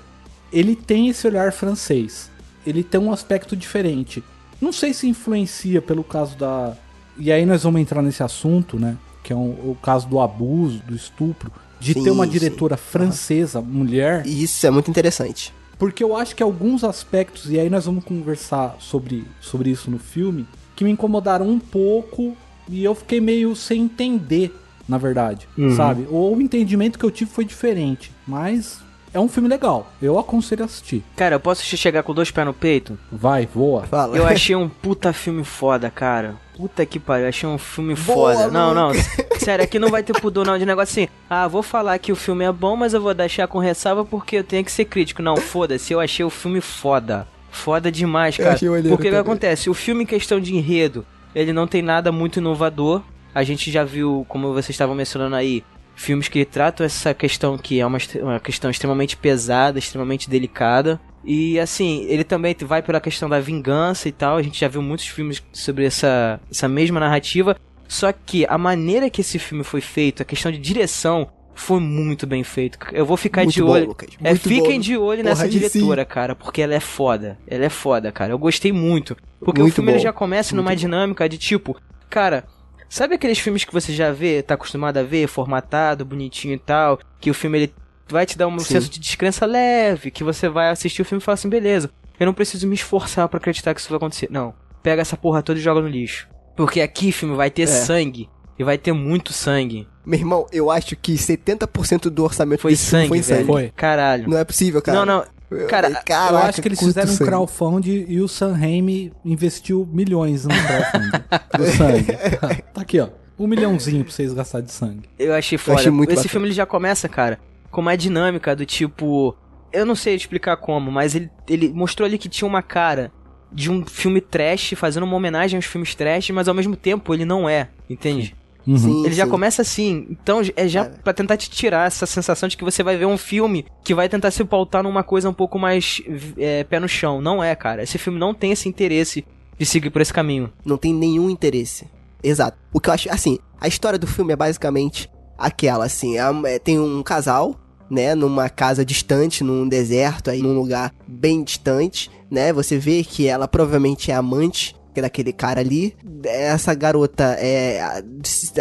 ele 0.52 0.76
tem 0.76 1.10
esse 1.10 1.28
olhar 1.28 1.52
francês. 1.52 2.32
Ele 2.66 2.84
tem 2.84 3.00
um 3.00 3.12
aspecto 3.12 3.56
diferente. 3.56 4.24
Não 4.62 4.72
sei 4.72 4.94
se 4.94 5.08
influencia 5.08 5.82
pelo 5.82 6.04
caso 6.04 6.36
da. 6.38 6.76
E 7.18 7.32
aí 7.32 7.46
nós 7.46 7.64
vamos 7.64 7.82
entrar 7.82 8.02
nesse 8.02 8.24
assunto, 8.24 8.78
né? 8.80 8.98
Que 9.24 9.34
é 9.34 9.36
um- 9.36 9.52
o 9.72 9.78
caso 9.82 10.08
do 10.08 10.20
abuso, 10.20 10.80
do 10.88 10.96
estupro, 10.96 11.52
de 11.80 11.94
Sim, 11.94 12.04
ter 12.04 12.12
uma 12.12 12.26
sim. 12.26 12.32
diretora 12.32 12.78
francesa, 12.78 13.62
mulher. 13.62 14.26
E 14.26 14.44
isso 14.44 14.66
é 14.66 14.70
muito 14.70 14.90
interessante. 14.90 15.54
Porque 15.78 16.04
eu 16.04 16.16
acho 16.16 16.36
que 16.36 16.44
alguns 16.44 16.84
aspectos, 16.84 17.50
e 17.50 17.58
aí 17.60 17.70
nós 17.70 17.86
vamos 17.86 18.04
conversar 18.04 18.76
sobre, 18.80 19.26
sobre 19.40 19.70
isso 19.70 19.90
no 19.90 19.98
filme, 20.00 20.46
que 20.76 20.84
me 20.84 20.92
incomodaram 20.92 21.48
um 21.48 21.60
pouco 21.60 22.36
e 22.70 22.84
eu 22.84 22.94
fiquei 22.94 23.22
meio 23.22 23.56
sem 23.56 23.84
entender, 23.84 24.54
na 24.88 24.98
verdade, 24.98 25.48
sabe? 25.78 26.06
Ou 26.10 26.36
o 26.36 26.42
entendimento 26.42 27.00
que 27.00 27.06
eu 27.06 27.12
tive 27.12 27.32
foi 27.32 27.46
diferente, 27.46 28.12
mas 28.28 28.80
é 29.14 29.20
um 29.20 29.28
filme 29.28 29.50
legal. 29.50 29.92
Eu 30.02 30.20
aconselho 30.20 30.64
a 30.64 30.66
assistir. 30.66 31.04
Cara, 31.16 31.36
eu 31.36 31.40
posso 31.40 31.64
chegar 31.64 32.04
com 32.04 32.14
dois 32.14 32.32
pés 32.32 32.46
no 32.46 32.54
peito? 32.54 32.98
Vai, 33.12 33.46
voa. 33.46 33.84
Fala. 33.84 34.18
Eu 34.18 34.26
achei 34.28 34.56
um 34.56 34.70
puta 34.70 35.12
filme 35.14 35.44
foda, 35.44 35.90
cara. 35.90 36.36
Puta 36.56 36.86
que 36.86 37.00
pariu, 37.00 37.24
eu 37.24 37.30
achei 37.30 37.48
um 37.48 37.58
filme 37.58 37.96
Boa, 37.96 38.34
foda. 38.34 38.52
Não, 38.52 38.74
não, 38.74 38.88
Lucas. 38.90 39.08
sério, 39.40 39.64
aqui 39.64 39.80
não 39.80 39.90
vai 39.90 40.04
ter 40.04 40.20
pudor 40.20 40.46
não 40.46 40.58
de 40.58 40.66
negócio 40.66 40.92
assim. 40.92 41.12
Ah, 41.30 41.48
vou 41.48 41.64
falar 41.64 41.98
que 42.00 42.12
o 42.12 42.16
filme 42.16 42.44
é 42.44 42.52
bom, 42.52 42.76
mas 42.76 42.94
eu 42.94 43.02
vou 43.02 43.14
deixar 43.14 43.48
com 43.48 43.60
ressalva 43.60 44.04
porque 44.04 44.38
eu 44.38 44.44
tenho 44.44 44.66
que 44.66 44.72
ser 44.72 44.86
crítico. 44.86 45.22
Não, 45.22 45.38
foda-se, 45.38 45.94
eu 45.94 46.00
achei 46.00 46.26
o 46.26 46.30
filme 46.30 46.60
foda. 46.60 47.26
Foda 47.50 47.92
demais, 47.92 48.38
Eu 48.38 48.46
cara. 48.46 48.60
Porque 48.90 49.08
o 49.08 49.12
que 49.12 49.16
acontece? 49.16 49.70
O 49.70 49.74
filme 49.74 50.04
em 50.04 50.08
questão 50.08 50.40
de 50.40 50.56
enredo, 50.56 51.06
ele 51.34 51.54
não 51.54 51.66
tem 51.66 51.82
nada 51.82 52.12
muito 52.12 52.38
inovador. 52.38 53.02
A 53.34 53.44
gente 53.44 53.72
já 53.72 53.84
viu, 53.84 54.26
como 54.28 54.54
vocês 54.54 54.72
estavam 54.72 54.96
mencionando 54.96 55.36
aí, 55.36 55.64
filmes 56.00 56.30
que 56.30 56.46
tratam 56.46 56.86
essa 56.86 57.14
questão 57.14 57.58
que 57.58 57.80
é 57.80 57.86
uma, 57.86 57.98
uma 58.22 58.40
questão 58.40 58.72
extremamente 58.72 59.18
pesada, 59.18 59.78
extremamente 59.78 60.30
delicada. 60.30 61.00
E 61.26 61.60
assim, 61.60 62.06
ele 62.08 62.24
também 62.24 62.56
vai 62.62 62.82
pela 62.82 63.02
questão 63.02 63.28
da 63.28 63.40
vingança 63.40 64.08
e 64.08 64.12
tal. 64.12 64.38
A 64.38 64.42
gente 64.42 64.60
já 64.62 64.68
viu 64.70 64.82
muitos 64.82 65.08
filmes 65.08 65.44
sobre 65.52 65.86
essa, 65.86 66.40
essa 66.50 66.70
mesma 66.70 67.00
narrativa. 67.00 67.58
Só 67.88 68.12
que 68.14 68.46
a 68.48 68.58
maneira 68.58 69.10
que 69.10 69.20
esse 69.20 69.38
filme 69.38 69.64
foi 69.64 69.82
feito, 69.82 70.22
a 70.22 70.26
questão 70.26 70.52
de 70.52 70.58
direção, 70.58 71.28
foi 71.54 71.82
muito 71.82 72.26
bem 72.26 72.44
feito. 72.44 72.78
Eu 72.94 73.06
vou 73.06 73.18
ficar 73.18 73.42
Muito 73.42 73.56
de 73.56 73.62
bom, 73.62 73.72
olho. 73.72 73.88
Lucas. 73.88 74.10
É, 74.24 74.30
Muito 74.30 74.48
fiquem 74.48 74.76
bom. 74.76 74.80
de 74.80 74.96
olho 74.98 75.18
Porra, 75.24 75.30
nessa 75.32 75.44
aí 75.44 75.52
sim. 75.52 75.58
diretora, 75.60 76.06
cara, 76.06 76.36
porque 76.36 76.62
ela 76.62 76.74
é 76.76 76.80
foda. 76.80 77.38
Ela 77.46 77.66
é 77.66 77.70
foda, 77.70 78.12
cara. 78.12 78.32
Eu 78.32 78.40
gostei 78.40 78.72
muito. 78.72 79.18
Porque 79.42 79.60
o 79.60 79.64
Muito 79.66 79.76
filme 79.76 79.92
ele 79.92 79.98
bom. 79.98 80.04
já 80.04 80.14
começa 80.14 80.56
numa 80.56 80.74
dinâmica 80.76 81.28
de 81.28 81.38
tipo, 81.38 81.76
cara, 82.10 82.46
sabe 82.90 83.16
aqueles 83.16 83.40
filmes 83.40 83.64
que 83.64 83.72
você 83.74 83.94
já 83.94 84.12
vê, 84.12 84.42
tá 84.42 84.56
acostumado 84.56 84.98
a 84.98 85.04
ver, 85.04 85.28
formatado, 85.28 86.04
bonitinho 86.04 86.56
e 86.56 86.60
tal, 86.60 87.00
que 87.22 87.30
o 87.30 87.34
filme 87.34 87.58
ele 87.60 87.74
vai 88.10 88.26
te 88.26 88.38
dar 88.38 88.48
um 88.48 88.58
Sim. 88.60 88.66
senso 88.74 88.90
de 88.90 89.00
descrença 89.00 89.46
leve, 89.46 90.12
que 90.12 90.24
você 90.24 90.50
vai 90.50 90.70
assistir 90.70 91.02
o 91.02 91.06
filme 91.06 91.22
e 91.22 91.24
fala 91.26 91.36
assim, 91.36 91.48
beleza, 91.50 91.90
eu 92.20 92.26
não 92.26 92.34
preciso 92.34 92.68
me 92.68 92.76
esforçar 92.76 93.30
pra 93.30 93.38
acreditar 93.38 93.74
que 93.74 93.80
isso 93.80 93.90
vai 93.90 93.98
acontecer. 93.98 94.28
Não, 94.32 94.54
pega 94.84 95.02
essa 95.02 95.16
porra 95.16 95.42
toda 95.44 95.60
e 95.60 95.62
joga 95.62 95.80
no 95.82 95.88
lixo. 95.88 96.28
Porque 96.56 96.82
aqui, 96.82 97.12
filme, 97.12 97.36
vai 97.36 97.50
ter 97.50 97.62
É. 97.64 97.68
sangue. 97.68 98.30
E 98.58 98.64
vai 98.64 98.78
ter 98.78 98.92
muito 98.92 99.32
sangue. 99.32 99.88
Meu 100.06 100.20
irmão, 100.20 100.46
eu 100.52 100.70
acho 100.70 100.94
que 100.98 101.14
70% 101.14 102.10
do 102.10 102.26
orçamento 102.26 102.60
Foi 102.60 102.76
sangue, 102.76 103.08
foi 103.08 103.24
sangue. 103.24 103.46
Foi. 103.46 103.72
Caralho. 103.74 104.28
Não 104.28 104.38
é 104.38 104.44
possível, 104.44 104.82
cara. 104.82 104.98
Não, 104.98 105.06
não. 105.06 105.26
Eu- 105.52 105.68
Cara, 105.68 105.90
Caraca, 106.04 106.34
eu 106.34 106.38
acho 106.38 106.62
que 106.62 106.68
eles 106.68 106.80
fizeram 106.80 107.10
um 107.12 107.16
sangue. 107.16 107.30
crowdfund 107.30 108.06
e 108.08 108.22
o 108.22 108.28
Sam 108.28 108.54
Raimi 108.54 109.12
investiu 109.26 109.88
milhões 109.92 110.46
no 110.46 110.52
crowdfund 110.54 111.12
do 111.58 111.66
sangue. 111.72 112.18
tá 112.74 112.82
aqui, 112.82 113.00
ó. 113.00 113.10
Um 113.38 113.48
milhãozinho 113.48 114.04
pra 114.04 114.14
vocês 114.14 114.34
gastarem 114.34 114.66
de 114.68 114.72
sangue. 114.74 115.10
Eu 115.18 115.34
achei 115.34 115.58
foda. 115.58 115.80
achei 115.80 115.92
muito 115.92 116.10
Esse 116.10 116.18
bacana. 116.18 116.30
filme 116.32 116.48
ele 116.48 116.54
já 116.54 116.66
começa, 116.66 117.08
cara, 117.10 117.40
com 117.72 117.82
uma 117.82 117.96
dinâmica 117.98 118.56
do 118.56 118.66
tipo. 118.66 119.36
Eu 119.72 119.86
não 119.86 119.96
sei 119.96 120.16
explicar 120.16 120.58
como, 120.58 120.92
mas 120.92 121.16
ele, 121.16 121.30
ele 121.48 121.70
mostrou 121.70 122.06
ali 122.06 122.18
que 122.18 122.28
tinha 122.28 122.48
uma 122.48 122.62
cara 122.62 123.12
de 123.52 123.72
um 123.72 123.86
filme 123.86 124.20
trash, 124.22 124.74
fazendo 124.76 125.04
uma 125.04 125.16
homenagem 125.16 125.58
aos 125.58 125.66
filmes 125.66 125.96
trash, 125.96 126.30
mas 126.32 126.48
ao 126.48 126.54
mesmo 126.54 126.76
tempo 126.76 127.14
ele 127.14 127.26
não 127.26 127.48
é, 127.50 127.70
entende? 127.90 128.36
Uhum. 128.70 128.78
Sim, 128.78 129.06
Ele 129.06 129.16
já 129.16 129.24
sim. 129.26 129.30
começa 129.32 129.62
assim, 129.64 130.06
então 130.12 130.42
é 130.56 130.68
já 130.68 130.86
Cara. 130.86 131.00
pra 131.04 131.12
tentar 131.14 131.38
te 131.38 131.50
tirar 131.50 131.88
essa 131.88 132.06
sensação 132.06 132.48
de 132.48 132.56
que 132.56 132.64
você 132.64 132.84
vai 132.84 132.96
ver 132.98 133.08
um 133.08 133.18
filme 133.18 133.66
que 133.84 133.96
vai 133.96 134.08
tentar 134.08 134.30
se 134.30 134.44
pautar 134.46 134.84
numa 134.84 135.04
coisa 135.04 135.28
um 135.28 135.34
pouco 135.34 135.58
mais 135.58 136.02
é, 136.38 136.64
pé 136.64 136.80
no 136.80 136.88
chão. 136.88 137.20
Não 137.20 137.44
é, 137.44 137.56
cara. 137.56 137.82
Esse 137.82 137.98
filme 137.98 138.20
não 138.20 138.32
tem 138.32 138.52
esse 138.52 138.70
interesse 138.70 139.26
de 139.58 139.66
seguir 139.66 139.90
por 139.90 140.02
esse 140.02 140.14
caminho. 140.14 140.54
Não 140.64 140.78
tem 140.78 140.94
nenhum 140.94 141.30
interesse. 141.32 141.88
Exato. 142.24 142.58
O 142.72 142.80
que 142.80 142.90
eu 142.90 142.94
acho, 142.94 143.10
assim, 143.12 143.40
a 143.60 143.68
história 143.68 143.98
do 143.98 144.06
filme 144.06 144.34
é 144.34 144.36
basicamente 144.36 145.10
aquela, 145.38 145.86
assim, 145.86 146.18
é 146.20 146.22
é- 146.54 146.60
tem 146.60 146.80
um 146.80 147.02
casal, 147.02 147.56
né, 147.90 148.14
numa 148.14 148.50
casa 148.50 148.86
distante, 148.86 149.44
num 149.44 149.68
deserto, 149.68 150.30
aí 150.30 150.44
num 150.44 150.54
lugar 150.54 150.94
bem 151.08 151.44
distante, 151.44 152.12
né, 152.30 152.54
você 152.54 152.78
vê 152.78 153.04
que 153.04 153.26
ela 153.28 153.48
provavelmente 153.48 154.12
é 154.12 154.16
amante 154.16 154.76
daquele 154.96 155.32
cara 155.32 155.60
ali. 155.62 155.96
Essa 156.24 156.74
garota 156.74 157.36
é, 157.40 158.04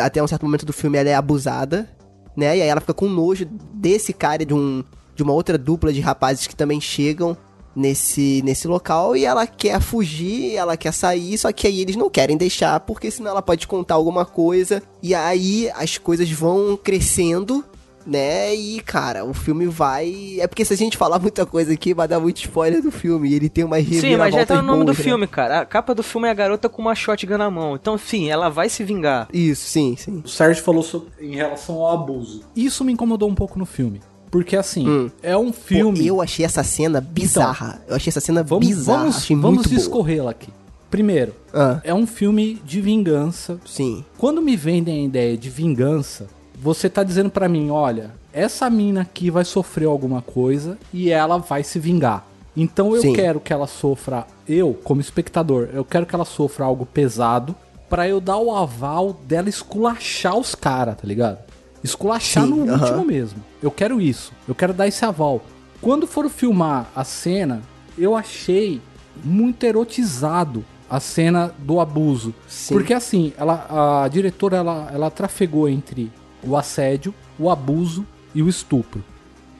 até 0.01 0.23
um 0.23 0.27
certo 0.27 0.45
momento 0.45 0.67
do 0.67 0.73
filme, 0.73 0.99
ela 0.99 1.09
é 1.09 1.15
abusada, 1.15 1.89
né, 2.37 2.57
e 2.57 2.63
aí 2.63 2.69
ela 2.69 2.81
fica 2.81 2.95
com 2.95 3.09
nojo 3.09 3.47
desse 3.75 4.13
cara, 4.13 4.45
de 4.45 4.55
um, 4.55 4.85
de 5.15 5.23
uma 5.23 5.33
outra 5.33 5.59
dupla 5.59 5.93
de 5.93 6.01
rapazes 6.01 6.47
que 6.47 6.55
também 6.55 6.81
chegam 6.81 7.37
nesse, 7.75 8.43
nesse 8.45 8.67
local 8.67 9.17
e 9.17 9.25
ela 9.25 9.47
quer 9.47 9.81
fugir, 9.81 10.57
ela 10.57 10.77
quer 10.77 10.93
sair, 10.93 11.39
só 11.39 11.53
que 11.53 11.67
aí 11.67 11.81
eles 11.81 11.97
não 11.97 12.11
querem 12.11 12.37
deixar, 12.37 12.81
porque 12.81 13.11
senão 13.11 13.31
ela 13.31 13.43
pode 13.43 13.67
contar 13.67 13.95
alguma 13.95 14.25
coisa 14.25 14.83
e 15.03 15.15
aí 15.15 15.71
as 15.75 15.97
coisas 15.97 16.31
vão 16.31 16.77
crescendo. 16.77 17.65
Né, 18.09 18.55
e 18.55 18.81
cara, 18.81 19.23
o 19.27 19.35
filme 19.35 19.67
vai. 19.67 20.39
É 20.41 20.47
porque 20.47 20.65
se 20.65 20.73
a 20.73 20.77
gente 20.77 20.97
falar 20.97 21.19
muita 21.19 21.45
coisa 21.45 21.75
aqui, 21.75 21.93
vai 21.93 22.09
dar 22.09 22.19
muito 22.19 22.39
spoiler 22.39 22.81
do 22.83 22.91
filme. 22.91 23.29
E 23.29 23.35
ele 23.35 23.51
tem 23.51 23.65
umas 23.65 23.87
Sim, 23.87 24.17
mas 24.17 24.35
já 24.35 24.47
tá 24.47 24.57
no 24.57 24.63
nome 24.63 24.79
do 24.81 24.87
boas, 24.87 24.99
né? 24.99 25.05
filme, 25.05 25.27
cara. 25.27 25.61
A 25.61 25.67
capa 25.67 25.95
do 25.95 26.03
filme 26.03 26.27
é 26.27 26.31
a 26.31 26.35
garota 26.35 26.71
com 26.71 26.81
uma 26.81 26.95
shotgun 26.95 27.37
na 27.37 27.51
mão. 27.51 27.75
Então, 27.77 27.99
sim, 27.99 28.31
ela 28.31 28.49
vai 28.49 28.71
se 28.71 28.83
vingar. 28.83 29.29
Isso, 29.31 29.69
sim, 29.69 29.95
sim. 29.97 30.23
O 30.25 30.29
Sérgio 30.29 30.65
falou 30.65 30.83
sobre, 30.83 31.11
em 31.21 31.35
relação 31.35 31.75
ao 31.77 31.93
abuso. 31.93 32.41
Isso 32.57 32.83
me 32.83 32.95
incomodou 32.95 33.29
um 33.29 33.35
pouco 33.35 33.59
no 33.59 33.67
filme. 33.67 34.01
Porque 34.31 34.57
assim, 34.57 34.89
Hum. 34.89 35.11
é 35.23 35.37
um 35.37 35.47
Pô, 35.53 35.53
filme. 35.53 36.07
eu 36.07 36.23
achei 36.23 36.45
essa 36.47 36.63
cena 36.63 37.01
bizarra. 37.03 37.83
eu 37.89 37.95
achei 37.97 38.11
essa 38.11 38.21
cena 38.21 38.43
vamos 38.43 38.67
bizarra. 38.67 38.99
vamos, 39.01 39.17
achei 39.19 39.37
vamos 39.37 39.67
discorrê-la 39.67 40.31
aqui. 40.31 40.49
Primeiro, 40.91 41.35
Ah, 41.53 41.81
é 41.85 41.93
um 41.93 42.07
filme 42.07 42.61
de 42.65 42.81
vingança. 42.81 43.59
sim. 43.67 44.03
Quando 44.17 44.41
me 44.41 44.57
vendem 44.57 45.03
a 45.03 45.05
ideia 45.05 45.37
de 45.37 45.51
vingança, 45.51 46.27
você 46.61 46.89
tá 46.89 47.03
dizendo 47.03 47.31
pra 47.31 47.49
mim, 47.49 47.71
olha, 47.71 48.11
essa 48.33 48.69
mina 48.69 49.03
aqui 49.03 49.31
vai 49.31 49.45
sofrer 49.45 49.87
alguma 49.87 50.21
coisa 50.21 50.77
e 50.93 51.11
ela 51.11 51.39
vai 51.39 51.63
se 51.63 51.79
vingar. 51.79 52.27
Então 52.57 52.95
eu 52.95 53.03
Sim. 53.03 53.13
quero 53.13 53.39
que 53.39 53.53
ela 53.53 53.67
sofra, 53.67 54.27
eu 54.49 54.75
como 54.83 55.01
espectador, 55.01 55.69
eu 55.73 55.85
quero 55.85 56.05
que 56.05 56.15
ela 56.15 56.25
sofra 56.25 56.65
algo 56.65 56.85
pesado 56.85 57.55
pra 57.89 58.09
eu 58.09 58.21
dar 58.21 58.39
o 58.39 58.55
aval 58.55 59.13
dela 59.13 59.49
esculachar 59.49 60.37
os 60.37 60.55
caras, 60.55 60.97
tá 60.97 61.07
ligado? 61.07 61.39
Esculachar 61.83 62.45
Sim, 62.45 62.51
no 62.51 62.71
aham. 62.71 62.81
último 62.81 63.05
mesmo. 63.05 63.45
Eu 63.63 63.71
quero 63.71 64.01
isso. 64.01 64.33
Eu 64.47 64.55
quero 64.55 64.75
dar 64.75 64.89
esse 64.89 65.05
aval. 65.05 65.41
Quando 65.81 66.07
for 66.07 66.29
filmar 66.29 66.91
a 66.95 67.05
cena, 67.05 67.63
eu 67.97 68.17
achei 68.17 68.81
muito 69.25 69.65
erotizado 69.65 70.65
a 70.91 70.99
cena 70.99 71.55
do 71.59 71.79
abuso. 71.81 72.35
Sim. 72.49 72.75
Porque 72.75 72.93
assim, 72.93 73.33
ela, 73.39 74.03
a 74.05 74.09
diretora 74.09 74.57
ela, 74.57 74.91
ela 74.93 75.11
trafegou 75.11 75.69
entre 75.69 76.11
o 76.43 76.57
assédio, 76.57 77.15
o 77.39 77.51
abuso 77.51 78.07
e 78.35 78.43
o 78.43 78.49
estupro. 78.49 79.05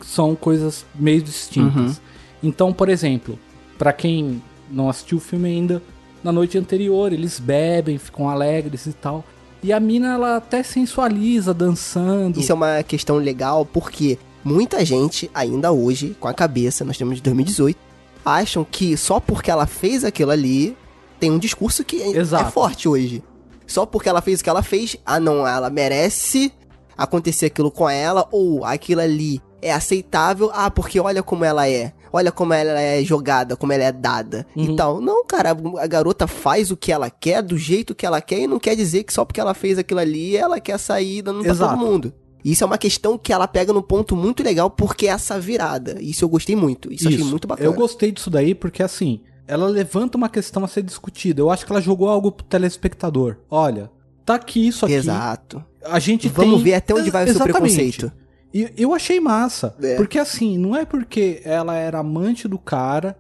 São 0.01 0.35
coisas 0.35 0.87
meio 0.95 1.23
distintas. 1.23 2.01
Então, 2.43 2.73
por 2.73 2.89
exemplo, 2.89 3.39
pra 3.77 3.93
quem 3.93 4.43
não 4.71 4.89
assistiu 4.89 5.19
o 5.19 5.21
filme 5.21 5.49
ainda, 5.49 5.83
na 6.23 6.33
noite 6.33 6.59
anterior 6.59 7.13
eles 7.13 7.39
bebem, 7.39 7.99
ficam 7.99 8.29
alegres 8.29 8.87
e 8.87 8.93
tal. 8.93 9.25
E 9.63 9.73
a 9.73 9.81
mina 9.81 10.15
ela 10.15 10.37
até 10.37 10.63
sensualiza 10.63 11.53
dançando. 11.53 12.39
Isso 12.39 12.53
é 12.53 12.55
uma 12.55 12.83
questão 12.83 13.17
legal 13.17 13.67
porque 13.67 14.19
muita 14.45 14.85
gente, 14.85 15.31
ainda 15.35 15.73
hoje, 15.73 16.17
com 16.21 16.29
a 16.29 16.35
cabeça, 16.35 16.85
nós 16.85 16.97
temos 16.97 17.17
de 17.17 17.23
2018, 17.23 17.79
acham 18.25 18.65
que 18.65 18.97
só 18.97 19.19
porque 19.19 19.51
ela 19.51 19.67
fez 19.67 20.05
aquilo 20.05 20.31
ali, 20.31 20.77
tem 21.19 21.31
um 21.31 21.39
discurso 21.39 21.85
que 21.85 22.01
é, 22.01 22.19
Exato. 22.19 22.49
é 22.49 22.51
forte 22.51 22.89
hoje. 22.89 23.23
Só 23.67 23.85
porque 23.85 24.09
ela 24.09 24.23
fez 24.23 24.41
o 24.41 24.45
que 24.45 24.51
ela 24.51 24.63
fez, 24.63 24.97
ah 25.05 25.21
não, 25.21 25.47
ela 25.47 25.69
merece 25.69 26.53
acontecer 26.99 27.47
aquilo 27.47 27.71
com 27.71 27.89
ela, 27.89 28.29
ou 28.33 28.65
aquilo 28.65 29.01
ali 29.01 29.41
é 29.63 29.73
aceitável, 29.73 30.51
ah, 30.53 30.71
porque 30.71 31.01
olha 31.01 31.23
como 31.23 31.45
ela 31.45 31.69
é. 31.69 31.93
Olha 32.13 32.33
como 32.33 32.53
ela 32.55 32.81
é 32.81 33.03
jogada, 33.05 33.55
como 33.57 33.73
ela 33.73 33.85
é 33.85 33.93
dada 33.93 34.47
Uhum. 34.57 34.65
e 34.65 34.77
tal. 34.77 35.01
Não, 35.01 35.25
cara, 35.27 35.51
a 35.79 35.87
garota 35.87 36.27
faz 36.27 36.71
o 36.71 36.77
que 36.77 36.91
ela 36.91 37.11
quer, 37.11 37.43
do 37.43 37.57
jeito 37.59 37.95
que 37.95 38.05
ela 38.07 38.21
quer, 38.21 38.41
e 38.41 38.47
não 38.47 38.59
quer 38.59 38.75
dizer 38.75 39.05
que 39.05 39.13
só 39.13 39.25
porque 39.25 39.41
ela 39.41 39.55
fez 39.55 39.79
aquilo 39.79 40.01
ali, 40.01 40.37
ela 40.37 40.59
quer 40.61 40.79
sair 40.79 41.23
dando 41.23 41.43
pra 41.45 41.55
todo 41.55 41.77
mundo. 41.77 42.13
Isso 42.45 42.63
é 42.65 42.67
uma 42.67 42.79
questão 42.79 43.19
que 43.19 43.33
ela 43.33 43.47
pega 43.49 43.73
num 43.73 43.83
ponto 43.83 44.17
muito 44.17 44.43
legal, 44.43 44.71
porque 44.71 45.07
é 45.07 45.11
essa 45.11 45.39
virada. 45.39 45.99
Isso 46.01 46.25
eu 46.25 46.29
gostei 46.29 46.57
muito. 46.57 46.91
Isso, 46.93 47.05
eu 47.05 47.09
achei 47.09 47.25
muito 47.25 47.47
bacana. 47.47 47.69
Eu 47.69 47.75
gostei 47.75 48.11
disso 48.13 48.31
daí 48.31 48.55
porque, 48.55 48.83
assim, 48.83 49.21
ela 49.47 49.67
levanta 49.67 50.17
uma 50.17 50.29
questão 50.29 50.65
a 50.65 50.69
ser 50.69 50.83
discutida. 50.83 51.43
Eu 51.43 51.51
acho 51.51 51.67
que 51.67 51.73
ela 51.73 51.81
jogou 51.81 52.09
algo 52.09 52.31
pro 52.33 52.47
telespectador. 52.47 53.37
Olha, 53.51 53.91
tá 54.29 54.35
aqui 54.35 54.69
isso 54.69 54.85
aqui. 54.85 54.95
Exato. 54.95 55.65
A 55.83 55.99
gente 55.99 56.29
Vamos 56.29 56.57
tem... 56.57 56.65
ver 56.65 56.75
até 56.75 56.95
onde 56.95 57.11
vai 57.11 57.25
o 57.25 57.27
seu 57.27 57.37
Exatamente. 57.37 57.61
preconceito. 57.61 58.13
E 58.53 58.71
eu 58.77 58.93
achei 58.95 59.19
massa. 59.21 59.75
É. 59.83 59.97
Porque, 59.97 60.19
assim, 60.19 60.59
não 60.59 60.77
é 60.77 60.85
porque 60.85 61.41
ela 61.45 61.75
era 61.75 61.99
amante 61.99 62.47
do 62.47 62.59
cara 62.59 63.17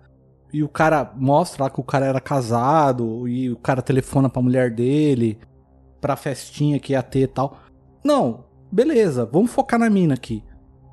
e 0.52 0.62
o 0.62 0.68
cara 0.68 1.12
mostra 1.16 1.64
lá 1.64 1.70
que 1.70 1.80
o 1.80 1.84
cara 1.84 2.06
era 2.06 2.20
casado 2.20 3.26
e 3.26 3.50
o 3.50 3.56
cara 3.56 3.80
telefona 3.80 4.28
pra 4.28 4.42
mulher 4.42 4.70
dele 4.70 5.38
pra 6.00 6.16
festinha 6.16 6.78
que 6.78 6.92
ia 6.92 7.02
ter 7.02 7.20
e 7.20 7.26
tal. 7.26 7.59
Não, 8.04 8.44
beleza, 8.70 9.28
vamos 9.30 9.50
focar 9.50 9.78
na 9.78 9.90
mina 9.90 10.14
aqui. 10.14 10.42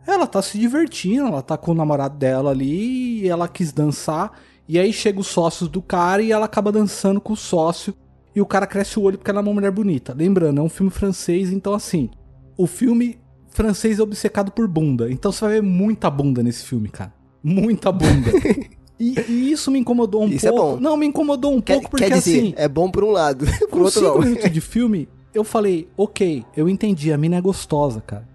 Ela 0.07 0.27
tá 0.27 0.41
se 0.41 0.57
divertindo, 0.57 1.27
ela 1.27 1.41
tá 1.41 1.57
com 1.57 1.71
o 1.71 1.75
namorado 1.75 2.17
dela 2.17 2.51
ali 2.51 3.21
e 3.21 3.27
ela 3.27 3.47
quis 3.47 3.71
dançar. 3.71 4.31
E 4.67 4.79
aí 4.79 4.91
chega 4.93 5.19
os 5.19 5.27
sócios 5.27 5.69
do 5.69 5.81
cara 5.81 6.21
e 6.21 6.31
ela 6.31 6.45
acaba 6.45 6.71
dançando 6.71 7.19
com 7.19 7.33
o 7.33 7.37
sócio. 7.37 7.93
E 8.35 8.41
o 8.41 8.45
cara 8.45 8.67
cresce 8.67 8.99
o 8.99 9.03
olho 9.03 9.17
porque 9.17 9.31
ela 9.31 9.39
é 9.39 9.43
uma 9.43 9.53
mulher 9.53 9.71
bonita. 9.71 10.13
Lembrando, 10.13 10.59
é 10.59 10.63
um 10.63 10.69
filme 10.69 10.91
francês, 10.91 11.51
então 11.51 11.73
assim, 11.73 12.09
o 12.57 12.67
filme 12.67 13.17
francês 13.49 13.97
é 13.99 14.03
obcecado 14.03 14.51
por 14.51 14.67
bunda. 14.67 15.09
Então 15.09 15.31
você 15.31 15.45
vai 15.45 15.53
ver 15.55 15.61
muita 15.63 16.09
bunda 16.09 16.43
nesse 16.43 16.65
filme, 16.65 16.89
cara. 16.89 17.13
Muita 17.41 17.91
bunda. 17.91 18.31
e, 18.99 19.17
e 19.29 19.51
isso 19.51 19.71
me 19.71 19.79
incomodou 19.79 20.23
um 20.23 20.27
Isso 20.27 20.47
é 20.47 20.51
pouco. 20.51 20.75
bom. 20.75 20.79
Não, 20.81 20.97
me 20.97 21.05
incomodou 21.05 21.53
um 21.55 21.61
Quer, 21.61 21.75
pouco 21.75 21.91
porque 21.91 22.05
quer 22.07 22.15
dizer, 22.15 22.39
assim, 22.39 22.53
é 22.57 22.67
bom 22.67 22.91
por 22.91 23.03
um 23.05 23.11
lado, 23.11 23.45
por 23.71 23.83
outro 23.83 23.99
cinco 24.01 24.15
não. 24.17 24.19
minutos 24.25 24.51
de 24.51 24.59
filme, 24.61 25.07
eu 25.33 25.43
falei, 25.45 25.87
ok, 25.95 26.43
eu 26.57 26.67
entendi, 26.67 27.13
a 27.13 27.17
mina 27.17 27.37
é 27.37 27.41
gostosa, 27.41 28.01
cara. 28.01 28.27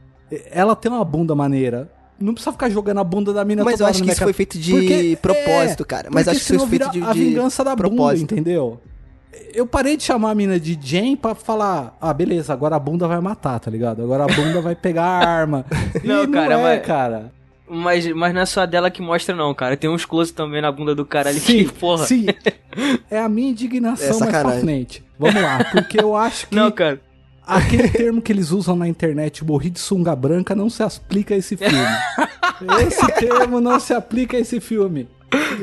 Ela 0.50 0.74
tem 0.76 0.90
uma 0.90 1.04
bunda 1.04 1.34
maneira. 1.34 1.90
Não 2.18 2.32
precisa 2.34 2.52
ficar 2.52 2.68
jogando 2.70 2.98
a 3.00 3.04
bunda 3.04 3.32
da 3.32 3.44
mina 3.44 3.64
Mas 3.64 3.74
toda 3.74 3.84
eu 3.84 3.88
acho 3.88 4.02
que 4.02 4.08
isso 4.10 4.18
cara. 4.18 4.26
foi 4.26 4.32
feito 4.34 4.58
de 4.58 4.72
Porque- 4.72 5.18
propósito, 5.20 5.82
é, 5.82 5.86
cara. 5.86 6.08
Mas 6.12 6.28
acho 6.28 6.38
que 6.40 6.44
isso 6.54 6.58
foi 6.60 6.68
feito 6.78 6.90
vira 6.92 7.04
de, 7.06 7.10
a 7.10 7.12
de 7.14 7.24
vingança 7.24 7.64
da 7.64 7.74
bunda, 7.74 7.88
propósito. 7.88 8.32
entendeu? 8.34 8.78
Eu 9.54 9.66
parei 9.66 9.96
de 9.96 10.02
chamar 10.04 10.30
a 10.30 10.34
mina 10.34 10.58
de 10.60 10.78
Jane 10.82 11.16
pra 11.16 11.34
falar, 11.34 11.96
ah, 12.00 12.12
beleza, 12.12 12.52
agora 12.52 12.76
a 12.76 12.78
bunda 12.78 13.06
vai 13.08 13.20
matar, 13.20 13.58
tá 13.60 13.70
ligado? 13.70 14.02
Agora 14.02 14.24
a 14.24 14.26
bunda 14.26 14.60
vai 14.60 14.74
pegar 14.74 15.04
a 15.04 15.26
arma. 15.28 15.64
E 16.02 16.06
Não, 16.06 16.30
cara, 16.30 16.54
é, 16.54 16.62
mas- 16.62 16.86
cara. 16.86 17.32
Mas, 17.72 18.04
mas 18.12 18.34
não 18.34 18.40
é 18.40 18.46
só 18.46 18.66
dela 18.66 18.90
que 18.90 19.00
mostra, 19.00 19.34
não, 19.34 19.54
cara. 19.54 19.76
Tem 19.76 19.88
uns 19.88 20.04
close 20.04 20.32
também 20.32 20.60
na 20.60 20.72
bunda 20.72 20.92
do 20.92 21.06
cara 21.06 21.30
ali 21.30 21.38
Sim, 21.38 21.64
que, 21.64 21.72
porra. 21.72 22.04
sim. 22.04 22.26
É 23.08 23.18
a 23.20 23.28
minha 23.28 23.48
É 23.48 23.50
indignação 23.52 24.18
mais 24.18 24.30
pra 24.30 24.50
frente. 24.58 25.04
Vamos 25.18 25.40
lá, 25.40 25.64
porque 25.72 26.00
eu 26.00 26.16
acho 26.16 26.48
que 26.48 26.54
Não, 26.56 26.70
cara. 26.72 27.00
aquele 27.46 27.88
termo 27.88 28.20
que 28.22 28.32
eles 28.32 28.50
usam 28.50 28.74
na 28.74 28.88
internet, 28.88 29.44
morri 29.44 29.70
de 29.70 29.78
sunga 29.78 30.14
branca, 30.16 30.54
não 30.54 30.68
se 30.70 30.82
aplica 30.82 31.34
a 31.34 31.36
esse 31.36 31.56
filme. 31.56 31.76
esse 32.86 33.06
termo 33.12 33.60
não 33.60 33.78
se 33.78 33.92
aplica 33.94 34.36
a 34.36 34.40
esse 34.40 34.58
filme. 34.60 35.08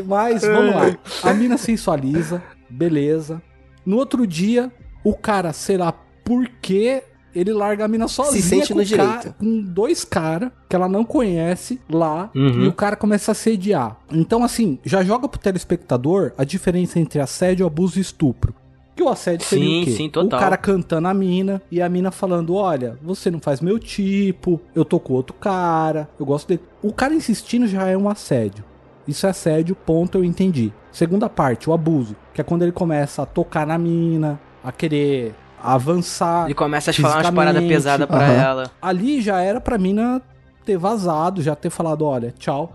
Mas, 0.05 0.43
vamos 0.43 0.73
lá. 0.75 0.97
A 1.23 1.33
mina 1.33 1.57
sensualiza, 1.57 2.41
beleza. 2.69 3.41
No 3.88 3.97
outro 3.97 4.27
dia, 4.27 4.71
o 5.03 5.13
cara, 5.15 5.53
sei 5.53 5.77
lá 5.77 5.91
por 5.91 6.47
que 6.61 7.01
ele 7.33 7.53
larga 7.53 7.85
a 7.85 7.88
mina 7.88 8.07
sozinha 8.07 8.41
sente 8.43 8.73
com, 8.73 8.79
no 8.79 8.83
direito. 8.85 9.33
com 9.39 9.61
dois 9.61 10.03
caras 10.03 10.51
que 10.67 10.75
ela 10.75 10.89
não 10.89 11.03
conhece 11.05 11.79
lá 11.89 12.29
Uhum. 12.35 12.63
e 12.63 12.67
o 12.67 12.73
cara 12.73 12.95
começa 12.95 13.31
a 13.31 13.35
sediar. 13.35 13.97
Então, 14.11 14.43
assim, 14.43 14.77
já 14.83 15.03
joga 15.03 15.27
pro 15.29 15.39
telespectador 15.39 16.33
a 16.38 16.43
diferença 16.43 16.99
entre 16.99 17.19
assédio, 17.21 17.65
abuso 17.65 17.97
e 17.99 18.01
estupro. 18.01 18.53
Que 18.95 19.03
o 19.03 19.09
assédio 19.09 19.45
seria 19.45 19.63
Sim, 19.65 19.81
o 19.81 19.85
quê? 19.85 19.91
sim, 19.91 20.09
total. 20.09 20.39
O 20.39 20.41
cara 20.41 20.57
cantando 20.57 21.07
a 21.07 21.13
mina 21.13 21.61
e 21.71 21.79
a 21.81 21.88
mina 21.88 22.09
falando: 22.09 22.55
Olha, 22.55 22.97
você 23.03 23.29
não 23.29 23.39
faz 23.39 23.61
meu 23.61 23.77
tipo, 23.77 24.59
eu 24.73 24.83
tô 24.83 24.99
com 24.99 25.13
outro 25.13 25.35
cara, 25.35 26.09
eu 26.19 26.25
gosto 26.25 26.47
dele. 26.47 26.61
O 26.81 26.91
cara 26.91 27.13
insistindo 27.13 27.67
já 27.67 27.88
é 27.88 27.95
um 27.95 28.09
assédio. 28.09 28.65
Isso 29.07 29.27
é 29.27 29.29
assédio, 29.29 29.75
ponto, 29.75 30.17
eu 30.17 30.23
entendi. 30.23 30.73
Segunda 30.98 31.30
parte, 31.30 31.70
o 31.70 31.74
abuso, 31.74 32.16
que 32.34 32.41
é 32.41 32.43
quando 32.43 32.64
ele 32.64 32.72
começa 32.72 33.22
a 33.22 33.26
tocar 33.28 33.68
na 33.68 33.78
mina, 33.78 34.39
a 34.64 34.72
querer 34.72 35.36
avançar. 35.62 36.45
Ele 36.45 36.56
começa 36.56 36.89
a 36.89 36.93
falar 36.95 37.18
umas 37.18 37.30
paradas 37.30 37.64
pesadas 37.66 38.08
pra 38.08 38.18
Aham. 38.18 38.34
ela. 38.34 38.72
Ali 38.82 39.22
já 39.22 39.39
era 39.39 39.62
pra 39.62 39.78
mina 39.78 40.20
ter 40.66 40.76
vazado, 40.76 41.43
já 41.43 41.56
ter 41.56 41.70
falado, 41.70 42.04
olha, 42.04 42.34
tchau. 42.39 42.74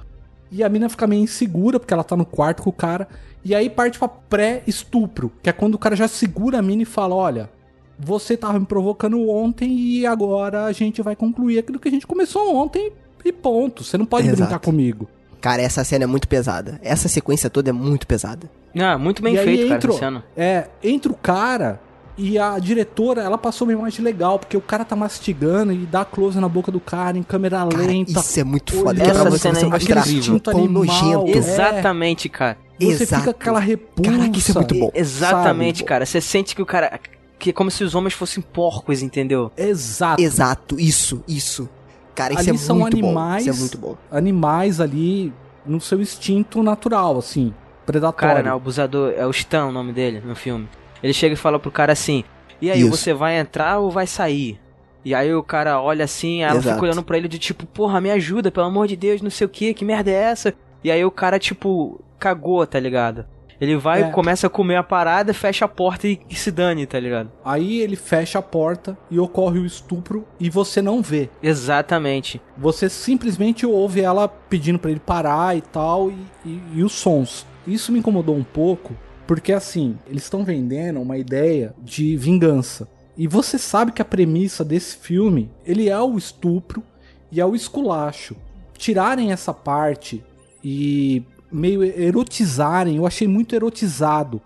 E 0.53 0.62
a 0.62 0.68
mina 0.68 0.89
fica 0.89 1.05
meio 1.05 1.25
insegura, 1.25 1.81
porque 1.81 1.93
ela 1.93 2.05
tá 2.05 2.14
no 2.14 2.25
quarto 2.25 2.62
com 2.62 2.70
o 2.70 2.73
cara. 2.73 3.09
E 3.45 3.57
aí 3.57 3.68
parte 3.68 3.99
pra 3.99 4.07
pré-estupro, 4.07 5.33
que 5.43 5.51
é 5.51 5.53
quando 5.53 5.75
o 5.75 5.79
cara 5.79 5.97
já 5.97 6.07
segura 6.07 6.61
a 6.61 6.62
mina 6.62 6.83
e 6.83 6.85
fala, 6.85 7.16
olha, 7.16 7.51
você 7.99 8.37
tava 8.37 8.57
me 8.57 8.66
provocando 8.66 9.29
ontem 9.29 9.68
e 9.77 10.07
agora 10.07 10.66
a 10.66 10.70
gente 10.70 11.03
vai 11.03 11.16
concluir 11.16 11.59
aquilo 11.59 11.81
que 11.81 11.89
a 11.89 11.91
gente 11.93 12.07
começou 12.07 12.55
ontem 12.55 12.93
e 13.25 13.33
ponto. 13.33 13.83
Você 13.83 13.99
não 13.99 14.07
pode 14.07 14.29
Exato. 14.29 14.43
brincar 14.43 14.61
comigo. 14.61 15.09
Cara, 15.43 15.61
essa 15.61 15.84
cena 15.84 16.05
é 16.05 16.07
muito 16.07 16.26
pesada. 16.28 16.80
Essa 16.82 17.09
sequência 17.09 17.51
toda 17.51 17.68
é 17.68 17.72
muito 17.72 18.07
pesada. 18.07 18.49
Ah, 18.78 18.97
muito 18.97 19.20
bem 19.22 19.34
e 19.34 19.38
aí 19.38 19.45
feito, 19.45 19.62
cara, 19.64 19.74
entra, 19.76 19.90
essa 19.90 19.99
cena. 19.99 20.24
é, 20.34 20.68
entra 20.82 21.12
o 21.12 21.14
cara 21.16 21.80
e 22.16 22.38
a 22.38 22.59
diretora, 22.59 23.22
ela 23.22 23.36
passou 23.36 23.66
uma 23.66 23.72
imagem 23.72 24.05
legal, 24.05 24.38
porque 24.38 24.57
o 24.57 24.61
cara 24.61 24.84
tá 24.84 24.95
mastigando 24.95 25.72
e 25.72 25.78
dá 25.84 26.05
close 26.05 26.38
na 26.38 26.49
boca 26.49 26.70
do 26.70 26.78
cara 26.78 27.18
em 27.18 27.22
câmera 27.22 27.59
Cara, 27.59 27.76
lenta. 27.76 28.12
isso 28.12 28.40
é 28.40 28.45
muito 28.45 28.72
foda. 28.72 29.03
Essa 29.03 29.24
você, 29.28 29.38
cena 29.38 29.55
você 29.55 29.64
é 29.64 29.68
mostrar 29.68 30.53
quão 30.53 30.64
animal. 30.64 30.84
nojento. 30.84 31.26
É. 31.26 31.38
Exatamente, 31.38 32.28
cara. 32.28 32.57
Você 32.80 33.03
Exato. 33.03 33.22
fica 33.22 33.34
com 33.34 33.40
aquela 33.40 33.61
repulsa. 33.61 34.11
Caraca, 34.11 34.38
isso 34.38 34.51
é 34.51 34.55
muito 34.55 34.74
bom. 34.78 34.90
Exatamente, 34.95 35.78
sabe? 35.78 35.88
cara. 35.88 36.07
Você 36.07 36.20
sente 36.20 36.55
que 36.55 36.62
o 36.62 36.66
cara. 36.66 37.01
Que 37.38 37.51
é 37.51 37.53
como 37.53 37.70
se 37.70 37.82
os 37.82 37.95
homens 37.97 38.14
fossem 38.14 38.40
porcos, 38.43 39.03
entendeu? 39.03 39.51
Exato. 39.57 40.22
Exato, 40.22 40.78
isso, 40.78 41.24
isso. 41.26 41.68
Cara, 42.14 42.32
isso 42.34 42.42
Ali 42.42 42.50
é 42.50 42.56
são 42.58 42.76
muito 42.78 42.94
animais. 42.94 43.44
bom. 43.44 43.50
Isso 43.50 43.58
é 43.58 43.60
muito 43.60 43.78
bom. 43.78 43.96
Animais 44.10 44.80
ali 44.80 45.32
no 45.64 45.80
seu 45.80 46.00
instinto 46.00 46.62
natural, 46.62 47.18
assim. 47.18 47.54
Predatório. 47.86 48.34
cara, 48.36 48.42
né? 48.42 48.52
O 48.52 48.56
abusador. 48.56 49.12
É 49.16 49.26
o 49.26 49.30
Stan 49.30 49.66
o 49.66 49.72
nome 49.72 49.92
dele 49.92 50.22
no 50.24 50.34
filme. 50.36 50.68
Ele 51.02 51.12
chega 51.12 51.34
e 51.34 51.36
fala 51.36 51.58
pro 51.58 51.70
cara 51.70 51.92
assim: 51.92 52.22
E 52.60 52.70
aí, 52.70 52.80
Isso. 52.82 52.90
você 52.90 53.12
vai 53.12 53.38
entrar 53.38 53.78
ou 53.78 53.90
vai 53.90 54.06
sair? 54.06 54.58
E 55.04 55.14
aí 55.14 55.34
o 55.34 55.42
cara 55.42 55.80
olha 55.80 56.04
assim, 56.04 56.42
ela 56.44 56.58
Exato. 56.58 56.74
fica 56.76 56.86
olhando 56.86 57.02
pra 57.02 57.16
ele 57.16 57.26
de 57.26 57.36
tipo, 57.38 57.66
porra, 57.66 58.00
me 58.00 58.08
ajuda, 58.10 58.52
pelo 58.52 58.66
amor 58.66 58.86
de 58.86 58.94
Deus, 58.94 59.20
não 59.20 59.30
sei 59.30 59.44
o 59.44 59.50
que, 59.50 59.74
que 59.74 59.84
merda 59.84 60.12
é 60.12 60.14
essa? 60.14 60.54
E 60.84 60.92
aí 60.92 61.04
o 61.04 61.10
cara, 61.10 61.40
tipo, 61.40 62.00
cagou, 62.20 62.64
tá 62.64 62.78
ligado? 62.78 63.24
Ele 63.62 63.76
vai, 63.76 64.02
É. 64.02 64.10
começa 64.10 64.48
a 64.48 64.50
comer 64.50 64.74
a 64.74 64.82
parada, 64.82 65.32
fecha 65.32 65.66
a 65.66 65.68
porta 65.68 66.08
e, 66.08 66.18
e 66.28 66.34
se 66.34 66.50
dane, 66.50 66.84
tá 66.84 66.98
ligado? 66.98 67.30
Aí 67.44 67.80
ele 67.80 67.94
fecha 67.94 68.40
a 68.40 68.42
porta 68.42 68.98
e 69.08 69.20
ocorre 69.20 69.60
o 69.60 69.64
estupro 69.64 70.26
e 70.40 70.50
você 70.50 70.82
não 70.82 71.00
vê. 71.00 71.30
Exatamente. 71.40 72.42
Você 72.58 72.88
simplesmente 72.88 73.64
ouve 73.64 74.00
ela 74.00 74.26
pedindo 74.26 74.80
pra 74.80 74.90
ele 74.90 74.98
parar 74.98 75.56
e 75.56 75.60
tal, 75.60 76.10
e, 76.10 76.16
e- 76.44 76.60
e 76.74 76.82
os 76.82 76.90
sons. 76.92 77.46
Isso 77.64 77.92
me 77.92 78.00
incomodou 78.00 78.34
um 78.34 78.42
pouco, 78.42 78.96
porque 79.28 79.52
assim, 79.52 79.96
eles 80.08 80.24
estão 80.24 80.42
vendendo 80.44 81.00
uma 81.00 81.16
ideia 81.16 81.72
de 81.80 82.16
vingança. 82.16 82.88
E 83.16 83.28
você 83.28 83.58
sabe 83.58 83.92
que 83.92 84.02
a 84.02 84.04
premissa 84.04 84.64
desse 84.64 84.96
filme, 84.96 85.48
ele 85.64 85.88
é 85.88 86.00
o 86.00 86.18
estupro 86.18 86.82
e 87.30 87.40
é 87.40 87.46
o 87.46 87.54
esculacho. 87.54 88.34
Tirarem 88.76 89.30
essa 89.30 89.54
parte 89.54 90.24
e 90.64 91.22
meio 91.53 91.82
erotizarem, 91.84 92.96
eu 92.96 93.07
achei 93.07 93.28
muito 93.28 93.55
erotizado. 93.55 94.40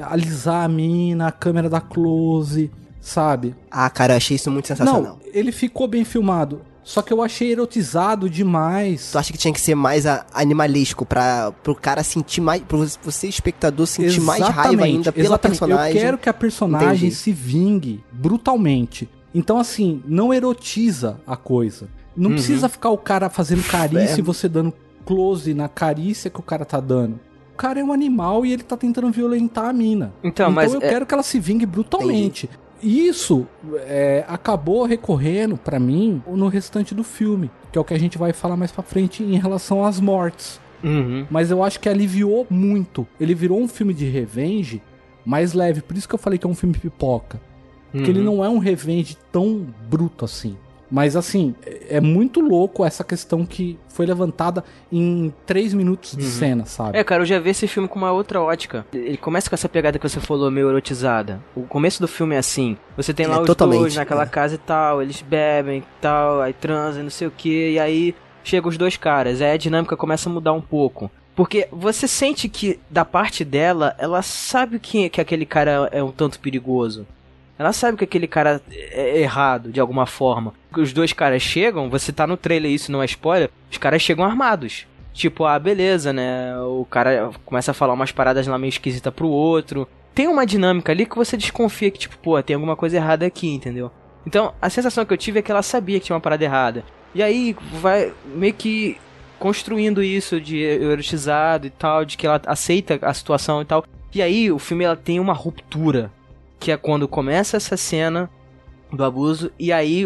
Alisar 0.00 0.64
a 0.64 0.68
mina, 0.68 1.26
a 1.28 1.32
câmera 1.32 1.68
da 1.68 1.80
close, 1.80 2.70
sabe? 3.00 3.54
Ah, 3.70 3.88
cara, 3.90 4.12
eu 4.12 4.16
achei 4.16 4.36
isso 4.36 4.50
muito 4.50 4.68
sensacional. 4.68 5.02
Não, 5.02 5.18
ele 5.32 5.50
ficou 5.50 5.88
bem 5.88 6.04
filmado. 6.04 6.60
Só 6.84 7.02
que 7.02 7.12
eu 7.12 7.20
achei 7.20 7.50
erotizado 7.52 8.30
demais. 8.30 9.10
Tu 9.12 9.18
acha 9.18 9.30
que 9.32 9.38
tinha 9.38 9.52
que 9.52 9.60
ser 9.60 9.74
mais 9.74 10.06
a- 10.06 10.24
animalesco 10.32 11.04
pra, 11.04 11.52
pro 11.62 11.74
cara 11.74 12.02
sentir 12.02 12.40
mais. 12.40 12.62
Pro 12.62 12.86
você, 13.02 13.26
espectador, 13.28 13.86
sentir 13.86 14.20
mais 14.22 14.42
raiva 14.42 14.84
ainda 14.84 15.12
pela 15.12 15.26
exatamente. 15.26 15.58
personagem. 15.58 15.96
Eu 15.96 16.00
quero 16.02 16.18
que 16.18 16.28
a 16.30 16.32
personagem 16.34 17.08
Entendi. 17.08 17.14
se 17.14 17.30
vingue 17.32 18.02
brutalmente. 18.10 19.08
Então, 19.34 19.58
assim, 19.58 20.02
não 20.06 20.32
erotiza 20.32 21.20
a 21.26 21.36
coisa. 21.36 21.88
Não 22.16 22.30
Uhum. 22.30 22.36
precisa 22.36 22.68
ficar 22.70 22.88
o 22.90 22.96
cara 22.98 23.28
fazendo 23.28 23.62
carícia 23.64 24.14
É. 24.16 24.18
e 24.18 24.22
você 24.22 24.48
dando 24.48 24.72
close 25.08 25.54
na 25.54 25.68
carícia 25.68 26.30
que 26.30 26.38
o 26.38 26.42
cara 26.42 26.66
tá 26.66 26.78
dando. 26.78 27.18
O 27.54 27.56
cara 27.56 27.80
é 27.80 27.82
um 27.84 27.92
animal 27.92 28.44
e 28.44 28.52
ele 28.52 28.62
tá 28.62 28.76
tentando 28.76 29.10
violentar 29.10 29.64
a 29.64 29.72
mina. 29.72 30.12
Então, 30.22 30.50
mas 30.52 30.74
eu 30.74 30.82
é- 30.82 30.88
quero 30.88 31.06
que 31.06 31.14
ela 31.14 31.22
se 31.22 31.40
vingue 31.40 31.64
brutalmente. 31.64 32.48
Isso 32.82 33.46
é, 33.86 34.24
acabou 34.28 34.84
recorrendo 34.84 35.56
pra 35.56 35.80
mim 35.80 36.22
no 36.28 36.46
restante 36.48 36.94
do 36.94 37.02
filme, 37.02 37.50
que 37.72 37.78
é 37.78 37.80
o 37.80 37.84
que 37.84 37.94
a 37.94 37.98
gente 37.98 38.18
vai 38.18 38.32
falar 38.32 38.56
mais 38.56 38.70
pra 38.70 38.84
frente 38.84 39.22
em 39.24 39.36
relação 39.38 39.84
às 39.84 39.98
mortes. 39.98 40.60
Uhum. 40.84 41.26
Mas 41.30 41.50
eu 41.50 41.64
acho 41.64 41.80
que 41.80 41.88
aliviou 41.88 42.46
muito. 42.48 43.06
Ele 43.18 43.34
virou 43.34 43.58
um 43.60 43.66
filme 43.66 43.92
de 43.94 44.04
revenge, 44.04 44.80
mais 45.24 45.54
leve. 45.54 45.80
Por 45.80 45.96
isso 45.96 46.08
que 46.08 46.14
eu 46.14 46.18
falei 46.18 46.38
que 46.38 46.46
é 46.46 46.50
um 46.50 46.54
filme 46.54 46.76
pipoca. 46.78 47.40
Porque 47.90 48.10
ele 48.10 48.20
não 48.22 48.44
é 48.44 48.48
um 48.48 48.58
revenge 48.58 49.16
tão 49.32 49.66
bruto 49.88 50.24
assim. 50.24 50.56
Mas 50.90 51.16
assim, 51.16 51.54
é 51.64 51.78
é 51.90 52.00
muito 52.00 52.40
louco 52.40 52.84
essa 52.84 53.02
questão 53.02 53.46
que 53.46 53.78
foi 53.88 54.04
levantada 54.04 54.62
em 54.92 55.32
três 55.46 55.72
minutos 55.72 56.14
de 56.16 56.24
cena, 56.24 56.66
sabe? 56.66 56.98
É, 56.98 57.02
cara, 57.02 57.22
eu 57.22 57.26
já 57.26 57.38
vi 57.40 57.50
esse 57.50 57.66
filme 57.66 57.88
com 57.88 57.98
uma 57.98 58.12
outra 58.12 58.40
ótica. 58.42 58.86
Ele 58.92 59.16
começa 59.16 59.48
com 59.48 59.54
essa 59.54 59.68
pegada 59.68 59.98
que 59.98 60.06
você 60.08 60.20
falou, 60.20 60.50
meio 60.50 60.68
erotizada. 60.68 61.40
O 61.56 61.62
começo 61.62 62.00
do 62.00 62.06
filme 62.06 62.34
é 62.34 62.38
assim. 62.38 62.76
Você 62.96 63.14
tem 63.14 63.24
É, 63.26 63.28
lá 63.28 63.40
os 63.40 63.46
totalmente, 63.46 63.80
dois 63.80 63.96
naquela 63.96 64.24
é. 64.24 64.26
casa 64.26 64.54
e 64.54 64.58
tal, 64.58 65.02
eles 65.02 65.22
bebem 65.22 65.78
e 65.78 66.00
tal, 66.00 66.40
aí 66.42 66.52
transam, 66.52 67.02
não 67.02 67.10
sei 67.10 67.26
o 67.26 67.30
que, 67.30 67.70
e 67.72 67.78
aí 67.78 68.14
chegam 68.44 68.68
os 68.68 68.76
dois 68.76 68.96
caras. 68.96 69.40
Aí 69.40 69.52
a 69.52 69.56
dinâmica 69.56 69.96
começa 69.96 70.28
a 70.28 70.32
mudar 70.32 70.52
um 70.52 70.60
pouco. 70.60 71.10
Porque 71.34 71.68
você 71.70 72.06
sente 72.08 72.48
que, 72.48 72.78
da 72.90 73.04
parte 73.04 73.44
dela, 73.44 73.94
ela 73.98 74.20
sabe 74.22 74.78
que, 74.78 75.08
que 75.08 75.20
aquele 75.20 75.46
cara 75.46 75.88
é 75.92 76.02
um 76.02 76.10
tanto 76.10 76.38
perigoso. 76.40 77.06
Ela 77.58 77.72
sabe 77.72 77.98
que 77.98 78.04
aquele 78.04 78.28
cara 78.28 78.62
é 78.70 79.20
errado, 79.20 79.72
de 79.72 79.80
alguma 79.80 80.06
forma. 80.06 80.54
Os 80.76 80.92
dois 80.92 81.12
caras 81.12 81.42
chegam, 81.42 81.90
você 81.90 82.12
tá 82.12 82.26
no 82.26 82.36
trailer, 82.36 82.70
isso 82.70 82.92
não 82.92 83.02
é 83.02 83.06
spoiler, 83.06 83.50
os 83.70 83.78
caras 83.78 84.00
chegam 84.00 84.24
armados. 84.24 84.86
Tipo, 85.12 85.44
ah, 85.44 85.58
beleza, 85.58 86.12
né? 86.12 86.56
O 86.60 86.86
cara 86.88 87.30
começa 87.44 87.72
a 87.72 87.74
falar 87.74 87.94
umas 87.94 88.12
paradas 88.12 88.46
lá 88.46 88.56
meio 88.56 88.68
esquisita 88.68 89.10
pro 89.10 89.26
outro. 89.26 89.88
Tem 90.14 90.28
uma 90.28 90.46
dinâmica 90.46 90.92
ali 90.92 91.04
que 91.04 91.16
você 91.16 91.36
desconfia 91.36 91.90
que, 91.90 91.98
tipo, 91.98 92.16
pô, 92.18 92.40
tem 92.40 92.54
alguma 92.54 92.76
coisa 92.76 92.96
errada 92.96 93.26
aqui, 93.26 93.48
entendeu? 93.48 93.90
Então, 94.24 94.54
a 94.62 94.70
sensação 94.70 95.04
que 95.04 95.12
eu 95.12 95.18
tive 95.18 95.40
é 95.40 95.42
que 95.42 95.50
ela 95.50 95.62
sabia 95.62 95.98
que 95.98 96.06
tinha 96.06 96.14
uma 96.14 96.20
parada 96.20 96.44
errada. 96.44 96.84
E 97.12 97.22
aí, 97.22 97.56
vai 97.80 98.12
meio 98.26 98.54
que 98.54 98.96
construindo 99.40 100.02
isso 100.02 100.40
de 100.40 100.58
erotizado 100.58 101.66
e 101.66 101.70
tal, 101.70 102.04
de 102.04 102.16
que 102.16 102.26
ela 102.26 102.40
aceita 102.46 102.98
a 103.02 103.12
situação 103.12 103.62
e 103.62 103.64
tal. 103.64 103.84
E 104.14 104.22
aí, 104.22 104.52
o 104.52 104.58
filme 104.58 104.84
ela 104.84 104.96
tem 104.96 105.18
uma 105.18 105.32
ruptura, 105.32 106.12
que 106.58 106.70
é 106.72 106.76
quando 106.76 107.06
começa 107.08 107.56
essa 107.56 107.76
cena 107.76 108.30
do 108.92 109.04
abuso, 109.04 109.50
e 109.58 109.70
aí 109.72 110.04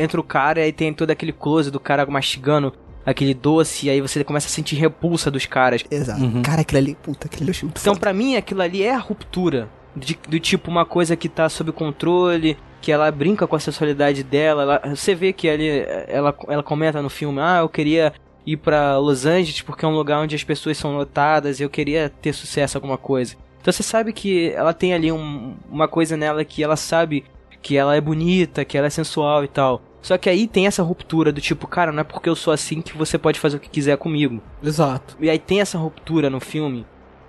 entra 0.00 0.20
o 0.20 0.24
cara, 0.24 0.60
e 0.60 0.64
aí 0.64 0.72
tem 0.72 0.92
todo 0.92 1.10
aquele 1.10 1.32
close 1.32 1.70
do 1.70 1.78
cara 1.78 2.04
mastigando 2.06 2.72
aquele 3.06 3.32
doce, 3.34 3.86
e 3.86 3.90
aí 3.90 4.00
você 4.00 4.24
começa 4.24 4.46
a 4.46 4.50
sentir 4.50 4.76
repulsa 4.76 5.30
dos 5.30 5.46
caras. 5.46 5.84
Exato. 5.90 6.20
Uhum. 6.22 6.42
Cara, 6.42 6.62
aquilo 6.62 6.78
ali, 6.78 6.94
puta, 7.00 7.26
aquele 7.26 7.42
ali 7.42 7.48
eu 7.48 7.52
achei 7.52 7.66
muito 7.66 7.80
Então, 7.80 7.94
foda. 7.94 8.00
pra 8.00 8.12
mim, 8.12 8.34
aquilo 8.36 8.62
ali 8.62 8.82
é 8.82 8.92
a 8.94 8.98
ruptura. 8.98 9.68
De- 9.94 10.18
do 10.28 10.40
tipo, 10.40 10.70
uma 10.70 10.84
coisa 10.84 11.14
que 11.14 11.28
tá 11.28 11.48
sob 11.48 11.70
controle, 11.70 12.56
que 12.80 12.90
ela 12.90 13.08
brinca 13.12 13.46
com 13.46 13.54
a 13.54 13.60
sexualidade 13.60 14.22
dela. 14.24 14.62
ela- 14.62 14.96
você 14.96 15.14
vê 15.14 15.32
que 15.32 15.48
ali, 15.48 15.68
ela, 16.08 16.34
ela 16.48 16.62
comenta 16.62 17.00
no 17.00 17.08
filme, 17.08 17.38
ah, 17.40 17.58
eu 17.60 17.68
queria 17.68 18.12
ir 18.44 18.56
pra 18.56 18.98
Los 18.98 19.24
Angeles 19.24 19.62
porque 19.62 19.84
é 19.84 19.88
um 19.88 19.94
lugar 19.94 20.20
onde 20.20 20.34
as 20.34 20.42
pessoas 20.42 20.76
são 20.76 20.92
notadas, 20.92 21.60
eu 21.60 21.70
queria 21.70 22.10
ter 22.20 22.32
sucesso 22.32 22.76
em 22.76 22.78
alguma 22.78 22.98
coisa. 22.98 23.36
Então 23.64 23.72
você 23.72 23.82
sabe 23.82 24.12
que 24.12 24.50
ela 24.50 24.74
tem 24.74 24.92
ali 24.92 25.10
um- 25.10 25.56
uma 25.70 25.88
coisa 25.88 26.18
nela 26.18 26.44
que 26.44 26.62
ela 26.62 26.76
sabe 26.76 27.24
que 27.62 27.78
ela 27.78 27.96
é 27.96 28.00
bonita, 28.00 28.62
que 28.62 28.76
ela 28.76 28.88
é 28.88 28.90
sensual 28.90 29.42
e 29.42 29.48
tal. 29.48 29.80
Só 30.02 30.18
que 30.18 30.28
aí 30.28 30.46
tem 30.46 30.66
essa 30.66 30.82
ruptura 30.82 31.32
do 31.32 31.40
tipo, 31.40 31.66
cara, 31.66 31.90
não 31.90 32.00
é 32.02 32.04
porque 32.04 32.28
eu 32.28 32.36
sou 32.36 32.52
assim 32.52 32.82
que 32.82 32.94
você 32.94 33.16
pode 33.16 33.40
fazer 33.40 33.56
o 33.56 33.60
que 33.60 33.70
quiser 33.70 33.96
comigo. 33.96 34.42
Exato. 34.62 35.16
E 35.18 35.30
aí 35.30 35.38
tem 35.38 35.62
essa 35.62 35.78
ruptura 35.78 36.28
no 36.28 36.40
filme. 36.40 36.84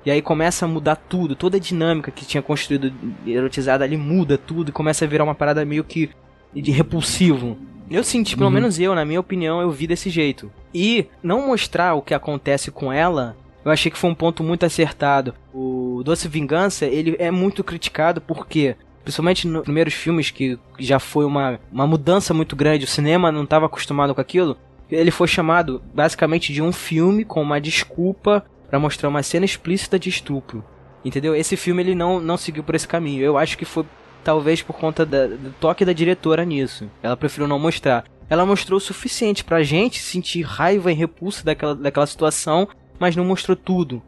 E 0.06 0.12
aí 0.12 0.22
começa 0.22 0.66
a 0.66 0.68
mudar 0.68 0.98
tudo. 0.98 1.38
Toda 1.38 1.56
a 1.56 1.60
dinâmica 1.60 2.12
que 2.12 2.26
tinha 2.26 2.44
construído 2.44 2.92
erotizada 3.26 3.86
ali 3.86 3.96
muda 3.96 4.38
tudo. 4.38 4.68
E 4.70 4.74
começa 4.74 5.06
a 5.06 5.08
virar 5.08 5.24
uma 5.24 5.34
parada 5.36 5.64
meio 5.64 5.86
que 5.86 6.10
de 6.54 6.70
repulsivo. 6.70 7.58
Eu 7.90 8.04
senti, 8.04 8.36
pelo 8.36 8.50
menos 8.52 8.78
eu, 8.78 8.94
na 8.94 9.06
minha 9.06 9.22
opinião, 9.22 9.62
eu 9.62 9.72
vi 9.72 9.88
desse 9.88 10.10
jeito. 10.10 10.52
E 10.74 11.06
não 11.24 11.48
mostrar 11.48 11.94
o 11.94 12.02
que 12.02 12.14
acontece 12.14 12.72
com 12.72 12.92
ela, 12.92 13.38
eu 13.66 13.72
achei 13.72 13.92
que 13.92 13.98
foi 13.98 14.10
um 14.10 14.16
ponto 14.16 14.44
muito 14.44 14.66
acertado. 14.66 15.34
O 15.54 16.02
Doce 16.06 16.28
Vingança, 16.28 16.86
ele 16.86 17.16
é 17.20 17.32
muito 17.32 17.64
criticado 17.64 18.22
porque, 18.22 18.76
principalmente 19.04 19.48
nos 19.48 19.64
primeiros 19.64 19.94
filmes, 19.94 20.30
que 20.32 20.58
já 20.80 21.00
foi 21.00 21.26
uma, 21.26 21.60
uma 21.72 21.88
mudança 21.88 22.34
muito 22.34 22.56
grande, 22.56 22.86
o 22.86 22.88
cinema 22.88 23.32
não 23.32 23.44
estava 23.44 23.66
acostumado 23.66 24.14
com 24.16 24.22
aquilo. 24.22 24.56
Ele 24.90 25.10
foi 25.12 25.28
chamado 25.28 25.82
basicamente 25.94 26.54
de 26.54 26.62
um 26.62 26.72
filme 26.72 27.26
com 27.26 27.42
uma 27.42 27.60
desculpa 27.60 28.46
pra 28.70 28.80
mostrar 28.80 29.10
uma 29.10 29.24
cena 29.24 29.44
explícita 29.46 29.98
de 29.98 30.10
estupro. 30.10 30.64
Entendeu? 31.04 31.36
Esse 31.36 31.56
filme 31.58 31.82
ele 31.84 31.96
não, 31.96 32.20
não 32.20 32.38
seguiu 32.38 32.64
por 32.64 32.76
esse 32.76 32.88
caminho. 32.88 33.24
Eu 33.24 33.38
acho 33.38 33.58
que 33.58 33.66
foi 33.66 33.86
talvez 34.24 34.62
por 34.62 34.74
conta 34.76 35.06
da- 35.06 35.28
do 35.28 35.52
toque 35.60 35.86
da 35.86 35.94
diretora 35.94 36.44
nisso. 36.46 36.90
Ela 37.02 37.16
preferiu 37.18 37.48
não 37.48 37.60
mostrar. 37.60 38.06
Ela 38.28 38.44
mostrou 38.46 38.78
o 38.78 38.82
suficiente 38.82 39.44
pra 39.44 39.62
gente 39.62 40.00
sentir 40.00 40.42
raiva 40.42 40.92
e 40.92 40.96
repulsa 40.96 41.44
daquela, 41.46 41.76
daquela 41.76 42.08
situação, 42.08 42.68
mas 43.00 43.16
não 43.16 43.26
mostrou 43.26 43.56
tudo. 43.56 44.02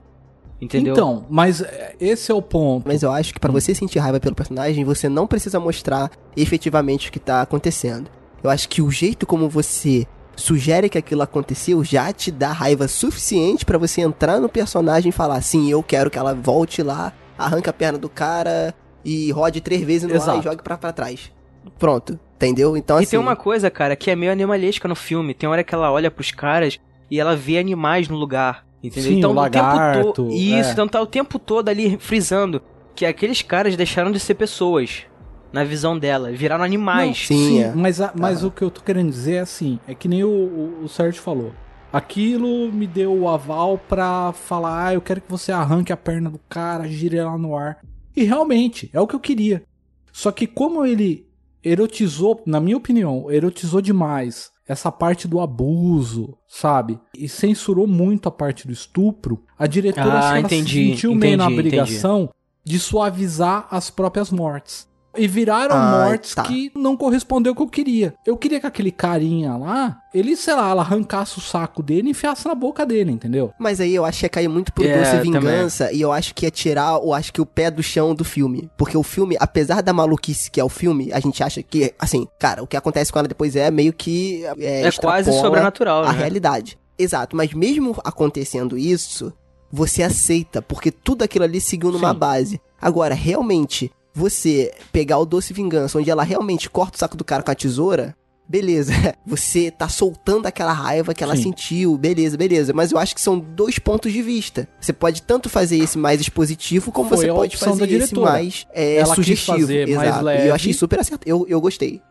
Entendeu? 0.60 0.94
Então, 0.94 1.26
mas 1.30 1.62
é, 1.62 1.96
esse 2.00 2.32
é 2.32 2.34
o 2.34 2.42
ponto. 2.42 2.88
Mas 2.88 3.04
eu 3.04 3.12
acho 3.12 3.34
que 3.34 3.40
pra 3.40 3.52
você 3.52 3.76
sentir 3.76 4.00
raiva 4.00 4.20
pelo 4.20 4.34
personagem, 4.36 4.84
você 4.84 5.08
não 5.08 5.28
precisa 5.28 5.60
mostrar 5.60 6.10
efetivamente 6.36 7.10
o 7.10 7.12
que 7.12 7.20
tá 7.20 7.42
acontecendo. 7.42 8.10
Eu 8.44 8.50
acho 8.50 8.68
que 8.68 8.82
o 8.82 8.90
jeito 8.90 9.26
como 9.26 9.48
você 9.50 10.08
sugere 10.36 10.90
que 10.90 10.98
aquilo 10.98 11.22
aconteceu 11.22 11.84
já 11.84 12.12
te 12.12 12.32
dá 12.32 12.52
raiva 12.52 12.88
suficiente 12.88 13.66
pra 13.66 13.78
você 13.78 14.02
entrar 14.02 14.40
no 14.40 14.50
personagem 14.50 15.10
e 15.10 15.14
falar: 15.14 15.42
sim, 15.42 15.70
eu 15.70 15.84
quero 15.84 16.10
que 16.10 16.18
ela 16.18 16.34
volte 16.34 16.82
lá, 16.82 17.14
arranque 17.38 17.70
a 17.70 17.74
perna 17.74 18.00
do 18.00 18.10
cara 18.10 18.74
e 19.06 19.32
rode 19.32 19.62
três 19.62 19.82
vezes 19.82 20.04
no 20.08 20.14
ar 20.16 20.18
Exato. 20.18 20.40
e 20.40 20.44
jogue 20.44 20.64
pra, 20.64 20.78
pra 20.78 20.92
trás. 20.92 21.32
Pronto, 21.78 22.20
entendeu? 22.36 22.76
Então 22.76 23.00
E 23.00 23.04
assim. 23.04 23.12
tem 23.12 23.20
uma 23.20 23.36
coisa, 23.36 23.70
cara, 23.70 23.96
que 23.96 24.10
é 24.10 24.16
meio 24.16 24.32
animalesca 24.32 24.88
no 24.88 24.96
filme. 24.96 25.34
Tem 25.34 25.48
hora 25.48 25.64
que 25.64 25.74
ela 25.76 25.92
olha 25.92 26.10
pros 26.10 26.32
caras 26.32 26.80
e 27.12 27.20
ela 27.20 27.36
vê 27.36 27.58
animais 27.60 28.08
no 28.08 28.16
lugar. 28.18 28.66
Entendeu? 28.84 29.12
Sim, 29.12 29.18
então 29.18 29.32
o 29.32 29.34
o 29.34 29.44
tempo 29.50 29.58
lagarto, 29.58 30.14
todo. 30.14 30.32
Isso, 30.32 30.70
é. 30.70 30.72
então 30.74 30.88
tá 30.88 31.02
o 31.02 31.06
tempo 31.08 31.40
todo 31.40 31.70
ali 31.70 31.98
frisando 31.98 32.62
que 32.96 33.06
aqueles 33.06 33.42
caras 33.42 33.76
deixaram 33.76 34.12
de 34.12 34.20
ser 34.20 34.36
pessoas. 34.36 35.04
Na 35.52 35.64
visão 35.64 35.98
dela. 35.98 36.30
Viraram 36.32 36.64
animais. 36.64 37.26
Sim, 37.28 37.62
é. 37.64 37.72
mas, 37.74 38.02
a- 38.02 38.12
mas 38.14 38.44
o 38.44 38.52
que 38.52 38.62
eu 38.62 38.70
tô 38.70 38.82
querendo 38.82 39.10
dizer 39.10 39.36
é 39.36 39.40
assim, 39.40 39.80
é 39.88 39.96
que 39.96 40.08
nem 40.08 40.24
o, 40.24 40.28
o, 40.30 40.84
o 40.84 40.90
Sérgio 40.90 41.22
falou. 41.22 41.54
Aquilo 41.92 42.70
me 42.72 42.86
deu 42.86 43.14
o 43.18 43.30
aval 43.30 43.78
pra 43.78 44.34
falar, 44.34 44.88
ah, 44.88 44.94
eu 44.94 45.02
quero 45.02 45.22
que 45.22 45.32
você 45.32 45.54
arranque 45.54 45.92
a 45.94 45.98
perna 45.98 46.30
do 46.30 46.40
cara, 46.50 46.86
gire 46.88 47.18
ela 47.18 47.38
no 47.38 47.56
ar. 47.56 47.78
E 48.16 48.24
realmente, 48.26 48.90
é 48.94 49.00
o 49.00 49.08
que 49.08 49.16
eu 49.16 49.20
queria. 49.22 49.64
Só 50.12 50.32
que 50.32 50.46
como 50.46 50.86
ele 50.86 51.26
erotizou, 51.64 52.42
na 52.46 52.60
minha 52.60 52.76
opinião, 52.78 53.32
erotizou 53.32 53.82
demais 53.82 54.52
essa 54.68 54.92
parte 54.92 55.28
do 55.28 55.40
abuso, 55.40 56.38
sabe? 56.48 57.00
E 57.18 57.30
censurou 57.30 57.88
muito 57.88 58.28
a 58.28 58.32
parte 58.32 58.68
do 58.68 58.74
estupro, 58.74 59.44
a 59.58 59.66
diretora 59.66 60.32
Ah, 60.32 60.40
entendi, 60.40 60.70
se 60.72 60.90
sentiu 60.92 61.16
meio 61.16 61.38
na 61.38 61.46
entendi, 61.46 61.60
entendi. 61.62 61.80
obrigação 61.80 62.30
de 62.64 62.78
suavizar 62.78 63.68
as 63.72 63.90
próprias 63.90 64.30
mortes. 64.30 64.88
E 65.18 65.28
viraram 65.28 65.76
Ah, 65.76 66.06
mortes 66.06 66.36
tá. 66.36 66.44
que 66.44 66.72
não 66.76 66.96
correspondeu 66.96 67.52
ao 67.52 67.56
que 67.56 67.62
eu 67.62 67.68
queria. 67.68 68.14
Eu 68.26 68.38
queria 68.38 68.60
que 68.60 68.68
aquele 68.68 68.92
carinha 68.92 69.56
lá, 69.58 69.98
ele, 70.14 70.36
sei 70.36 70.54
lá, 70.54 70.70
ela 70.70 70.82
arrancasse 70.82 71.38
o 71.38 71.42
saco 71.42 71.82
dele 71.82 72.08
e 72.10 72.12
enfiasse 72.12 72.48
na 72.48 72.54
boca 72.56 72.86
dele, 72.86 73.12
entendeu? 73.12 73.52
Mas 73.60 73.80
aí 73.82 73.94
eu 73.96 74.06
acho 74.06 74.20
que 74.20 74.26
ia 74.26 74.30
cair 74.30 74.48
muito 74.48 74.72
pro 74.72 74.84
É, 74.84 74.98
doce 74.98 75.12
também. 75.12 75.32
vingança 75.32 75.92
e 75.92 76.02
eu 76.02 76.12
acho 76.12 76.34
que 76.36 76.46
ia 76.46 76.52
tirar, 76.52 76.94
eu 77.02 77.14
acho 77.14 77.34
que 77.34 77.42
o 77.42 77.46
pé 77.46 77.72
do 77.72 77.82
chão 77.84 78.14
do 78.14 78.24
filme. 78.24 78.70
Porque 78.78 78.98
o 78.98 79.04
filme, 79.04 79.36
apesar 79.40 79.82
da 79.82 79.92
maluquice 79.94 80.52
que 80.52 80.60
é 80.60 80.64
o 80.64 80.70
filme, 80.70 81.12
a 81.12 81.20
gente 81.20 81.42
acha 81.44 81.62
que, 81.64 81.94
assim, 82.00 82.28
cara, 82.40 82.62
o 82.64 82.68
que 82.68 82.78
acontece 82.78 83.12
com 83.12 83.20
ela 83.20 83.28
depois 83.28 83.56
é 83.56 83.70
meio 83.72 83.94
que. 83.94 84.44
É, 84.60 84.88
É 84.88 84.92
quase 84.92 85.32
sobrenatural, 85.34 86.04
A 86.04 86.12
né? 86.14 86.18
realidade. 86.20 86.78
Exato, 87.00 87.36
mas 87.36 87.54
mesmo 87.54 87.96
acontecendo 88.04 88.78
isso, 88.78 89.32
você 89.72 90.02
aceita, 90.02 90.62
porque 90.62 90.92
tudo 90.92 91.24
aquilo 91.24 91.44
ali 91.46 91.62
seguiu 91.62 91.92
numa 91.92 92.12
Sim. 92.14 92.18
base. 92.20 92.62
Agora, 92.82 93.14
realmente, 93.16 93.92
você 94.18 94.74
pegar 94.92 95.18
o 95.20 95.26
doce 95.26 95.54
vingança, 95.54 95.98
onde 96.00 96.10
ela 96.10 96.24
realmente 96.24 96.70
corta 96.70 96.96
o 96.96 97.00
saco 97.00 97.16
do 97.16 97.24
cara 97.24 97.44
com 97.44 97.52
a 97.52 97.56
tesoura. 97.56 98.16
Beleza, 98.50 98.94
você 99.28 99.70
tá 99.70 99.90
soltando 99.90 100.46
aquela 100.46 100.72
raiva 100.72 101.14
que 101.14 101.22
ela 101.24 101.36
Sim. 101.36 101.44
sentiu, 101.44 101.98
beleza, 101.98 102.38
beleza. 102.38 102.74
Mas 102.74 102.92
eu 102.94 102.98
acho 102.98 103.14
que 103.14 103.20
são 103.22 103.38
dois 103.38 103.78
pontos 103.78 104.12
de 104.12 104.22
vista. 104.22 104.68
Você 104.80 104.94
pode 104.94 105.22
tanto 105.22 105.50
fazer 105.50 105.78
esse 105.78 105.98
mais 105.98 106.22
expositivo, 106.22 106.92
como 106.92 107.10
Foi 107.10 107.18
você 107.18 107.28
pode 107.28 107.58
fazer 107.58 107.92
esse 107.92 108.16
mais 108.16 108.66
é, 108.74 108.96
Ela 108.96 109.14
quis 109.16 109.16
sugestivo. 109.16 109.60
fazer 109.60 109.88
mais 109.96 110.08
Exato. 110.08 110.22
E 110.22 110.24
leve. 110.26 110.48
eu 110.48 110.56
achei 110.56 110.74
super 110.74 111.00
acertado. 111.00 111.30
Eu, 111.30 111.46
eu 111.50 111.60
gostei. 111.60 112.02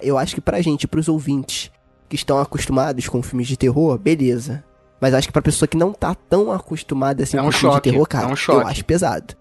Eu 0.00 0.16
acho 0.16 0.34
que 0.34 0.40
pra 0.40 0.60
gente, 0.62 0.88
pros 0.88 1.06
ouvintes 1.08 1.70
que 2.08 2.16
estão 2.16 2.38
acostumados 2.38 3.06
com 3.06 3.22
filmes 3.22 3.46
de 3.46 3.56
terror, 3.58 3.98
beleza. 3.98 4.64
Mas 5.00 5.12
acho 5.12 5.26
que 5.28 5.32
pra 5.32 5.42
pessoa 5.42 5.68
que 5.68 5.76
não 5.76 5.92
tá 5.92 6.14
tão 6.14 6.50
acostumada 6.50 7.22
assim 7.22 7.36
É 7.36 7.40
com 7.42 7.48
um 7.48 7.52
filme 7.52 7.74
choque, 7.74 7.88
de 7.88 7.92
terror, 7.92 8.06
é 8.06 8.10
cara, 8.10 8.26
um 8.32 8.36
choque. 8.36 8.62
eu 8.62 8.66
acho 8.68 8.84
pesado. 8.86 9.34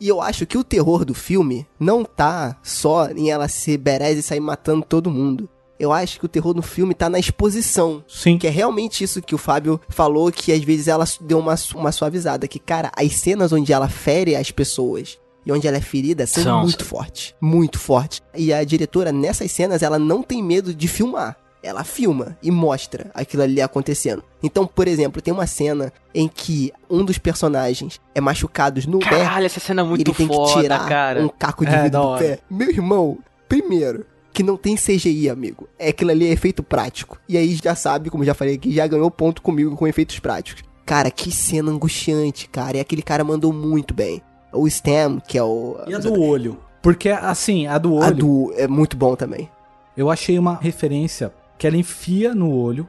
E 0.00 0.08
eu 0.08 0.20
acho 0.20 0.46
que 0.46 0.56
o 0.56 0.64
terror 0.64 1.04
do 1.04 1.12
filme 1.14 1.66
não 1.78 2.04
tá 2.04 2.56
só 2.62 3.10
em 3.10 3.30
ela 3.30 3.48
ser 3.48 3.76
berés 3.76 4.18
e 4.18 4.22
sair 4.22 4.40
matando 4.40 4.84
todo 4.88 5.10
mundo. 5.10 5.48
Eu 5.78 5.92
acho 5.92 6.18
que 6.18 6.26
o 6.26 6.28
terror 6.28 6.52
do 6.54 6.62
filme 6.62 6.94
tá 6.94 7.08
na 7.08 7.18
exposição. 7.18 8.04
Sim. 8.08 8.38
Que 8.38 8.46
é 8.46 8.50
realmente 8.50 9.04
isso 9.04 9.22
que 9.22 9.34
o 9.34 9.38
Fábio 9.38 9.80
falou, 9.88 10.30
que 10.30 10.52
às 10.52 10.62
vezes 10.62 10.88
ela 10.88 11.04
deu 11.20 11.38
uma, 11.38 11.54
uma 11.74 11.92
suavizada. 11.92 12.48
Que, 12.48 12.58
cara, 12.58 12.90
as 12.96 13.12
cenas 13.14 13.52
onde 13.52 13.72
ela 13.72 13.88
fere 13.88 14.36
as 14.36 14.50
pessoas 14.50 15.18
e 15.44 15.52
onde 15.52 15.66
ela 15.66 15.78
é 15.78 15.80
ferida 15.80 16.26
são, 16.26 16.42
São. 16.42 16.62
muito 16.62 16.84
fortes. 16.84 17.34
Muito 17.40 17.78
fortes. 17.78 18.20
E 18.34 18.52
a 18.52 18.62
diretora, 18.62 19.10
nessas 19.10 19.50
cenas, 19.52 19.82
ela 19.82 19.98
não 19.98 20.22
tem 20.22 20.42
medo 20.42 20.74
de 20.74 20.86
filmar. 20.86 21.36
Ela 21.62 21.84
filma 21.84 22.36
e 22.42 22.50
mostra 22.50 23.10
aquilo 23.14 23.42
ali 23.42 23.60
acontecendo. 23.60 24.22
Então, 24.42 24.66
por 24.66 24.88
exemplo, 24.88 25.20
tem 25.20 25.32
uma 25.32 25.46
cena 25.46 25.92
em 26.14 26.26
que 26.28 26.72
um 26.88 27.04
dos 27.04 27.18
personagens 27.18 28.00
é 28.14 28.20
machucado 28.20 28.80
no 28.88 28.98
pé 28.98 29.08
Caralho, 29.24 29.46
essa 29.46 29.60
cena 29.60 29.82
é 29.82 29.84
muito 29.84 30.00
ele 30.08 30.16
tem 30.16 30.26
foda, 30.26 30.52
que 30.54 30.60
tirar 30.60 30.88
cara. 30.88 31.22
um 31.24 31.28
caco 31.28 31.64
de 31.66 31.72
É, 31.74 31.82
vidro 31.84 32.00
do 32.02 32.18
pé. 32.18 32.38
Meu 32.50 32.70
irmão, 32.70 33.18
primeiro, 33.48 34.06
que 34.32 34.42
não 34.42 34.56
tem 34.56 34.76
CGI, 34.76 35.28
amigo. 35.28 35.68
É 35.78 35.88
aquilo 35.90 36.10
ali 36.12 36.26
é 36.26 36.30
efeito 36.32 36.62
prático. 36.62 37.18
E 37.28 37.36
aí 37.36 37.58
já 37.62 37.74
sabe, 37.74 38.08
como 38.10 38.24
já 38.24 38.32
falei 38.34 38.54
aqui, 38.54 38.72
já 38.72 38.86
ganhou 38.86 39.10
ponto 39.10 39.42
comigo 39.42 39.76
com 39.76 39.86
efeitos 39.86 40.18
práticos. 40.18 40.62
Cara, 40.86 41.10
que 41.10 41.30
cena 41.30 41.70
angustiante, 41.70 42.48
cara. 42.48 42.78
E 42.78 42.80
aquele 42.80 43.02
cara 43.02 43.22
mandou 43.22 43.52
muito 43.52 43.92
bem. 43.92 44.22
O 44.52 44.66
Stam, 44.66 45.20
que 45.20 45.36
é 45.38 45.42
o. 45.42 45.76
E 45.86 45.94
a 45.94 45.98
do 45.98 46.18
olho? 46.20 46.58
Porque, 46.82 47.10
assim, 47.10 47.66
a 47.66 47.76
do 47.76 47.94
olho, 47.94 48.04
A 48.06 48.10
do 48.10 48.52
é 48.56 48.66
muito 48.66 48.96
bom 48.96 49.14
também. 49.14 49.48
eu 49.96 50.10
achei 50.10 50.38
uma 50.38 50.54
referência 50.56 51.30
que 51.60 51.66
ela 51.66 51.76
enfia 51.76 52.34
no 52.34 52.50
olho 52.50 52.88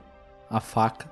a 0.49 0.61
faca. 0.61 1.05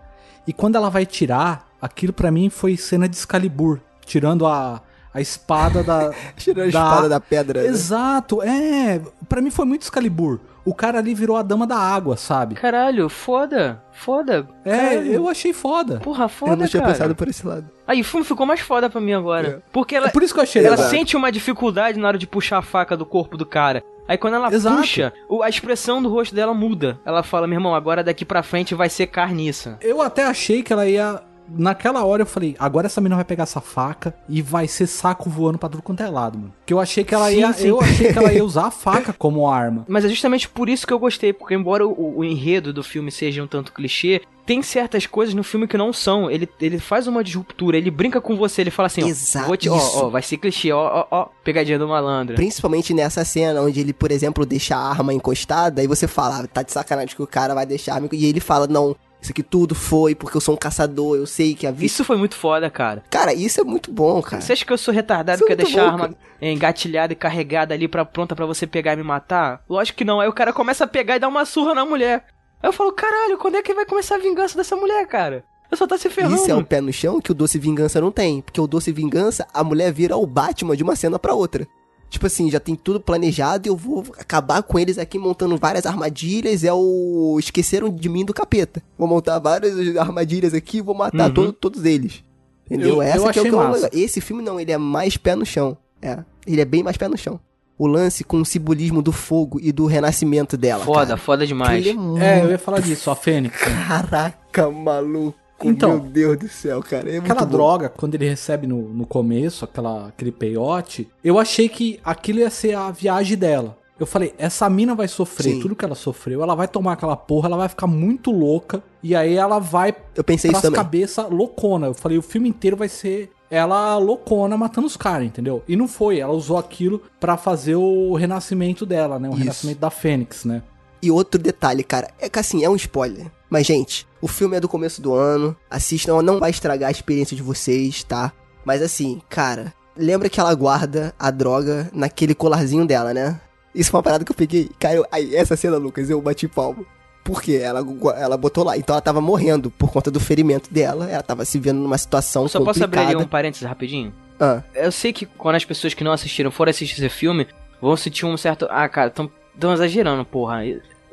E 0.47 0.53
quando 0.53 0.77
ela 0.77 0.89
vai 0.89 1.05
tirar, 1.05 1.67
aquilo 1.81 2.13
pra 2.13 2.31
mim 2.31 2.49
foi 2.49 2.77
cena 2.77 3.07
de 3.07 3.17
Excalibur. 3.17 3.79
Tirando 4.05 4.47
a, 4.47 4.81
a 5.13 5.19
espada 5.21 5.83
da. 5.83 6.11
Tirou 6.37 6.63
a 6.63 6.63
da- 6.63 6.69
espada 6.69 7.09
da 7.09 7.19
pedra. 7.19 7.61
né? 7.61 7.67
Exato, 7.67 8.41
é. 8.41 9.01
Pra 9.27 9.41
mim 9.41 9.51
foi 9.51 9.65
muito 9.65 9.81
Excalibur. 9.83 10.39
O 10.65 10.73
cara 10.73 10.99
ali 10.99 11.13
virou 11.13 11.35
a 11.35 11.41
dama 11.41 11.65
da 11.67 11.77
água, 11.77 12.15
sabe? 12.15 12.55
Caralho, 12.55 13.09
foda, 13.09 13.81
foda. 13.91 14.47
É, 14.63 14.77
Caralho. 14.77 15.11
eu 15.13 15.27
achei 15.27 15.51
foda. 15.51 15.99
Porra, 15.99 16.27
foda, 16.29 16.51
Eu 16.53 16.57
não 16.57 16.67
tinha 16.67 16.81
cara. 16.81 16.93
pensado 16.93 17.15
por 17.15 17.27
esse 17.27 17.45
lado. 17.45 17.69
Aí 17.87 18.01
o 18.01 18.03
filme 18.05 18.25
ficou 18.25 18.45
mais 18.45 18.59
foda 18.61 18.89
pra 18.89 19.01
mim 19.01 19.13
agora. 19.13 19.63
Porque 19.71 19.95
ela, 19.95 20.07
É 20.07 20.11
por 20.11 20.21
isso 20.23 20.33
que 20.33 20.39
eu 20.39 20.43
achei 20.43 20.63
ela 20.65 20.75
legal. 20.75 20.89
sente 20.89 21.17
uma 21.17 21.31
dificuldade 21.31 21.99
na 21.99 22.07
hora 22.07 22.17
de 22.17 22.27
puxar 22.27 22.59
a 22.59 22.61
faca 22.61 22.95
do 22.95 23.05
corpo 23.05 23.35
do 23.35 23.45
cara. 23.45 23.83
Aí 24.09 24.17
quando 24.17 24.33
ela 24.33 24.51
Exato. 24.51 24.77
puxa, 24.77 25.13
a 25.43 25.47
expressão 25.47 26.01
do 26.01 26.09
rosto 26.09 26.33
dela 26.33 26.51
muda. 26.51 26.99
Ela 27.05 27.21
fala, 27.21 27.45
meu 27.45 27.57
irmão, 27.57 27.75
agora 27.75 28.03
daqui 28.03 28.25
pra 28.25 28.41
frente 28.41 28.73
vai 28.73 28.89
ser 28.89 29.05
carniça. 29.05 29.77
Eu 29.81 30.01
até 30.01 30.23
achei 30.23 30.63
que 30.63 30.73
ela 30.73 30.87
ia. 30.89 31.21
Naquela 31.51 32.03
hora 32.05 32.21
eu 32.23 32.25
falei, 32.25 32.55
agora 32.59 32.87
essa 32.87 33.01
menina 33.01 33.15
vai 33.15 33.25
pegar 33.25 33.43
essa 33.43 33.61
faca 33.61 34.13
e 34.27 34.41
vai 34.41 34.67
ser 34.67 34.87
saco 34.87 35.29
voando 35.29 35.57
pra 35.57 35.69
tudo 35.69 35.81
quanto 35.83 36.01
é 36.01 36.09
lado, 36.09 36.37
mano. 36.37 36.53
Que 36.65 36.73
eu 36.73 36.79
achei 36.79 37.03
que 37.03 37.13
ela 37.13 37.29
Sim, 37.29 37.39
ia. 37.39 37.53
sim. 37.53 37.67
Eu 37.67 37.81
achei 37.81 38.11
que 38.13 38.17
ela 38.19 38.33
ia 38.33 38.43
usar 38.43 38.67
a 38.67 38.71
faca 38.71 39.13
como 39.13 39.47
arma. 39.47 39.85
Mas 39.87 40.05
é 40.05 40.09
justamente 40.09 40.47
por 40.47 40.69
isso 40.69 40.85
que 40.85 40.93
eu 40.93 40.99
gostei, 40.99 41.33
porque 41.33 41.53
embora 41.53 41.87
o, 41.87 42.19
o 42.19 42.23
enredo 42.23 42.71
do 42.73 42.83
filme 42.83 43.11
seja 43.11 43.43
um 43.43 43.47
tanto 43.47 43.73
clichê, 43.73 44.21
tem 44.45 44.63
certas 44.63 45.05
coisas 45.05 45.35
no 45.35 45.43
filme 45.43 45.67
que 45.67 45.77
não 45.77 45.93
são. 45.93 46.29
Ele, 46.29 46.49
ele 46.59 46.79
faz 46.79 47.05
uma 47.05 47.23
disruptura, 47.23 47.77
ele 47.77 47.91
brinca 47.91 48.19
com 48.19 48.35
você, 48.35 48.61
ele 48.61 48.71
fala 48.71 48.87
assim, 48.87 49.03
ó, 49.03 49.07
Exato, 49.07 49.45
vou 49.45 49.55
te, 49.55 49.69
ó, 49.69 49.77
ó, 49.77 50.09
vai 50.09 50.23
ser 50.23 50.37
clichê, 50.37 50.71
ó, 50.71 50.79
ó, 51.01 51.07
ó, 51.11 51.27
pegadinha 51.43 51.77
do 51.77 51.87
malandro. 51.87 52.35
Principalmente 52.35 52.91
nessa 52.91 53.23
cena 53.23 53.61
onde 53.61 53.79
ele, 53.79 53.93
por 53.93 54.11
exemplo, 54.11 54.45
deixa 54.47 54.75
a 54.75 54.89
arma 54.89 55.13
encostada, 55.13 55.81
aí 55.81 55.87
você 55.87 56.07
fala, 56.07 56.39
ah, 56.39 56.47
tá 56.47 56.63
de 56.63 56.71
sacanagem 56.71 57.15
que 57.15 57.21
o 57.21 57.27
cara 57.27 57.53
vai 57.53 57.65
deixar 57.65 57.91
a 57.91 57.95
arma. 57.95 58.09
E 58.11 58.25
ele 58.25 58.39
fala, 58.39 58.65
não, 58.65 58.95
isso 59.21 59.31
aqui 59.31 59.43
tudo 59.43 59.75
foi 59.75 60.15
porque 60.15 60.37
eu 60.37 60.41
sou 60.41 60.55
um 60.55 60.57
caçador, 60.57 61.17
eu 61.17 61.25
sei 61.25 61.53
que 61.53 61.67
a 61.67 61.71
vida. 61.71 61.85
Isso 61.85 62.03
foi 62.03 62.17
muito 62.17 62.35
foda, 62.35 62.69
cara. 62.69 63.03
Cara, 63.09 63.33
isso 63.33 63.59
é 63.59 63.63
muito 63.63 63.91
bom, 63.91 64.21
cara. 64.21 64.41
Você 64.41 64.53
acha 64.53 64.65
que 64.65 64.71
eu 64.71 64.77
sou 64.77 64.93
retardado 64.93 65.43
é 65.43 65.45
que 65.45 65.51
ia 65.51 65.57
muito 65.57 65.65
deixar 65.65 65.87
a 65.87 65.91
bom, 65.91 66.03
arma 66.03 66.15
engatilhada 66.41 67.13
e 67.13 67.15
carregada 67.15 67.73
ali 67.73 67.87
pra, 67.87 68.05
pronta 68.05 68.35
pra 68.35 68.45
você 68.45 68.65
pegar 68.65 68.93
e 68.93 68.97
me 68.97 69.03
matar? 69.03 69.61
Lógico 69.69 69.97
que 69.97 70.05
não. 70.05 70.19
Aí 70.21 70.29
o 70.29 70.33
cara 70.33 70.53
começa 70.53 70.85
a 70.85 70.87
pegar 70.87 71.17
e 71.17 71.19
dar 71.19 71.27
uma 71.27 71.45
surra 71.45 71.75
na 71.75 71.85
mulher. 71.85 72.25
Aí 72.61 72.69
eu 72.69 72.73
falo, 72.73 72.91
caralho, 72.93 73.37
quando 73.37 73.55
é 73.55 73.61
que 73.61 73.73
vai 73.73 73.85
começar 73.85 74.15
a 74.15 74.19
vingança 74.19 74.55
dessa 74.55 74.75
mulher, 74.75 75.05
cara? 75.07 75.43
Eu 75.69 75.77
só 75.77 75.85
tá 75.85 75.97
se 75.97 76.09
ferrando. 76.09 76.35
Isso 76.35 76.49
é 76.49 76.55
um 76.55 76.63
pé 76.63 76.81
no 76.81 76.91
chão 76.91 77.21
que 77.21 77.31
o 77.31 77.35
Doce 77.35 77.59
Vingança 77.59 78.01
não 78.01 78.11
tem. 78.11 78.41
Porque 78.41 78.59
o 78.59 78.65
Doce 78.65 78.91
Vingança, 78.91 79.45
a 79.53 79.63
mulher 79.63 79.91
vira 79.91 80.17
o 80.17 80.25
Batman 80.25 80.75
de 80.75 80.83
uma 80.83 80.95
cena 80.95 81.19
pra 81.19 81.35
outra. 81.35 81.67
Tipo 82.09 82.25
assim, 82.25 82.49
já 82.49 82.59
tem 82.59 82.75
tudo 82.75 82.99
planejado 82.99 83.67
e 83.67 83.69
eu 83.69 83.75
vou 83.77 84.03
acabar 84.17 84.63
com 84.63 84.79
eles 84.79 84.97
aqui 84.97 85.19
montando 85.19 85.55
várias 85.57 85.85
armadilhas. 85.85 86.63
É 86.63 86.73
o. 86.73 87.37
Esqueceram 87.39 87.89
de 87.89 88.09
mim 88.09 88.25
do 88.25 88.33
capeta. 88.33 88.81
Vou 88.97 89.07
montar 89.07 89.37
várias 89.39 89.95
armadilhas 89.97 90.53
aqui 90.53 90.77
e 90.77 90.81
vou 90.81 90.95
matar 90.95 91.27
Uhum. 91.27 91.33
todo- 91.33 91.53
todos 91.53 91.85
eles. 91.85 92.23
Entendeu? 92.65 92.95
Eu- 92.95 93.01
Essa 93.01 93.17
eu 93.17 93.31
que 93.31 93.39
é 93.39 93.41
o 93.41 93.45
que 93.45 93.51
eu. 93.51 93.89
Esse 93.93 94.19
filme 94.21 94.41
não, 94.43 94.59
ele 94.59 94.71
é 94.71 94.77
mais 94.77 95.17
pé 95.17 95.35
no 95.35 95.45
chão. 95.45 95.77
É. 96.01 96.19
Ele 96.47 96.61
é 96.61 96.65
bem 96.65 96.81
mais 96.83 96.97
pé 96.97 97.07
no 97.07 97.17
chão. 97.17 97.39
O 97.77 97.87
lance 97.87 98.23
com 98.23 98.41
o 98.41 98.45
simbolismo 98.45 99.01
do 99.01 99.11
fogo 99.11 99.59
e 99.61 99.71
do 99.71 99.85
renascimento 99.85 100.57
dela. 100.57 100.83
Foda, 100.83 101.05
cara. 101.07 101.17
foda 101.17 101.47
demais. 101.47 101.79
Ele 101.85 101.89
é 101.89 101.93
muito. 102.01 102.21
É, 102.23 102.43
eu 102.43 102.49
ia 102.49 102.57
falar 102.59 102.79
disso, 102.81 103.09
a 103.11 103.15
Fênix. 103.15 103.55
Caraca, 103.61 104.69
maluco. 104.69 105.37
Então, 105.63 105.91
Meu 105.91 105.99
Deus 105.99 106.37
do 106.37 106.47
céu, 106.47 106.81
cara. 106.81 107.09
É 107.09 107.17
Aquela 107.17 107.45
bom. 107.45 107.51
droga, 107.51 107.89
quando 107.89 108.15
ele 108.15 108.27
recebe 108.27 108.67
no, 108.67 108.89
no 108.89 109.05
começo, 109.05 109.65
aquela, 109.65 110.07
aquele 110.07 110.31
peiote, 110.31 111.07
eu 111.23 111.37
achei 111.37 111.67
que 111.67 111.99
aquilo 112.03 112.39
ia 112.39 112.49
ser 112.49 112.75
a 112.75 112.91
viagem 112.91 113.37
dela. 113.37 113.77
Eu 113.99 114.05
falei, 114.05 114.33
essa 114.37 114.69
mina 114.69 114.95
vai 114.95 115.09
sofrer 115.09 115.55
Sim. 115.55 115.59
tudo 115.59 115.75
que 115.75 115.83
ela 115.83 115.95
sofreu, 115.95 116.41
ela 116.41 116.55
vai 116.55 116.69
tomar 116.69 116.93
aquela 116.93 117.17
porra, 117.17 117.47
ela 117.49 117.57
vai 117.57 117.67
ficar 117.67 117.85
muito 117.85 118.31
louca, 118.31 118.81
e 119.03 119.13
aí 119.13 119.35
ela 119.35 119.59
vai 119.59 119.93
Eu 120.15 120.23
pensei 120.23 120.49
isso 120.51 120.61
pras 120.61 120.73
cabeça 120.73 121.27
loucona. 121.27 121.87
Eu 121.87 121.93
falei, 121.93 122.17
o 122.17 122.21
filme 122.21 122.47
inteiro 122.47 122.77
vai 122.77 122.87
ser 122.87 123.29
ela 123.51 123.97
loucona 123.97 124.55
matando 124.55 124.87
os 124.87 124.95
caras, 124.95 125.25
entendeu? 125.25 125.63
E 125.67 125.75
não 125.75 125.87
foi, 125.87 126.19
ela 126.19 126.33
usou 126.33 126.57
aquilo 126.57 127.01
pra 127.19 127.35
fazer 127.35 127.75
o 127.75 128.13
renascimento 128.13 128.85
dela, 128.85 129.19
né? 129.19 129.27
O 129.27 129.31
Isso. 129.31 129.39
renascimento 129.39 129.79
da 129.79 129.89
Fênix, 129.89 130.45
né? 130.45 130.61
E 131.01 131.09
outro 131.09 131.41
detalhe, 131.41 131.83
cara, 131.83 132.09
é 132.19 132.29
que 132.29 132.39
assim, 132.39 132.63
é 132.63 132.69
um 132.69 132.75
spoiler. 132.75 133.27
Mas, 133.49 133.65
gente, 133.65 134.05
o 134.21 134.27
filme 134.27 134.57
é 134.57 134.59
do 134.59 134.67
começo 134.69 135.01
do 135.01 135.13
ano. 135.13 135.55
Assistam, 135.69 136.21
não 136.21 136.39
vai 136.39 136.49
estragar 136.51 136.89
a 136.89 136.91
experiência 136.91 137.35
de 137.35 137.43
vocês, 137.43 138.03
tá? 138.03 138.31
Mas 138.65 138.81
assim, 138.81 139.21
cara, 139.29 139.73
lembra 139.97 140.29
que 140.29 140.39
ela 140.39 140.53
guarda 140.53 141.13
a 141.17 141.31
droga 141.31 141.89
naquele 141.93 142.35
colarzinho 142.35 142.85
dela, 142.85 143.13
né? 143.13 143.39
Isso 143.73 143.91
foi 143.91 143.97
uma 143.99 144.03
parada 144.03 144.25
que 144.25 144.31
eu 144.31 144.35
peguei. 144.35 144.69
Cara, 144.79 144.95
eu- 144.95 145.05
aí, 145.11 145.35
essa 145.35 145.55
cena, 145.55 145.77
Lucas, 145.77 146.09
eu 146.09 146.21
bati 146.21 146.47
palmo. 146.47 146.85
Por 147.23 147.41
quê? 147.41 147.59
Ela, 147.61 147.81
ela 148.17 148.35
botou 148.37 148.63
lá. 148.63 148.75
Então 148.77 148.93
ela 148.95 149.01
tava 149.01 149.21
morrendo 149.21 149.69
por 149.69 149.91
conta 149.91 150.09
do 150.09 150.19
ferimento 150.19 150.73
dela. 150.73 151.07
Ela 151.09 151.21
tava 151.21 151.45
se 151.45 151.59
vendo 151.59 151.79
numa 151.79 151.97
situação 151.97 152.43
Eu 152.43 152.49
só 152.49 152.59
posso 152.63 152.83
abrir 152.83 152.97
ali 152.99 153.07
complicada. 153.07 153.25
um 153.25 153.29
parênteses 153.29 153.67
rapidinho? 153.67 154.13
Ah, 154.39 154.63
Eu 154.73 154.91
sei 154.91 155.13
que 155.13 155.25
quando 155.25 155.55
as 155.55 155.65
pessoas 155.65 155.93
que 155.93 156.03
não 156.03 156.11
assistiram 156.11 156.49
forem 156.49 156.71
assistir 156.71 156.95
esse 156.99 157.09
filme, 157.09 157.45
vão 157.79 157.95
sentir 157.95 158.25
um 158.25 158.35
certo. 158.37 158.65
Ah, 158.71 158.89
cara, 158.89 159.11
tão, 159.11 159.29
tão 159.59 159.71
exagerando, 159.73 160.25
porra. 160.25 160.61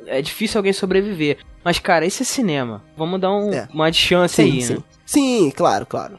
É 0.07 0.21
difícil 0.21 0.57
alguém 0.57 0.73
sobreviver. 0.73 1.37
Mas, 1.67 1.79
cara, 1.79 2.05
esse 2.05 2.23
é 2.23 2.25
cinema. 2.25 2.81
Vamos 2.95 3.19
dar 3.19 3.29
um- 3.29 3.51
É. 3.51 3.67
uma 3.73 3.91
de 3.91 3.97
chance 3.97 4.35
sim, 4.35 4.41
aí, 4.43 4.61
sim. 4.61 4.73
né? 4.75 4.79
Sim, 5.05 5.51
claro, 5.53 5.85
claro. 5.85 6.17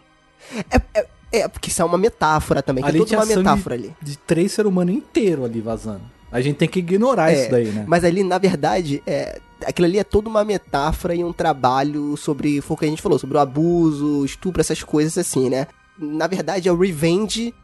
É, 0.70 0.76
é, 1.00 1.06
é, 1.32 1.48
porque 1.48 1.70
isso 1.70 1.80
é 1.80 1.84
uma 1.86 1.96
metáfora 1.96 2.62
também. 2.62 2.84
Tem 2.84 2.90
Ali 2.90 2.98
toda 2.98 3.08
tinha 3.08 3.18
uma 3.20 3.24
metáfora 3.24 3.74
ali. 3.74 3.96
De 4.02 4.18
três 4.18 4.52
seres 4.52 4.70
humanos 4.70 4.94
inteiros 4.94 5.46
ali 5.46 5.62
vazando. 5.62 6.02
A 6.30 6.42
gente 6.42 6.56
tem 6.56 6.68
que 6.68 6.80
ignorar 6.80 7.32
É, 7.32 7.40
isso 7.40 7.50
daí, 7.50 7.64
né? 7.68 7.86
Mas 7.88 8.04
ali, 8.04 8.22
na 8.22 8.36
verdade, 8.36 9.02
é, 9.06 9.40
aquilo 9.64 9.86
ali 9.88 9.98
é 9.98 10.04
toda 10.04 10.28
uma 10.28 10.44
metáfora 10.44 11.14
e 11.14 11.24
um 11.24 11.32
trabalho 11.32 12.14
sobre. 12.18 12.60
Foi 12.60 12.74
o 12.74 12.78
que 12.78 12.84
a 12.84 12.88
gente 12.88 13.00
falou, 13.00 13.18
sobre 13.18 13.38
o 13.38 13.40
abuso, 13.40 14.26
estupro, 14.26 14.60
essas 14.60 14.82
coisas 14.82 15.16
assim, 15.16 15.48
né? 15.48 15.66
Na 15.98 16.26
verdade, 16.26 16.68
é 16.68 16.72
o 16.72 16.76
revenge 16.76 17.54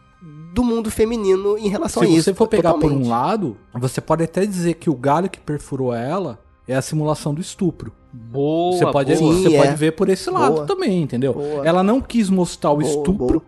do 0.54 0.64
mundo 0.64 0.90
feminino 0.90 1.58
em 1.58 1.68
relação 1.68 2.02
Se 2.02 2.08
a 2.08 2.12
isso. 2.12 2.22
você 2.24 2.32
for 2.34 2.48
pegar 2.48 2.72
por 2.72 2.80
totalmente. 2.80 3.06
um 3.06 3.10
lado, 3.10 3.58
você 3.74 4.00
pode 4.00 4.24
até 4.24 4.46
dizer 4.46 4.72
que 4.76 4.88
o 4.88 4.94
galho 4.94 5.28
que 5.28 5.38
perfurou 5.38 5.92
ela 5.92 6.38
é 6.66 6.74
a 6.74 6.82
simulação 6.82 7.34
do 7.34 7.40
estupro. 7.40 7.92
Boa, 8.12 8.76
você 8.78 8.86
pode, 8.92 9.14
boa. 9.16 9.34
Sim, 9.34 9.42
você 9.42 9.54
é. 9.56 9.58
pode 9.64 9.76
ver 9.76 9.92
por 9.92 10.08
esse 10.08 10.30
lado 10.30 10.54
Boa. 10.54 10.66
também, 10.66 11.02
entendeu? 11.02 11.34
Boa. 11.34 11.66
Ela 11.66 11.82
não 11.82 12.00
quis 12.00 12.30
mostrar 12.30 12.70
o 12.70 12.76
Boa, 12.76 12.88
estupro 12.88 13.42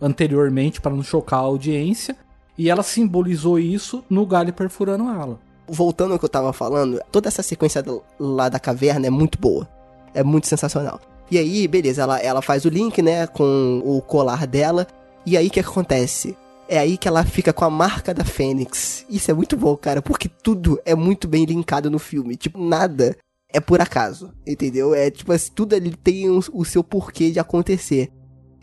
anteriormente 0.00 0.80
para 0.80 0.94
não 0.94 1.02
chocar 1.02 1.40
a 1.40 1.42
audiência 1.42 2.16
e 2.56 2.68
ela 2.70 2.82
simbolizou 2.82 3.58
isso 3.58 4.04
no 4.10 4.26
galho 4.26 4.52
perfurando 4.52 5.04
ela. 5.04 5.38
Voltando 5.66 6.12
ao 6.12 6.18
que 6.18 6.24
eu 6.24 6.28
tava 6.28 6.52
falando, 6.52 7.00
toda 7.12 7.28
essa 7.28 7.42
sequência 7.42 7.82
do- 7.82 8.02
lá 8.18 8.48
da 8.48 8.58
caverna 8.58 9.06
é 9.06 9.10
muito 9.10 9.38
boa. 9.38 9.68
É 10.12 10.22
muito 10.22 10.46
sensacional. 10.48 11.00
E 11.30 11.38
aí, 11.38 11.68
beleza, 11.68 12.02
ela, 12.02 12.18
ela 12.18 12.42
faz 12.42 12.64
o 12.64 12.68
link, 12.68 13.00
né, 13.00 13.26
com 13.28 13.80
o 13.84 14.02
colar 14.02 14.46
dela. 14.48 14.86
E 15.24 15.36
aí, 15.36 15.46
o 15.46 15.50
que 15.50 15.60
acontece? 15.60 16.36
É 16.70 16.78
aí 16.78 16.96
que 16.96 17.08
ela 17.08 17.24
fica 17.24 17.52
com 17.52 17.64
a 17.64 17.68
marca 17.68 18.14
da 18.14 18.24
Fênix. 18.24 19.04
Isso 19.10 19.28
é 19.28 19.34
muito 19.34 19.56
bom, 19.56 19.76
cara, 19.76 20.00
porque 20.00 20.28
tudo 20.28 20.80
é 20.84 20.94
muito 20.94 21.26
bem 21.26 21.44
linkado 21.44 21.90
no 21.90 21.98
filme. 21.98 22.36
Tipo, 22.36 22.64
nada 22.64 23.16
é 23.52 23.58
por 23.58 23.80
acaso, 23.80 24.32
entendeu? 24.46 24.94
É 24.94 25.10
tipo 25.10 25.32
assim, 25.32 25.50
tudo 25.52 25.74
ali 25.74 25.96
tem 25.96 26.30
o, 26.30 26.38
o 26.52 26.64
seu 26.64 26.84
porquê 26.84 27.32
de 27.32 27.40
acontecer. 27.40 28.12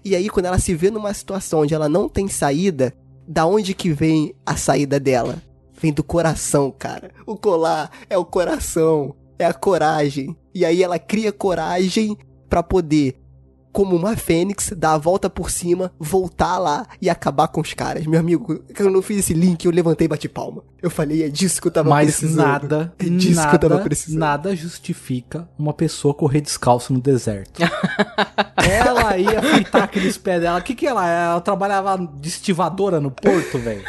E 0.06 0.16
aí, 0.16 0.30
quando 0.30 0.46
ela 0.46 0.58
se 0.58 0.74
vê 0.74 0.90
numa 0.90 1.14
situação 1.14 1.64
onde 1.64 1.74
ela 1.74 1.90
não 1.90 2.08
tem 2.08 2.30
saída, 2.30 2.94
da 3.28 3.46
onde 3.46 3.74
que 3.74 3.92
vem 3.92 4.34
a 4.46 4.56
saída 4.56 5.02
dela? 5.02 5.44
Vem 5.74 5.92
do 5.92 6.02
coração, 6.02 6.72
cara. 6.72 7.12
O 7.26 7.36
colar 7.36 7.92
é 8.10 8.18
o 8.18 8.24
coração, 8.24 9.14
é 9.38 9.46
a 9.46 9.54
coragem. 9.54 10.34
E 10.56 10.64
aí 10.64 10.82
ela 10.82 10.98
cria 10.98 11.34
coragem 11.34 12.18
pra 12.48 12.64
poder, 12.64 13.20
como 13.78 13.96
uma 13.96 14.18
fênix, 14.18 14.74
dar 14.76 14.94
a 14.94 14.98
volta 14.98 15.30
por 15.30 15.52
cima, 15.52 15.92
voltar 16.00 16.58
lá 16.58 16.88
e 17.00 17.12
acabar 17.12 17.48
com 17.48 17.62
os 17.62 17.76
caras. 17.76 18.08
Meu 18.08 18.20
amigo, 18.20 18.60
quando 18.76 18.96
eu 18.96 19.04
fiz 19.04 19.20
esse 19.20 19.36
link, 19.36 19.66
eu 19.66 19.72
levantei 19.72 20.06
e 20.06 20.08
bati 20.08 20.28
palma. 20.28 20.64
Eu 20.82 20.90
falei, 20.90 21.22
é 21.22 21.30
disso 21.30 21.62
que 21.62 21.68
eu 21.68 21.72
tava 21.72 21.88
Mas 21.88 22.18
precisando. 22.18 22.48
nada, 22.48 22.94
É 22.98 23.04
disso 23.04 23.48
que 23.48 23.56
eu 23.56 23.60
tava 23.60 23.76
nada, 23.76 23.84
precisando. 23.84 24.20
nada 24.20 24.56
justifica 24.56 25.48
uma 25.60 25.74
pessoa 25.74 26.12
correr 26.12 26.42
descalço 26.42 26.92
no 26.92 27.00
deserto. 27.00 27.62
ela 28.58 29.16
ia 29.16 29.42
fritar 29.44 29.84
aqueles 29.84 30.18
pés 30.18 30.42
dela. 30.42 30.58
O 30.58 30.64
que 30.64 30.74
que 30.74 30.88
ela 30.88 31.08
é? 31.08 31.26
Ela 31.28 31.42
trabalhava 31.42 31.98
de 32.20 32.30
estivadora 32.30 33.00
no 33.00 33.12
porto, 33.12 33.60
velho. 33.60 33.84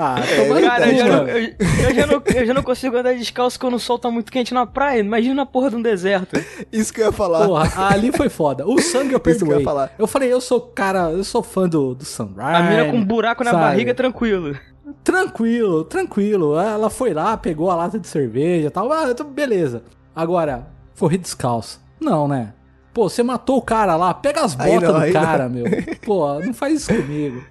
Ah, 0.00 0.16
no 0.48 0.60
Cara, 0.60 0.88
eu 0.92 0.96
já, 0.96 1.08
não, 1.08 1.28
eu, 1.28 1.38
eu 1.38 1.94
já 1.94 2.06
não, 2.06 2.22
eu 2.34 2.46
já 2.46 2.54
não 2.54 2.62
consigo 2.62 2.96
andar 2.96 3.14
descalço 3.14 3.58
quando 3.58 3.74
o 3.74 3.78
sol 3.80 3.98
tá 3.98 4.10
muito 4.10 4.30
quente 4.30 4.54
na 4.54 4.66
praia. 4.66 5.00
Imagina 5.00 5.34
na 5.34 5.46
porra 5.46 5.70
de 5.70 5.76
um 5.76 5.82
deserto. 5.82 6.40
Isso 6.72 6.92
que 6.92 7.00
eu 7.00 7.06
ia 7.06 7.12
falar. 7.12 7.46
Porra, 7.46 7.88
ali 7.88 8.12
foi 8.12 8.28
foda. 8.28 8.66
O 8.66 8.80
sangue 8.80 9.12
eu 9.14 9.18
que 9.20 9.28
eu 9.28 9.32
ia 9.32 9.38
perdoei. 9.38 9.64
falar. 9.64 9.92
Eu 9.98 10.06
falei, 10.06 10.32
eu 10.32 10.40
sou 10.40 10.60
cara, 10.60 11.10
eu 11.10 11.24
sou 11.24 11.42
fã 11.42 11.68
do, 11.68 11.94
do 11.94 12.04
Sunrise. 12.04 12.40
A 12.40 12.62
mina 12.62 12.84
com 12.86 12.96
um 12.96 13.04
buraco 13.04 13.42
na 13.42 13.50
sabe? 13.50 13.62
barriga, 13.62 13.94
tranquilo. 13.94 14.56
Tranquilo, 15.02 15.84
tranquilo. 15.84 16.58
Ela 16.58 16.90
foi 16.90 17.12
lá, 17.12 17.36
pegou 17.36 17.70
a 17.70 17.74
lata 17.74 17.98
de 17.98 18.06
cerveja 18.06 18.68
e 18.68 18.70
tal. 18.70 18.92
Ah, 18.92 19.12
beleza. 19.24 19.82
Agora, 20.14 20.68
correr 20.98 21.18
descalço. 21.18 21.80
Não, 22.00 22.28
né? 22.28 22.52
Pô, 22.92 23.08
você 23.08 23.22
matou 23.22 23.58
o 23.58 23.62
cara 23.62 23.94
lá, 23.96 24.12
pega 24.14 24.40
as 24.42 24.54
botas 24.54 24.92
não, 24.92 25.00
do 25.06 25.12
cara, 25.12 25.48
meu. 25.48 25.64
Pô, 26.04 26.38
não 26.40 26.52
faz 26.54 26.74
isso 26.82 26.94
comigo. 26.94 27.44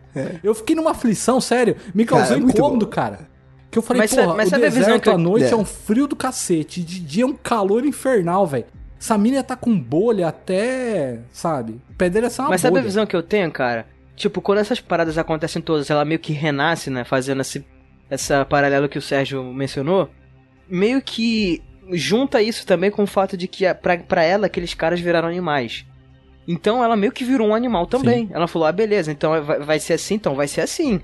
Eu 0.44 0.54
fiquei 0.56 0.76
numa 0.76 0.92
aflição, 0.92 1.40
sério. 1.40 1.76
Me 1.94 2.04
Cara, 2.06 2.22
causou 2.22 2.38
é 2.38 2.40
muito 2.40 2.58
incômodo, 2.58 2.86
bom. 2.86 2.92
cara. 2.92 3.20
Que 3.70 3.78
eu 3.78 3.82
falei, 3.84 4.02
Mas 4.04 4.14
porra, 4.16 4.34
mas 4.34 4.48
o 4.48 4.50
sabe 4.50 4.66
a 4.66 4.70
visão 4.70 4.84
deserto 4.86 5.04
que 5.04 5.10
eu- 5.10 5.14
à 5.14 5.18
noite 5.18 5.46
é. 5.46 5.50
É. 5.52 5.56
um 5.56 5.66
frio 5.66 6.08
do 6.08 6.16
cacete. 6.16 6.82
De 6.82 7.00
dia 7.00 7.24
é 7.24 7.28
um 7.28 7.34
calor 7.34 7.86
infernal, 7.86 8.46
velho. 8.48 8.66
Essa 9.00 9.18
mina 9.18 9.44
tá 9.44 9.56
com 9.56 9.78
bolha 9.78 10.28
até, 10.28 11.20
sabe? 11.32 11.80
O 11.92 11.94
pé 11.96 12.10
dele 12.10 12.26
é 12.26 12.30
só 12.30 12.44
uma 12.44 12.50
Mas 12.50 12.62
sabe 12.62 12.78
a 12.78 12.80
bolha. 12.80 12.84
visão 12.90 13.06
que 13.06 13.16
eu 13.16 13.22
tenho, 13.22 13.52
cara? 13.52 13.86
Tipo, 14.16 14.42
quando 14.42 14.58
essas 14.60 14.80
paradas 14.82 15.18
acontecem 15.18 15.62
todas, 15.62 15.90
ela 15.92 16.04
meio 16.04 16.20
que 16.20 16.34
renasce, 16.34 16.90
né? 16.90 17.04
Fazendo 17.04 17.42
esse, 17.42 17.64
essa 18.10 18.44
paralelo 18.44 18.90
que 18.90 18.98
o 18.98 19.02
Sérgio 19.02 19.44
mencionou. 19.44 20.10
Meio 20.68 21.00
que 21.02 21.62
junta 21.92 22.42
isso 22.42 22.66
também 22.66 22.92
com 22.92 23.04
o 23.04 23.08
fato 23.08 23.36
de 23.38 23.48
que 23.48 23.66
a- 23.66 23.76
pra, 23.76 23.98
pra 23.98 24.24
ela 24.24 24.48
aqueles 24.48 24.74
caras 24.74 25.00
viraram 25.00 25.28
animais. 25.28 25.86
Então 26.48 26.84
ela 26.84 26.96
meio 26.96 27.12
que 27.12 27.24
virou 27.26 27.48
um 27.50 27.56
animal 27.56 27.86
também. 27.86 28.30
Ela 28.32 28.48
falou, 28.48 28.68
ah, 28.68 28.72
beleza, 28.72 29.12
então 29.12 29.44
vai, 29.44 29.60
vai 29.60 29.80
ser 29.80 29.94
assim, 29.94 30.16
então 30.16 30.36
vai 30.36 30.48
ser 30.48 30.62
assim. 30.62 31.02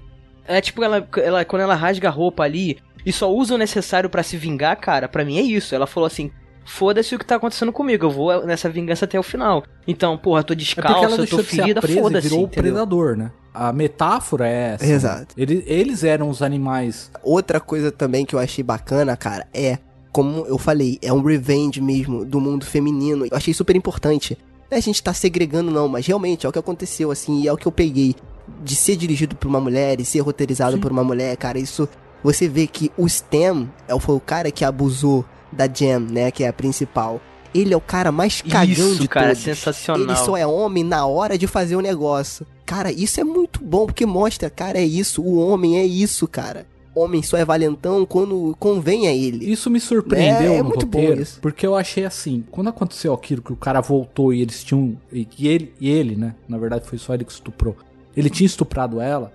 É 0.47 0.59
tipo, 0.61 0.84
ela, 0.84 1.07
ela, 1.17 1.45
quando 1.45 1.61
ela 1.61 1.75
rasga 1.75 2.07
a 2.07 2.11
roupa 2.11 2.43
ali 2.43 2.77
e 3.05 3.11
só 3.11 3.31
usa 3.34 3.55
o 3.55 3.57
necessário 3.57 4.09
pra 4.09 4.23
se 4.23 4.38
vingar, 4.38 4.75
cara, 4.77 5.07
pra 5.07 5.25
mim 5.25 5.38
é 5.38 5.41
isso. 5.41 5.75
Ela 5.75 5.86
falou 5.88 6.07
assim, 6.07 6.31
foda-se 6.65 7.13
o 7.13 7.19
que 7.19 7.25
tá 7.25 7.36
acontecendo 7.36 7.73
comigo, 7.73 8.05
eu 8.05 8.09
vou 8.11 8.45
nessa 8.45 8.69
vingança 8.69 9.03
até 9.05 9.19
o 9.19 9.23
final. 9.23 9.63
Então, 9.86 10.17
porra, 10.17 10.39
eu 10.39 10.43
tô 10.45 10.53
É 10.53 10.55
descalço, 10.55 11.03
ela 11.03 11.15
eu 11.17 11.27
tô 11.27 11.38
de 11.38 11.43
ferida, 11.43 11.81
e 11.86 11.95
foda-se, 11.95 12.27
virou 12.29 12.43
o 12.43 12.47
entendeu? 12.47 12.63
predador, 12.73 13.17
né? 13.17 13.31
A 13.53 13.71
metáfora 13.73 14.47
é 14.47 14.73
essa. 14.75 14.86
Exato. 14.86 15.36
Eles, 15.38 15.63
eles 15.67 16.03
eram 16.05 16.29
os 16.29 16.41
animais. 16.41 17.11
Outra 17.21 17.59
coisa 17.59 17.91
também 17.91 18.25
que 18.25 18.34
eu 18.34 18.39
achei 18.39 18.63
bacana, 18.63 19.15
cara, 19.17 19.45
é, 19.53 19.77
como 20.14 20.45
eu 20.45 20.57
falei, 20.57 20.97
é 21.01 21.11
um 21.11 21.22
revenge 21.22 21.82
mesmo 21.82 22.24
do 22.24 22.39
mundo 22.39 22.66
feminino. 22.66 23.26
Eu 23.26 23.36
achei 23.36 23.53
super 23.53 23.76
importante. 23.76 24.38
Não 24.72 24.76
é 24.76 24.80
a 24.80 24.82
gente 24.82 25.03
tá 25.03 25.14
segregando, 25.14 25.70
não, 25.70 25.89
mas 25.89 26.07
realmente 26.07 26.45
é 26.45 26.49
o 26.49 26.51
que 26.53 26.59
aconteceu, 26.59 27.11
assim, 27.11 27.41
e 27.41 27.47
é 27.49 27.51
o 27.51 27.57
que 27.57 27.66
eu 27.68 27.72
peguei. 27.72 28.16
De 28.64 28.76
ser 28.76 28.95
dirigido 28.95 29.36
por 29.36 29.47
uma 29.47 29.59
mulher 29.59 29.99
e 29.99 30.05
ser 30.05 30.20
roteirizado 30.20 30.76
Sim. 30.76 30.82
por 30.82 30.91
uma 30.91 31.03
mulher, 31.03 31.36
cara, 31.36 31.59
isso. 31.59 31.88
Você 32.24 32.47
vê 32.47 32.68
que 32.68 32.89
o 32.97 33.07
Stem 33.09 33.70
é 33.88 33.93
o- 33.95 33.99
foi 33.99 34.16
o 34.16 34.20
cara 34.20 34.49
que 34.51 34.64
abusou 34.64 35.26
da 35.51 35.66
Jam, 35.68 35.99
né? 35.99 36.32
Que 36.32 36.43
é 36.43 36.47
a 36.47 36.53
principal. 36.53 37.20
Ele 37.53 37.74
é 37.74 37.78
o 37.78 37.82
cara 37.82 38.11
mais 38.11 38.41
cagão 38.41 38.91
Isso, 38.91 38.99
de 39.01 39.07
cara, 39.07 39.28
todos. 39.28 39.43
sensacional. 39.43 40.03
Ele 40.07 40.16
só 40.16 40.36
é 40.38 40.45
homem 40.47 40.84
na 40.84 41.05
hora 41.05 41.38
de 41.38 41.45
fazer 41.47 41.76
o 41.76 41.82
negócio. 41.82 42.45
Cara, 42.66 42.91
isso 42.91 43.20
é 43.20 43.24
muito 43.24 43.64
bom, 43.64 43.86
porque 43.86 44.05
mostra, 44.05 44.49
cara, 44.49 44.80
é 44.80 44.84
isso. 44.86 45.22
O 45.22 45.36
homem 45.38 45.78
é 45.78 45.86
isso, 45.86 46.28
cara. 46.28 46.66
Homem 46.96 47.24
só 47.24 47.38
é 47.38 47.44
valentão 47.46 48.06
quando 48.06 48.56
convém 48.60 49.08
a 49.08 49.12
ele. 49.14 49.52
Isso 49.52 49.70
me 49.70 49.80
surpreendeu 49.80 50.54
É, 50.54 50.58
é 50.58 50.62
no 50.62 50.70
muito 50.70 50.86
bom 50.86 51.00
roteiro, 51.00 51.22
isso. 51.22 51.39
porque 51.41 51.66
eu 51.66 51.76
achei 51.76 52.06
assim, 52.06 52.44
quando 52.52 52.68
aconteceu 52.70 53.14
aquilo 53.14 53.41
que 53.41 53.52
o 53.52 53.56
cara 53.56 53.82
voltou 53.82 54.32
e 54.34 54.41
eles 54.41 54.64
tinham 54.64 54.96
e 55.12 55.28
ele, 55.48 55.74
e 55.80 55.89
ele, 55.89 56.16
né, 56.16 56.36
na 56.48 56.58
verdade 56.58 56.86
foi 56.88 56.98
só 57.00 57.14
ele 57.14 57.24
que 57.26 57.32
estuprou. 57.32 57.76
Ele 58.16 58.30
tinha 58.30 58.46
estuprado 58.46 59.02
ela. 59.02 59.34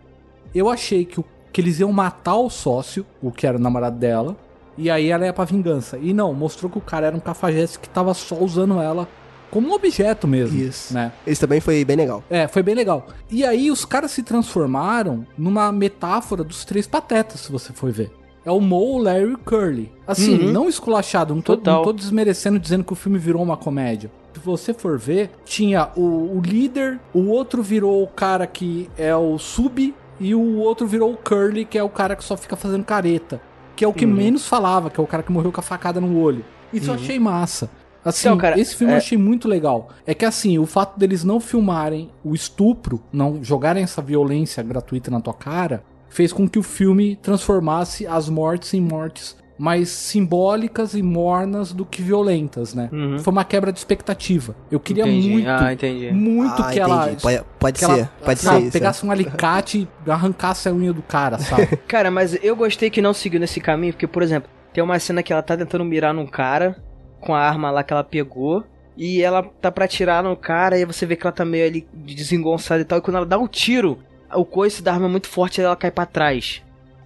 Eu 0.55 0.69
achei 0.69 1.05
que, 1.05 1.23
que 1.53 1.61
eles 1.61 1.81
iam 1.81 1.91
matar 1.93 2.37
o 2.37 2.49
sócio, 2.49 3.05
o 3.21 3.33
que 3.33 3.45
era 3.47 3.59
o 3.59 3.61
namorado 3.61 3.99
dela, 3.99 4.37
e 4.77 4.89
aí 4.89 5.09
ela 5.09 5.27
ia 5.27 5.33
pra 5.33 5.45
vingança. 5.45 5.99
E 5.99 6.15
não, 6.15 6.33
mostrou 6.33 6.71
que 6.71 6.79
o 6.79 6.81
cara 6.81 7.09
era 7.09 7.17
um 7.17 7.21
cafajeste 7.21 7.81
que 7.81 7.89
tava 7.89 8.15
só 8.15 8.37
usando 8.37 8.81
ela 8.81 9.09
como 9.51 9.69
um 9.69 9.73
objeto 9.73 10.27
mesmo, 10.29 10.57
Isso. 10.59 10.93
né? 10.95 11.13
Isso 11.27 11.41
também 11.41 11.61
foi 11.61 11.85
bem 11.85 11.97
legal. 11.97 12.23
É, 12.29 12.47
foi 12.49 12.63
bem 12.63 12.75
legal. 12.75 13.07
E 13.31 13.45
aí 13.45 13.71
os 13.71 13.85
caras 13.85 14.11
se 14.11 14.23
transformaram 14.23 15.27
numa 15.37 15.71
metáfora 15.73 16.43
dos 16.45 16.65
três 16.65 16.87
patetas, 16.87 17.41
se 17.41 17.53
você 17.53 17.73
for 17.73 17.91
ver. 17.93 18.11
É 18.45 18.51
o 18.51 18.61
Mo, 18.61 18.95
o 18.97 18.99
Larry 18.99 19.31
e 19.31 19.35
o 19.35 19.39
Curly. 19.39 19.93
Assim, 20.07 20.39
Uhum. 20.39 20.53
não 20.53 20.69
esculachado, 20.69 21.35
não 21.35 21.43
tô, 21.43 21.57
Total. 21.57 21.77
não 21.77 21.83
tô 21.85 21.93
desmerecendo 21.93 22.59
dizendo 22.59 22.83
que 22.85 22.93
o 22.93 22.97
filme 22.97 23.19
virou 23.19 23.43
uma 23.43 23.57
comédia. 23.57 24.11
Se 24.33 24.41
você 24.41 24.73
for 24.73 24.99
ver, 24.99 25.31
tinha 25.45 25.89
o, 25.97 26.01
o 26.37 26.41
líder, 26.43 26.99
o 27.13 27.27
outro 27.29 27.63
virou 27.63 28.03
o 28.03 28.07
cara 28.07 28.47
que 28.47 28.89
é 28.97 29.15
o 29.15 29.37
sub, 29.39 29.95
e 30.21 30.35
o 30.35 30.57
outro 30.59 30.87
virou 30.87 31.13
o 31.13 31.17
Curly, 31.17 31.65
que 31.65 31.77
é 31.77 31.83
o 31.83 31.89
cara 31.89 32.17
que 32.17 32.25
só 32.25 32.37
fica 32.37 32.57
fazendo 32.57 32.85
careta. 32.85 33.41
Que 33.77 33.85
é 33.85 33.89
o 33.89 33.93
que 33.93 34.05
Uhum. 34.07 34.13
menos 34.15 34.47
falava, 34.47 34.89
que 34.91 34.99
é 34.99 35.03
o 35.03 35.07
cara 35.07 35.23
que 35.23 35.31
morreu 35.33 35.53
com 35.53 35.61
a 35.61 35.63
facada 35.63 36.01
no 36.01 36.19
olho. 36.21 36.45
Isso 36.73 36.91
eu 36.91 36.95
achei 36.95 37.19
massa. 37.19 37.71
Assim, 38.05 38.29
Então, 38.29 38.39
cara, 38.39 38.59
esse 38.59 38.75
filme 38.77 38.93
é- 38.93 38.97
eu 38.97 38.99
achei 38.99 39.19
muito 39.19 39.49
legal. 39.49 39.89
É 40.07 40.15
que 40.15 40.25
assim, 40.25 40.59
o 40.59 40.67
fato 40.67 40.99
deles 40.99 41.25
não 41.25 41.41
filmarem 41.41 42.11
o 42.25 42.35
estupro, 42.35 43.03
não 43.13 43.43
jogarem 43.43 43.83
essa 43.83 44.01
violência 44.01 44.63
gratuita 44.63 45.11
na 45.11 45.21
tua 45.21 45.35
cara, 45.35 45.83
fez 46.09 46.33
com 46.33 46.49
que 46.49 46.59
o 46.59 46.63
filme 46.63 47.17
transformasse 47.17 48.07
as 48.07 48.29
mortes 48.29 48.73
em 48.75 48.81
mortes 48.81 49.37
mais 49.59 49.89
simbólicas 49.89 50.95
e 50.95 51.03
mornas 51.03 51.73
do 51.73 51.85
que 51.85 52.01
violentas, 52.01 52.75
né? 52.75 52.89
Uhum. 52.93 53.19
Foi 53.19 53.33
uma 53.33 53.45
quebra 53.45 53.73
de 53.73 53.79
expectativa. 53.81 54.55
Eu 54.71 54.79
queria 54.79 55.03
Entendi. 55.03 55.31
muito, 55.31 55.49
Ah, 55.49 55.73
entendi. 55.73 56.13
muito 56.13 56.63
Ah, 56.63 56.71
que 56.71 56.79
ela, 56.79 57.07
entendi. 57.07 57.23
Pode, 57.23 57.43
pode 57.59 57.79
que 57.81 57.85
ser, 57.85 57.93
ela 57.99 58.13
pode 58.25 58.39
sabe, 58.41 58.57
ser 58.59 58.63
isso. 58.63 58.73
pegasse 58.73 59.05
um 59.05 59.11
alicate 59.11 59.89
e 60.07 60.11
arrancasse 60.11 60.69
a 60.69 60.73
unha 60.73 60.93
do 60.93 61.03
cara, 61.03 61.39
sabe? 61.39 61.77
Cara, 61.89 62.09
mas 62.09 62.39
eu 62.41 62.55
gostei 62.55 62.89
que 62.89 63.03
não 63.03 63.13
seguiu 63.13 63.41
nesse 63.41 63.61
caminho, 63.61 63.93
porque, 63.93 64.07
por 64.07 64.23
exemplo, 64.23 64.49
tem 64.73 64.83
uma 64.85 64.97
cena 65.01 65.25
que 65.25 65.33
ela 65.33 65.43
tá 65.43 65.57
tentando 65.57 65.85
mirar 65.85 66.15
num 66.15 66.27
cara 66.27 66.77
com 67.21 67.35
a 67.35 67.41
arma 67.41 67.71
lá 67.71 67.83
que 67.83 67.93
ela 67.93 68.05
pegou. 68.05 68.65
E 68.97 69.23
ela 69.23 69.45
tá 69.61 69.71
pra 69.71 69.85
atirar 69.85 70.25
no 70.25 70.37
cara, 70.37 70.77
e 70.77 70.85
você 70.85 71.07
vê 71.07 71.15
que 71.15 71.25
ela 71.25 71.33
tá 71.33 71.45
meio 71.45 71.67
ali 71.67 71.87
desengonçada 71.93 72.81
e 72.81 72.85
tal. 72.85 72.99
E 72.99 73.01
quando 73.01 73.17
ela 73.17 73.27
dá 73.27 73.39
um 73.39 73.47
tiro, 73.47 73.99
o 74.35 74.45
coice 74.45 74.83
da 74.83 74.93
arma 74.93 75.07
é 75.07 75.09
muito 75.09 75.29
forte 75.29 75.61
e 75.61 75.65
ela 75.65 75.77
cai 75.77 75.91
pra 75.91 76.05
trás. 76.05 76.63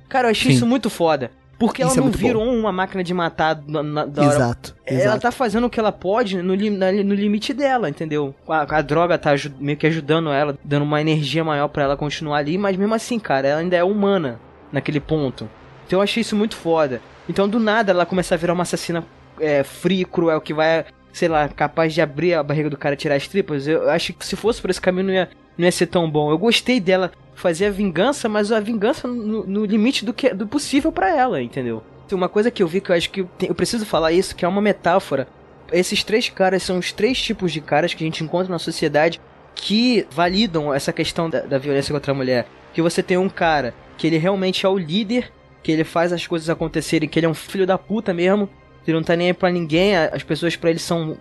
Cara, 0.09 0.29
eu 0.29 0.31
achei 0.31 0.53
Sim. 0.53 0.57
isso 0.57 0.67
muito 0.67 0.89
foda. 0.89 1.31
Porque 1.59 1.81
Isso 1.81 1.93
ela 1.93 2.01
é 2.01 2.05
não 2.05 2.11
bom. 2.11 2.19
virou 2.19 2.43
uma 2.53 2.73
máquina 2.73 3.05
de 3.05 3.15
matar 3.15 3.55
da 3.55 3.79
hora 3.79 4.35
Exato, 4.35 4.75
ela 4.85 5.01
exato. 5.01 5.21
tá 5.21 5.31
fazendo 5.31 5.69
o 5.69 5.71
que 5.71 5.79
ela 5.79 5.93
pode 5.93 6.39
no, 6.39 6.57
no 6.57 7.15
limite 7.15 7.55
dela, 7.55 7.89
entendeu? 7.89 8.35
A, 8.49 8.79
a 8.79 8.83
droga 8.83 9.17
tá 9.17 9.31
meio 9.61 9.79
que 9.79 9.87
ajudando 9.87 10.31
ela, 10.33 10.59
dando 10.65 10.83
uma 10.83 11.01
energia 11.01 11.45
maior 11.45 11.69
pra 11.69 11.85
ela 11.85 11.97
continuar 11.97 12.39
ali, 12.39 12.59
mas 12.59 12.77
mesmo 12.77 12.93
assim, 12.95 13.17
cara, 13.17 13.47
ela 13.47 13.61
ainda 13.61 13.77
é 13.77 13.85
humana 13.85 14.41
naquele 14.73 14.99
ponto. 14.99 15.49
Então 15.87 16.01
eu 16.01 16.03
achei 16.03 16.23
isso 16.23 16.35
muito 16.35 16.57
foda. 16.57 17.01
Então 17.29 17.49
do 17.49 17.61
nada 17.61 17.93
ela 17.93 18.05
começa 18.05 18.35
a 18.35 18.39
virar 18.39 18.55
uma 18.55 18.63
assassina 18.65 19.05
é, 19.41 19.63
fria 19.63 20.03
e 20.03 20.05
cruel 20.05 20.41
que 20.41 20.55
vai, 20.55 20.85
sei 21.13 21.29
lá, 21.29 21.49
capaz 21.49 21.95
de 21.95 22.01
abrir 22.01 22.35
a 22.35 22.43
barriga 22.43 22.71
do 22.71 22.77
cara 22.77 22.95
e 22.95 22.99
tirar 22.99 23.17
as 23.17 23.29
tripas. 23.29 23.67
Eu 23.67 23.91
acho 23.91 24.13
que 24.13 24.25
se 24.25 24.37
fosse 24.37 24.61
por 24.61 24.71
esse 24.71 24.81
caminho 24.81 25.07
não 25.07 25.15
ia, 25.15 25.29
não 25.57 25.65
ia 25.65 25.73
ser 25.73 25.87
tão 25.87 26.11
bom. 26.11 26.31
Eu 26.31 26.39
gostei 26.39 26.81
dela 26.81 27.13
fazer 27.35 27.67
a 27.67 27.71
vingança, 27.71 28.29
mas 28.29 28.53
a 28.53 28.61
vingança 28.61 29.09
no, 29.09 29.45
no 29.47 29.65
limite 29.65 30.05
do, 30.05 30.13
que, 30.13 30.33
do 30.33 30.47
possível 30.47 30.93
pra 30.93 31.15
ela, 31.15 31.43
entendeu? 31.43 31.83
Uma 32.13 32.29
coisa 32.29 32.51
que 32.51 32.63
eu 32.63 32.67
vi 32.67 32.83
que 32.83 32.91
eu 32.91 32.97
acho 32.97 33.09
que 33.11 33.21
eu 33.23 33.29
eu 33.41 33.55
preciso 33.55 33.87
falar 33.87 34.13
isso, 34.13 34.37
que 34.37 34.45
é 34.45 34.49
uma 34.49 34.61
metáfora. 34.61 35.27
Esses 35.73 36.05
três 36.05 36.29
caras 36.29 36.63
são 36.63 36.79
os 36.79 36.93
três 36.93 37.21
tipos 37.21 37.51
de 37.51 37.61
caras 37.63 37.95
que 37.95 38.05
a 38.05 38.07
gente 38.07 38.23
encontra 38.23 38.53
na 38.53 38.59
sociedade 38.59 39.19
que 39.55 40.07
validam 40.11 40.75
essa 40.75 40.93
questão 40.93 41.31
da, 41.31 41.41
da 41.41 41.57
violência 41.57 41.95
contra 41.95 42.13
a 42.13 42.15
mulher. 42.15 42.47
Que 42.75 42.83
você 42.83 43.03
tem 43.03 43.17
um 43.17 43.31
cara 43.31 43.75
que 43.97 44.07
ele 44.07 44.19
realmente 44.19 44.67
é 44.67 44.69
o 44.69 44.77
líder, 44.77 45.33
que 45.63 45.73
ele 45.73 45.85
faz 45.85 46.13
as 46.13 46.27
coisas 46.27 46.51
acontecerem, 46.51 47.09
que 47.09 47.19
ele 47.19 47.27
é 47.27 47.29
um 47.29 47.35
filho 47.35 47.67
da 47.67 47.79
puta 47.79 48.13
mesmo, 48.13 48.49
ele 48.91 48.97
não 48.97 49.05
tá 49.05 49.15
nem 49.17 49.29
aí 49.29 49.33
pra 49.35 49.51
ninguém, 49.51 49.97
as 49.97 50.23
pessoas 50.23 50.57
pra 50.57 50.71
ele 50.71 50.79
são 50.79 51.17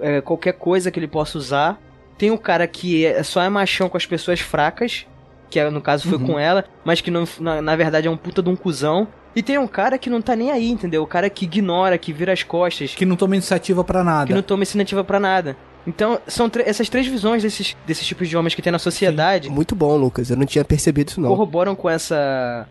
é, 0.00 0.20
qualquer 0.20 0.52
coisa 0.52 0.90
que 0.90 0.98
ele 0.98 1.08
possa 1.08 1.38
usar. 1.38 1.80
Tem 2.16 2.30
o 2.30 2.38
cara 2.38 2.66
que 2.66 3.06
é, 3.06 3.22
só 3.22 3.42
é 3.42 3.48
machão 3.48 3.88
com 3.88 3.96
as 3.96 4.04
pessoas 4.06 4.40
fracas, 4.40 5.06
que 5.50 5.58
é, 5.58 5.70
no 5.70 5.80
caso 5.80 6.08
foi 6.08 6.18
Uhum. 6.18 6.26
com 6.26 6.38
ela, 6.38 6.64
mas 6.84 7.00
que 7.00 7.10
não, 7.10 7.24
na, 7.40 7.62
na 7.62 7.76
verdade 7.76 8.06
é 8.08 8.10
um 8.10 8.16
puta 8.16 8.42
de 8.42 8.48
um 8.48 8.56
cuzão. 8.56 9.08
E 9.36 9.42
tem 9.42 9.56
um 9.56 9.68
cara 9.68 9.96
que 9.98 10.10
não 10.10 10.20
tá 10.20 10.34
nem 10.34 10.50
aí, 10.50 10.68
entendeu? 10.68 11.02
O 11.02 11.06
cara 11.06 11.30
que 11.30 11.44
ignora, 11.44 11.96
que 11.96 12.12
vira 12.12 12.32
as 12.32 12.42
costas, 12.42 12.94
que 12.94 13.06
não 13.06 13.14
toma 13.14 13.36
iniciativa 13.36 13.84
pra 13.84 14.02
nada. 14.02 14.26
que 14.26 14.34
não 14.34 14.42
toma 14.42 14.62
iniciativa 14.64 15.04
pra 15.04 15.20
nada. 15.20 15.56
Então, 15.86 16.20
são 16.26 16.50
essas 16.66 16.88
três 16.88 17.06
visões 17.06 17.42
desses, 17.42 17.74
desses 17.86 18.06
tipos 18.06 18.28
de 18.28 18.36
homens 18.36 18.54
que 18.54 18.60
tem 18.60 18.70
na 18.72 18.78
sociedade 18.78 19.48
Muito 19.48 19.74
bom, 19.74 19.96
Lucas. 19.96 20.28
Eu 20.28 20.36
não 20.36 20.44
tinha 20.44 20.64
percebido 20.64 21.08
isso, 21.10 21.20
não. 21.20 21.28
corroboram 21.30 21.74
com 21.74 21.88
essa 21.88 22.66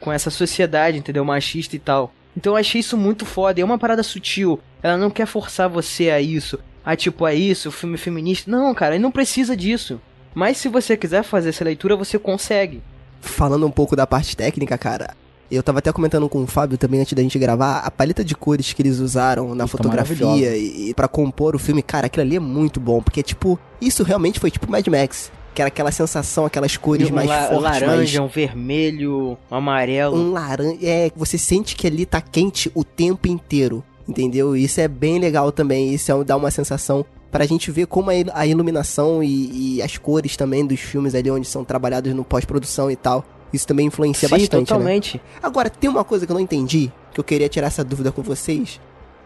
com 0.00 0.10
essa 0.12 0.30
sociedade, 0.30 0.96
entendeu? 0.98 1.24
Machista 1.24 1.76
e 1.76 1.78
tal. 1.78 2.12
Então 2.36 2.52
eu 2.52 2.56
achei 2.56 2.80
isso 2.80 2.96
muito 2.96 3.24
foda. 3.24 3.60
E 3.60 3.62
é 3.62 3.64
uma 3.64 3.78
parada 3.78 4.02
sutil. 4.02 4.60
Ela 4.82 4.96
não 4.96 5.10
quer 5.10 5.26
forçar 5.26 5.68
você 5.68 6.10
a 6.10 6.20
isso. 6.20 6.58
Ah, 6.84 6.96
tipo, 6.96 7.26
é 7.26 7.34
isso, 7.34 7.68
o 7.68 7.72
filme 7.72 7.96
feminista. 7.96 8.50
Não, 8.50 8.74
cara, 8.74 8.94
ele 8.94 9.02
não 9.02 9.12
precisa 9.12 9.56
disso. 9.56 10.00
Mas 10.34 10.56
se 10.56 10.68
você 10.68 10.96
quiser 10.96 11.22
fazer 11.22 11.50
essa 11.50 11.64
leitura, 11.64 11.94
você 11.94 12.18
consegue. 12.18 12.82
Falando 13.20 13.66
um 13.66 13.70
pouco 13.70 13.94
da 13.94 14.06
parte 14.06 14.36
técnica, 14.36 14.76
cara. 14.76 15.14
Eu 15.50 15.62
tava 15.62 15.80
até 15.80 15.92
comentando 15.92 16.28
com 16.30 16.42
o 16.42 16.46
Fábio 16.46 16.78
também 16.78 17.00
antes 17.00 17.12
da 17.12 17.20
gente 17.20 17.38
gravar, 17.38 17.80
a 17.80 17.90
paleta 17.90 18.24
de 18.24 18.34
cores 18.34 18.72
que 18.72 18.80
eles 18.80 18.98
usaram 18.98 19.54
na 19.54 19.66
Fica 19.66 19.76
fotografia 19.76 20.56
e, 20.56 20.88
e 20.88 20.94
para 20.94 21.06
compor 21.06 21.54
o 21.54 21.58
filme, 21.58 21.82
cara, 21.82 22.06
aquilo 22.06 22.24
ali 22.24 22.36
é 22.36 22.40
muito 22.40 22.80
bom, 22.80 23.02
porque 23.02 23.22
tipo, 23.22 23.58
isso 23.78 24.02
realmente 24.02 24.40
foi 24.40 24.50
tipo 24.50 24.70
Mad 24.70 24.86
Max. 24.88 25.30
Que 25.54 25.60
era 25.60 25.68
aquela 25.68 25.92
sensação, 25.92 26.46
aquelas 26.46 26.76
cores 26.76 27.10
um 27.10 27.14
mais 27.14 27.28
la- 27.28 27.48
fortes, 27.48 27.62
laranja, 27.62 28.22
um 28.22 28.26
vermelho, 28.26 29.36
um 29.50 29.54
amarelo. 29.54 30.16
mais... 30.16 30.26
Um 30.28 30.32
laranja... 30.32 30.78
É, 30.82 31.10
você 31.14 31.36
sente 31.36 31.76
que 31.76 31.86
ali 31.86 32.06
tá 32.06 32.20
quente 32.20 32.70
o 32.74 32.82
tempo 32.82 33.28
inteiro, 33.28 33.84
entendeu? 34.08 34.56
Isso 34.56 34.80
é 34.80 34.88
bem 34.88 35.18
legal 35.18 35.52
também, 35.52 35.92
isso 35.92 36.10
é, 36.10 36.24
dá 36.24 36.36
uma 36.36 36.50
sensação 36.50 37.04
pra 37.30 37.44
gente 37.46 37.70
ver 37.70 37.86
como 37.86 38.10
a, 38.10 38.14
il- 38.14 38.30
a 38.34 38.46
iluminação 38.46 39.22
e, 39.22 39.76
e 39.76 39.82
as 39.82 39.96
cores 39.98 40.36
também 40.36 40.66
dos 40.66 40.80
filmes 40.80 41.14
ali 41.14 41.30
onde 41.30 41.46
são 41.46 41.64
trabalhados 41.64 42.14
no 42.14 42.24
pós-produção 42.24 42.90
e 42.90 42.96
tal, 42.96 43.24
isso 43.52 43.66
também 43.66 43.86
influencia 43.88 44.28
Sim, 44.28 44.34
bastante, 44.34 44.54
né? 44.60 44.66
totalmente. 44.66 45.20
Agora, 45.42 45.68
tem 45.68 45.90
uma 45.90 46.04
coisa 46.04 46.24
que 46.24 46.32
eu 46.32 46.34
não 46.34 46.40
entendi, 46.40 46.90
que 47.12 47.20
eu 47.20 47.24
queria 47.24 47.48
tirar 47.48 47.66
essa 47.66 47.84
dúvida 47.84 48.10
com 48.10 48.22
vocês. 48.22 48.80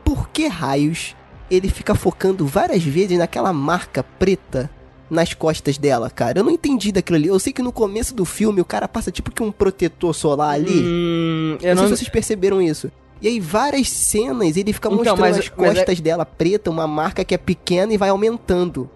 Por 0.04 0.28
que 0.30 0.48
raios 0.48 1.14
ele 1.48 1.68
fica 1.68 1.94
focando 1.94 2.44
várias 2.46 2.82
vezes 2.82 3.16
naquela 3.18 3.52
marca 3.52 4.02
preta 4.02 4.68
nas 5.10 5.32
costas 5.34 5.78
dela, 5.78 6.10
cara? 6.10 6.40
Eu 6.40 6.44
não 6.44 6.50
entendi 6.50 6.90
daquilo 6.92 7.16
ali. 7.16 7.28
Eu 7.28 7.38
sei 7.38 7.52
que 7.52 7.62
no 7.62 7.72
começo 7.72 8.14
do 8.14 8.24
filme 8.24 8.60
o 8.60 8.64
cara 8.64 8.86
passa 8.88 9.10
tipo 9.10 9.30
que 9.30 9.42
um 9.42 9.52
protetor 9.52 10.14
solar 10.14 10.54
ali. 10.54 10.80
Hum, 10.82 11.58
eu 11.62 11.74
não 11.74 11.82
não... 11.82 11.88
sei 11.88 11.96
se 11.96 12.02
vocês 12.04 12.08
perceberam 12.10 12.60
isso. 12.60 12.90
E 13.22 13.28
aí, 13.28 13.40
várias 13.40 13.88
cenas, 13.88 14.56
ele 14.58 14.72
fica 14.74 14.88
Então, 14.88 14.98
mostrando 14.98 15.20
mas- 15.20 15.38
as 15.38 15.50
mas 15.56 15.70
é- 15.70 15.74
costas 15.76 16.00
dela 16.00 16.26
preta, 16.26 16.70
uma 16.70 16.86
marca 16.86 17.24
que 17.24 17.34
é 17.34 17.38
pequena 17.38 17.92
e 17.94 17.96
vai 17.96 18.10
aumentando. 18.10 18.90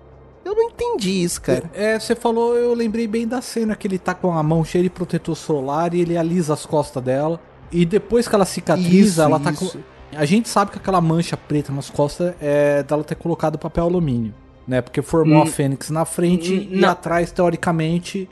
Eu 0.45 0.55
não 0.55 0.65
entendi 0.65 1.23
isso, 1.23 1.41
cara. 1.41 1.71
É, 1.75 1.99
você 1.99 2.15
falou, 2.15 2.57
eu 2.57 2.75
lembrei 2.75 3.07
bem 3.07 3.27
da 3.27 3.41
cena 3.41 3.77
que 3.77 3.87
ele 3.87 3.99
tá 3.99 4.15
com 4.15 4.33
a 4.37 4.43
mão 4.43 4.65
cheia 4.65 4.83
de 4.85 4.91
protetor 4.91 5.37
solar 5.37 5.95
e 5.95 6.01
ele 6.01 6.17
alisa 6.17 6.53
as 6.55 6.67
costas 6.67 7.03
dela. 7.03 7.41
E 7.71 7.85
depois 7.87 8.27
que 8.27 8.35
ela 8.35 8.45
cicatriza, 8.45 8.89
Isso, 8.99 9.23
ela 9.23 9.39
tá 9.39 9.53
isso. 9.53 9.79
com. 9.79 10.19
A 10.19 10.25
gente 10.25 10.49
sabe 10.49 10.73
que 10.73 10.79
aquela 10.79 11.01
mancha 11.01 11.37
preta 11.37 11.73
nas 11.73 11.89
costas 11.89 12.35
é 12.41 12.83
dela 12.83 13.05
ter 13.05 13.15
colocado 13.15 13.57
papel 13.59 13.85
alumínio, 13.85 14.35
né? 14.67 14.81
Porque 14.81 15.03
formou 15.03 15.39
Hum. 15.39 15.43
a 15.43 15.47
fênix 15.47 15.91
na 15.91 16.05
frente 16.05 16.55
Hum, 16.55 16.69
e 16.71 16.81
não. 16.81 16.91
atrás, 16.91 17.31
teoricamente, 17.33 18.29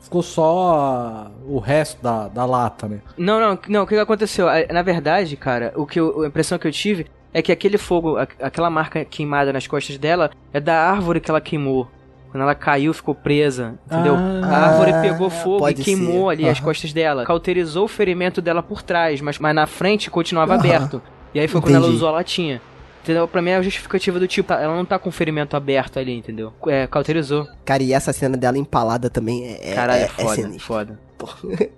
ficou 0.00 0.22
só 0.22 1.30
o 1.46 1.58
resto 1.58 2.02
da, 2.02 2.28
da 2.28 2.44
lata, 2.44 2.88
né? 2.88 3.00
Não, 3.16 3.40
não, 3.40 3.58
não, 3.68 3.82
o 3.82 3.86
que 3.86 3.96
aconteceu? 3.96 4.48
A- 4.48 4.66
Na 4.72 4.82
verdade, 4.82 5.36
cara, 5.36 5.72
o 5.76 5.86
que 5.86 6.00
eu- 6.00 6.22
a 6.22 6.26
impressão 6.26 6.58
que 6.58 6.66
eu 6.66 6.72
tive 6.72 7.06
é 7.34 7.40
que 7.40 7.52
aquele 7.52 7.78
fogo, 7.78 8.16
aquela 8.40 8.68
marca 8.70 9.04
queimada 9.04 9.52
nas 9.52 9.66
costas 9.66 9.96
dela, 9.98 10.30
é 10.52 10.60
da 10.60 10.74
árvore 10.90 11.20
que 11.20 11.30
ela 11.30 11.40
queimou. 11.40 11.88
Quando 12.30 12.42
ela 12.44 12.54
caiu, 12.54 12.94
ficou 12.94 13.14
presa, 13.14 13.78
entendeu? 13.90 14.16
Ah, 14.16 14.40
a 14.46 14.56
árvore 14.68 14.92
pegou 15.02 15.28
fogo 15.28 15.68
e 15.68 15.74
queimou 15.74 16.28
ser. 16.30 16.32
ali 16.32 16.48
as 16.48 16.56
Aham. 16.58 16.64
costas 16.64 16.92
dela. 16.92 17.24
Cauterizou 17.26 17.84
o 17.84 17.88
ferimento 17.88 18.40
dela 18.40 18.62
por 18.62 18.82
trás, 18.82 19.20
mas, 19.20 19.38
mas 19.38 19.54
na 19.54 19.66
frente 19.66 20.10
continuava 20.10 20.54
Aham. 20.54 20.60
aberto. 20.60 21.02
E 21.34 21.40
aí 21.40 21.46
foi 21.46 21.60
quando 21.60 21.74
ela 21.74 21.84
Entendi. 21.84 21.96
usou 21.96 22.08
a 22.08 22.12
latinha. 22.12 22.60
Entendeu? 23.02 23.26
Pra 23.26 23.42
mim 23.42 23.50
é 23.50 23.56
a 23.56 23.62
justificativa 23.62 24.20
do 24.20 24.28
tipo, 24.28 24.52
ela 24.52 24.76
não 24.76 24.84
tá 24.84 24.96
com 24.98 25.10
ferimento 25.10 25.56
aberto 25.56 25.98
ali, 25.98 26.16
entendeu? 26.16 26.52
É, 26.68 26.86
cauterizou. 26.86 27.48
Cara, 27.64 27.82
e 27.82 27.92
essa 27.92 28.12
cena 28.12 28.36
dela 28.36 28.56
empalada 28.56 29.10
também 29.10 29.44
é, 29.44 29.70
é, 29.72 29.74
Caralho, 29.74 29.98
é, 29.98 30.02
é, 30.02 30.04
é 30.04 30.08
foda, 30.08 30.34
sinistro. 30.36 30.60
foda. 30.60 31.00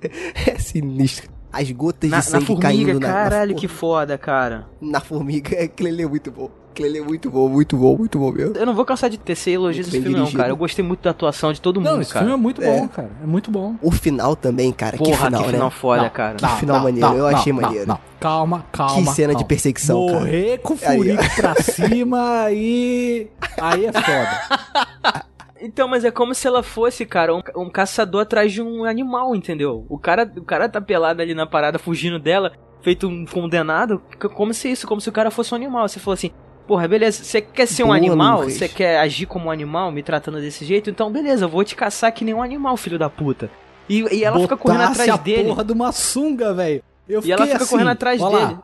é 0.47 0.59
sinistro. 0.59 1.31
As 1.51 1.71
gotas 1.71 2.11
Na, 2.11 2.19
de 2.19 2.25
na 2.25 2.31
sangue 2.31 2.47
formiga, 2.47 2.69
caindo 2.69 3.01
na, 3.01 3.07
caralho, 3.07 3.55
na, 3.55 3.59
que 3.59 3.69
foda, 3.69 4.19
cara. 4.19 4.67
na 4.81 5.01
formiga. 5.01 5.57
Aquele 5.63 6.03
é 6.03 6.07
muito 6.07 6.31
bom. 6.31 6.51
Aquele 6.75 6.89
ali 6.89 6.99
é 6.99 7.03
muito 7.03 7.31
bom, 7.31 7.49
muito 7.49 7.77
bom, 7.77 7.97
muito 7.97 8.19
bom 8.19 8.33
mesmo. 8.33 8.57
Eu 8.57 8.67
não 8.67 8.75
vou 8.75 8.85
cansar 8.85 9.09
de 9.09 9.17
tecer 9.17 9.55
elogios 9.55 9.87
desse 9.87 9.99
filme, 10.01 10.09
não, 10.17 10.25
dirigido. 10.25 10.41
cara. 10.43 10.51
Eu 10.53 10.57
gostei 10.57 10.85
muito 10.85 11.03
da 11.03 11.11
atuação 11.11 11.53
de 11.53 11.61
todo 11.61 11.81
mundo, 11.81 11.93
Não, 11.93 12.01
esse 12.01 12.13
cara. 12.13 12.25
filme 12.27 12.37
é 12.37 12.43
muito 12.43 12.61
É. 12.61 12.67
bom, 12.81 12.89
cara. 12.89 13.11
É 13.23 13.27
muito 13.27 13.49
bom. 13.49 13.77
O 13.81 13.93
final 13.93 14.35
também, 14.35 14.73
cara. 14.73 14.97
que 14.99 15.05
Porra, 15.05 15.27
final, 15.27 15.41
que 15.43 15.47
né? 15.47 15.53
final 15.53 15.71
foda, 15.71 16.11
cara. 16.11 16.37
Que 16.37 16.47
final 16.59 16.81
maneiro, 16.83 17.15
eu 17.15 17.27
achei 17.29 17.53
maneiro. 17.53 17.87
Não, 17.87 17.99
Calma, 18.19 18.65
calma. 18.73 18.95
Que 18.97 19.11
cena 19.15 19.35
de 19.37 19.45
perseguição, 19.45 20.05
cara. 20.07 20.19
Morrer 20.19 20.59
com 20.59 20.75
o 20.75 20.79
Aí, 20.83 20.97
furico 20.97 21.23
pra 21.37 21.55
cima 21.63 22.51
e. 22.51 23.29
Aí 23.61 23.87
é 23.87 23.93
foda. 23.93 25.25
Então, 25.61 25.87
mas 25.87 26.05
é 26.05 26.11
como 26.11 26.35
se 26.35 26.47
ela 26.47 26.63
fosse, 26.63 27.07
cara, 27.07 27.35
um, 27.35 27.41
um 27.57 27.71
caçador 27.71 28.23
atrás 28.23 28.53
de 28.53 28.61
um 28.61 28.85
animal, 28.85 29.35
entendeu? 29.37 29.87
O 29.89 29.97
cara, 29.99 30.31
o 30.37 30.43
cara 30.43 30.69
tá 30.69 30.81
pelado 30.81 31.23
ali 31.23 31.35
na 31.35 31.47
parada, 31.47 31.79
fugindo 31.79 32.19
dela, 32.19 32.53
feito 32.83 33.07
um 33.09 33.25
condenado, 33.25 34.03
como 34.35 34.53
se 34.53 34.71
isso, 34.71 34.87
como 34.89 35.01
se 35.01 35.09
o 35.09 35.13
cara 35.13 35.31
fosse 35.31 35.55
um 35.55 35.57
animal. 35.57 35.89
Você 35.89 35.99
falou 36.01 36.15
assim, 36.15 36.33
porra, 36.67 36.89
beleza, 36.89 37.23
você 37.23 37.41
quer 37.41 37.67
ser 37.67 37.83
um 37.83 37.87
Boa, 37.87 37.97
animal? 37.97 38.45
Você 38.45 38.69
quer 38.69 38.99
agir 38.99 39.27
como 39.27 39.47
um 39.47 39.51
animal, 39.51 39.91
me 39.91 40.03
tratando 40.03 40.41
desse 40.41 40.65
jeito? 40.65 40.91
Então, 40.91 41.11
beleza, 41.11 41.45
eu 41.45 41.49
vou 41.49 41.65
te 41.65 41.75
caçar 41.75 42.13
que 42.13 42.25
nem 42.25 42.35
um 42.35 42.43
animal, 42.43 42.77
filho 42.77 42.99
da 42.99 43.09
puta. 43.09 43.51
E, 43.89 44.01
e 44.15 44.25
ela 44.25 44.41
fica 44.41 44.57
correndo 44.57 44.81
Botasse 44.81 45.03
atrás 45.03 45.21
a 45.21 45.23
dele. 45.23 45.49
porra 45.49 45.65
de 45.65 45.73
uma 45.73 45.93
sunga, 45.93 46.55
velho. 46.55 46.83
E 47.09 47.31
ela 47.31 47.47
fica 47.47 47.59
assim, 47.59 47.71
correndo 47.71 47.91
atrás 47.91 48.21
ó 48.21 48.29
lá, 48.29 48.63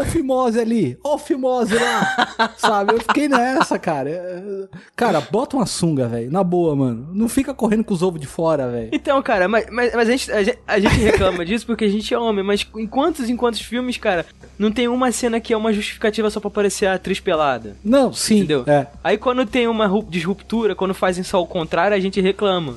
o 0.00 0.04
Fimose 0.04 0.58
ali, 0.60 0.98
ó 1.02 1.14
o 1.14 1.18
Fimose 1.18 1.74
lá, 1.74 2.52
sabe? 2.58 2.94
Eu 2.94 3.00
fiquei 3.00 3.28
nessa, 3.28 3.78
cara. 3.78 4.68
Cara, 4.96 5.20
bota 5.20 5.56
uma 5.56 5.66
sunga, 5.66 6.08
velho, 6.08 6.30
na 6.30 6.42
boa, 6.42 6.74
mano. 6.74 7.08
Não 7.12 7.28
fica 7.28 7.54
correndo 7.54 7.84
com 7.84 7.94
os 7.94 8.02
ovos 8.02 8.20
de 8.20 8.26
fora, 8.26 8.68
velho. 8.70 8.88
Então, 8.92 9.20
cara, 9.22 9.46
mas, 9.48 9.66
mas, 9.70 9.94
mas 9.94 10.08
a, 10.08 10.12
gente, 10.12 10.32
a, 10.32 10.42
gente, 10.42 10.58
a 10.66 10.78
gente 10.80 10.94
reclama 10.96 11.44
disso 11.46 11.66
porque 11.66 11.84
a 11.84 11.88
gente 11.88 12.12
é 12.12 12.18
homem, 12.18 12.44
mas 12.44 12.66
em 12.76 12.86
quantos 12.86 13.28
em 13.30 13.36
quantos 13.36 13.60
filmes, 13.60 13.96
cara, 13.96 14.26
não 14.58 14.70
tem 14.72 14.88
uma 14.88 15.10
cena 15.12 15.40
que 15.40 15.52
é 15.52 15.56
uma 15.56 15.72
justificativa 15.72 16.30
só 16.30 16.40
pra 16.40 16.48
aparecer 16.48 16.86
a 16.86 16.94
atriz 16.94 17.20
pelada? 17.20 17.76
Não, 17.84 18.12
sim, 18.12 18.38
Entendeu? 18.38 18.64
é. 18.66 18.86
Aí 19.02 19.16
quando 19.18 19.44
tem 19.46 19.66
uma 19.68 19.86
ru- 19.86 20.06
disruptura, 20.08 20.74
quando 20.74 20.94
fazem 20.94 21.22
só 21.24 21.40
o 21.42 21.46
contrário, 21.46 21.96
a 21.96 22.00
gente 22.00 22.20
reclama. 22.20 22.76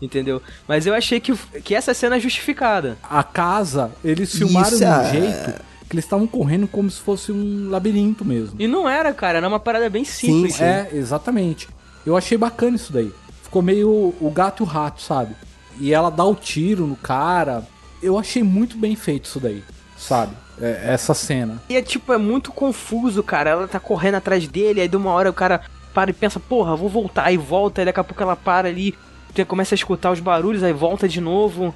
Entendeu? 0.00 0.40
Mas 0.68 0.86
eu 0.86 0.94
achei 0.94 1.18
que, 1.18 1.34
que 1.64 1.74
essa 1.74 1.92
cena 1.92 2.16
é 2.16 2.20
justificada. 2.20 2.96
A 3.02 3.24
casa, 3.24 3.90
eles 4.04 4.32
filmaram 4.32 4.68
Isso, 4.68 4.78
de 4.78 4.84
um 4.84 4.92
é. 4.92 5.10
jeito 5.10 5.60
que 5.88 5.94
eles 5.94 6.04
estavam 6.04 6.26
correndo 6.26 6.68
como 6.68 6.90
se 6.90 7.00
fosse 7.00 7.32
um 7.32 7.70
labirinto 7.70 8.24
mesmo. 8.24 8.56
E 8.60 8.66
não 8.66 8.88
era, 8.88 9.12
cara, 9.12 9.38
era 9.38 9.48
uma 9.48 9.58
parada 9.58 9.88
bem 9.88 10.04
simples. 10.04 10.56
Sim. 10.56 10.64
É, 10.64 10.88
exatamente. 10.92 11.68
Eu 12.04 12.16
achei 12.16 12.36
bacana 12.36 12.76
isso 12.76 12.92
daí. 12.92 13.12
Ficou 13.42 13.62
meio 13.62 14.14
o 14.20 14.30
gato 14.32 14.62
e 14.62 14.64
o 14.64 14.66
rato, 14.66 15.00
sabe? 15.00 15.34
E 15.80 15.94
ela 15.94 16.10
dá 16.10 16.24
o 16.24 16.34
tiro 16.34 16.86
no 16.86 16.96
cara. 16.96 17.66
Eu 18.02 18.18
achei 18.18 18.42
muito 18.42 18.76
bem 18.76 18.94
feito 18.94 19.24
isso 19.24 19.40
daí, 19.40 19.64
sabe? 19.96 20.32
É, 20.60 20.92
essa 20.92 21.14
cena. 21.14 21.62
E 21.68 21.76
é 21.76 21.82
tipo, 21.82 22.12
é 22.12 22.18
muito 22.18 22.52
confuso, 22.52 23.22
cara. 23.22 23.50
Ela 23.50 23.68
tá 23.68 23.80
correndo 23.80 24.16
atrás 24.16 24.46
dele, 24.46 24.80
aí 24.80 24.88
de 24.88 24.96
uma 24.96 25.10
hora 25.10 25.30
o 25.30 25.34
cara 25.34 25.62
para 25.94 26.10
e 26.10 26.12
pensa, 26.14 26.38
porra, 26.38 26.76
vou 26.76 26.88
voltar, 26.88 27.24
aí 27.24 27.36
volta, 27.36 27.80
aí 27.80 27.86
daqui 27.86 27.98
a 27.98 28.04
pouco 28.04 28.22
ela 28.22 28.36
para 28.36 28.68
ali, 28.68 28.94
começa 29.46 29.74
a 29.74 29.76
escutar 29.76 30.12
os 30.12 30.20
barulhos, 30.20 30.62
aí 30.62 30.72
volta 30.72 31.08
de 31.08 31.20
novo. 31.20 31.74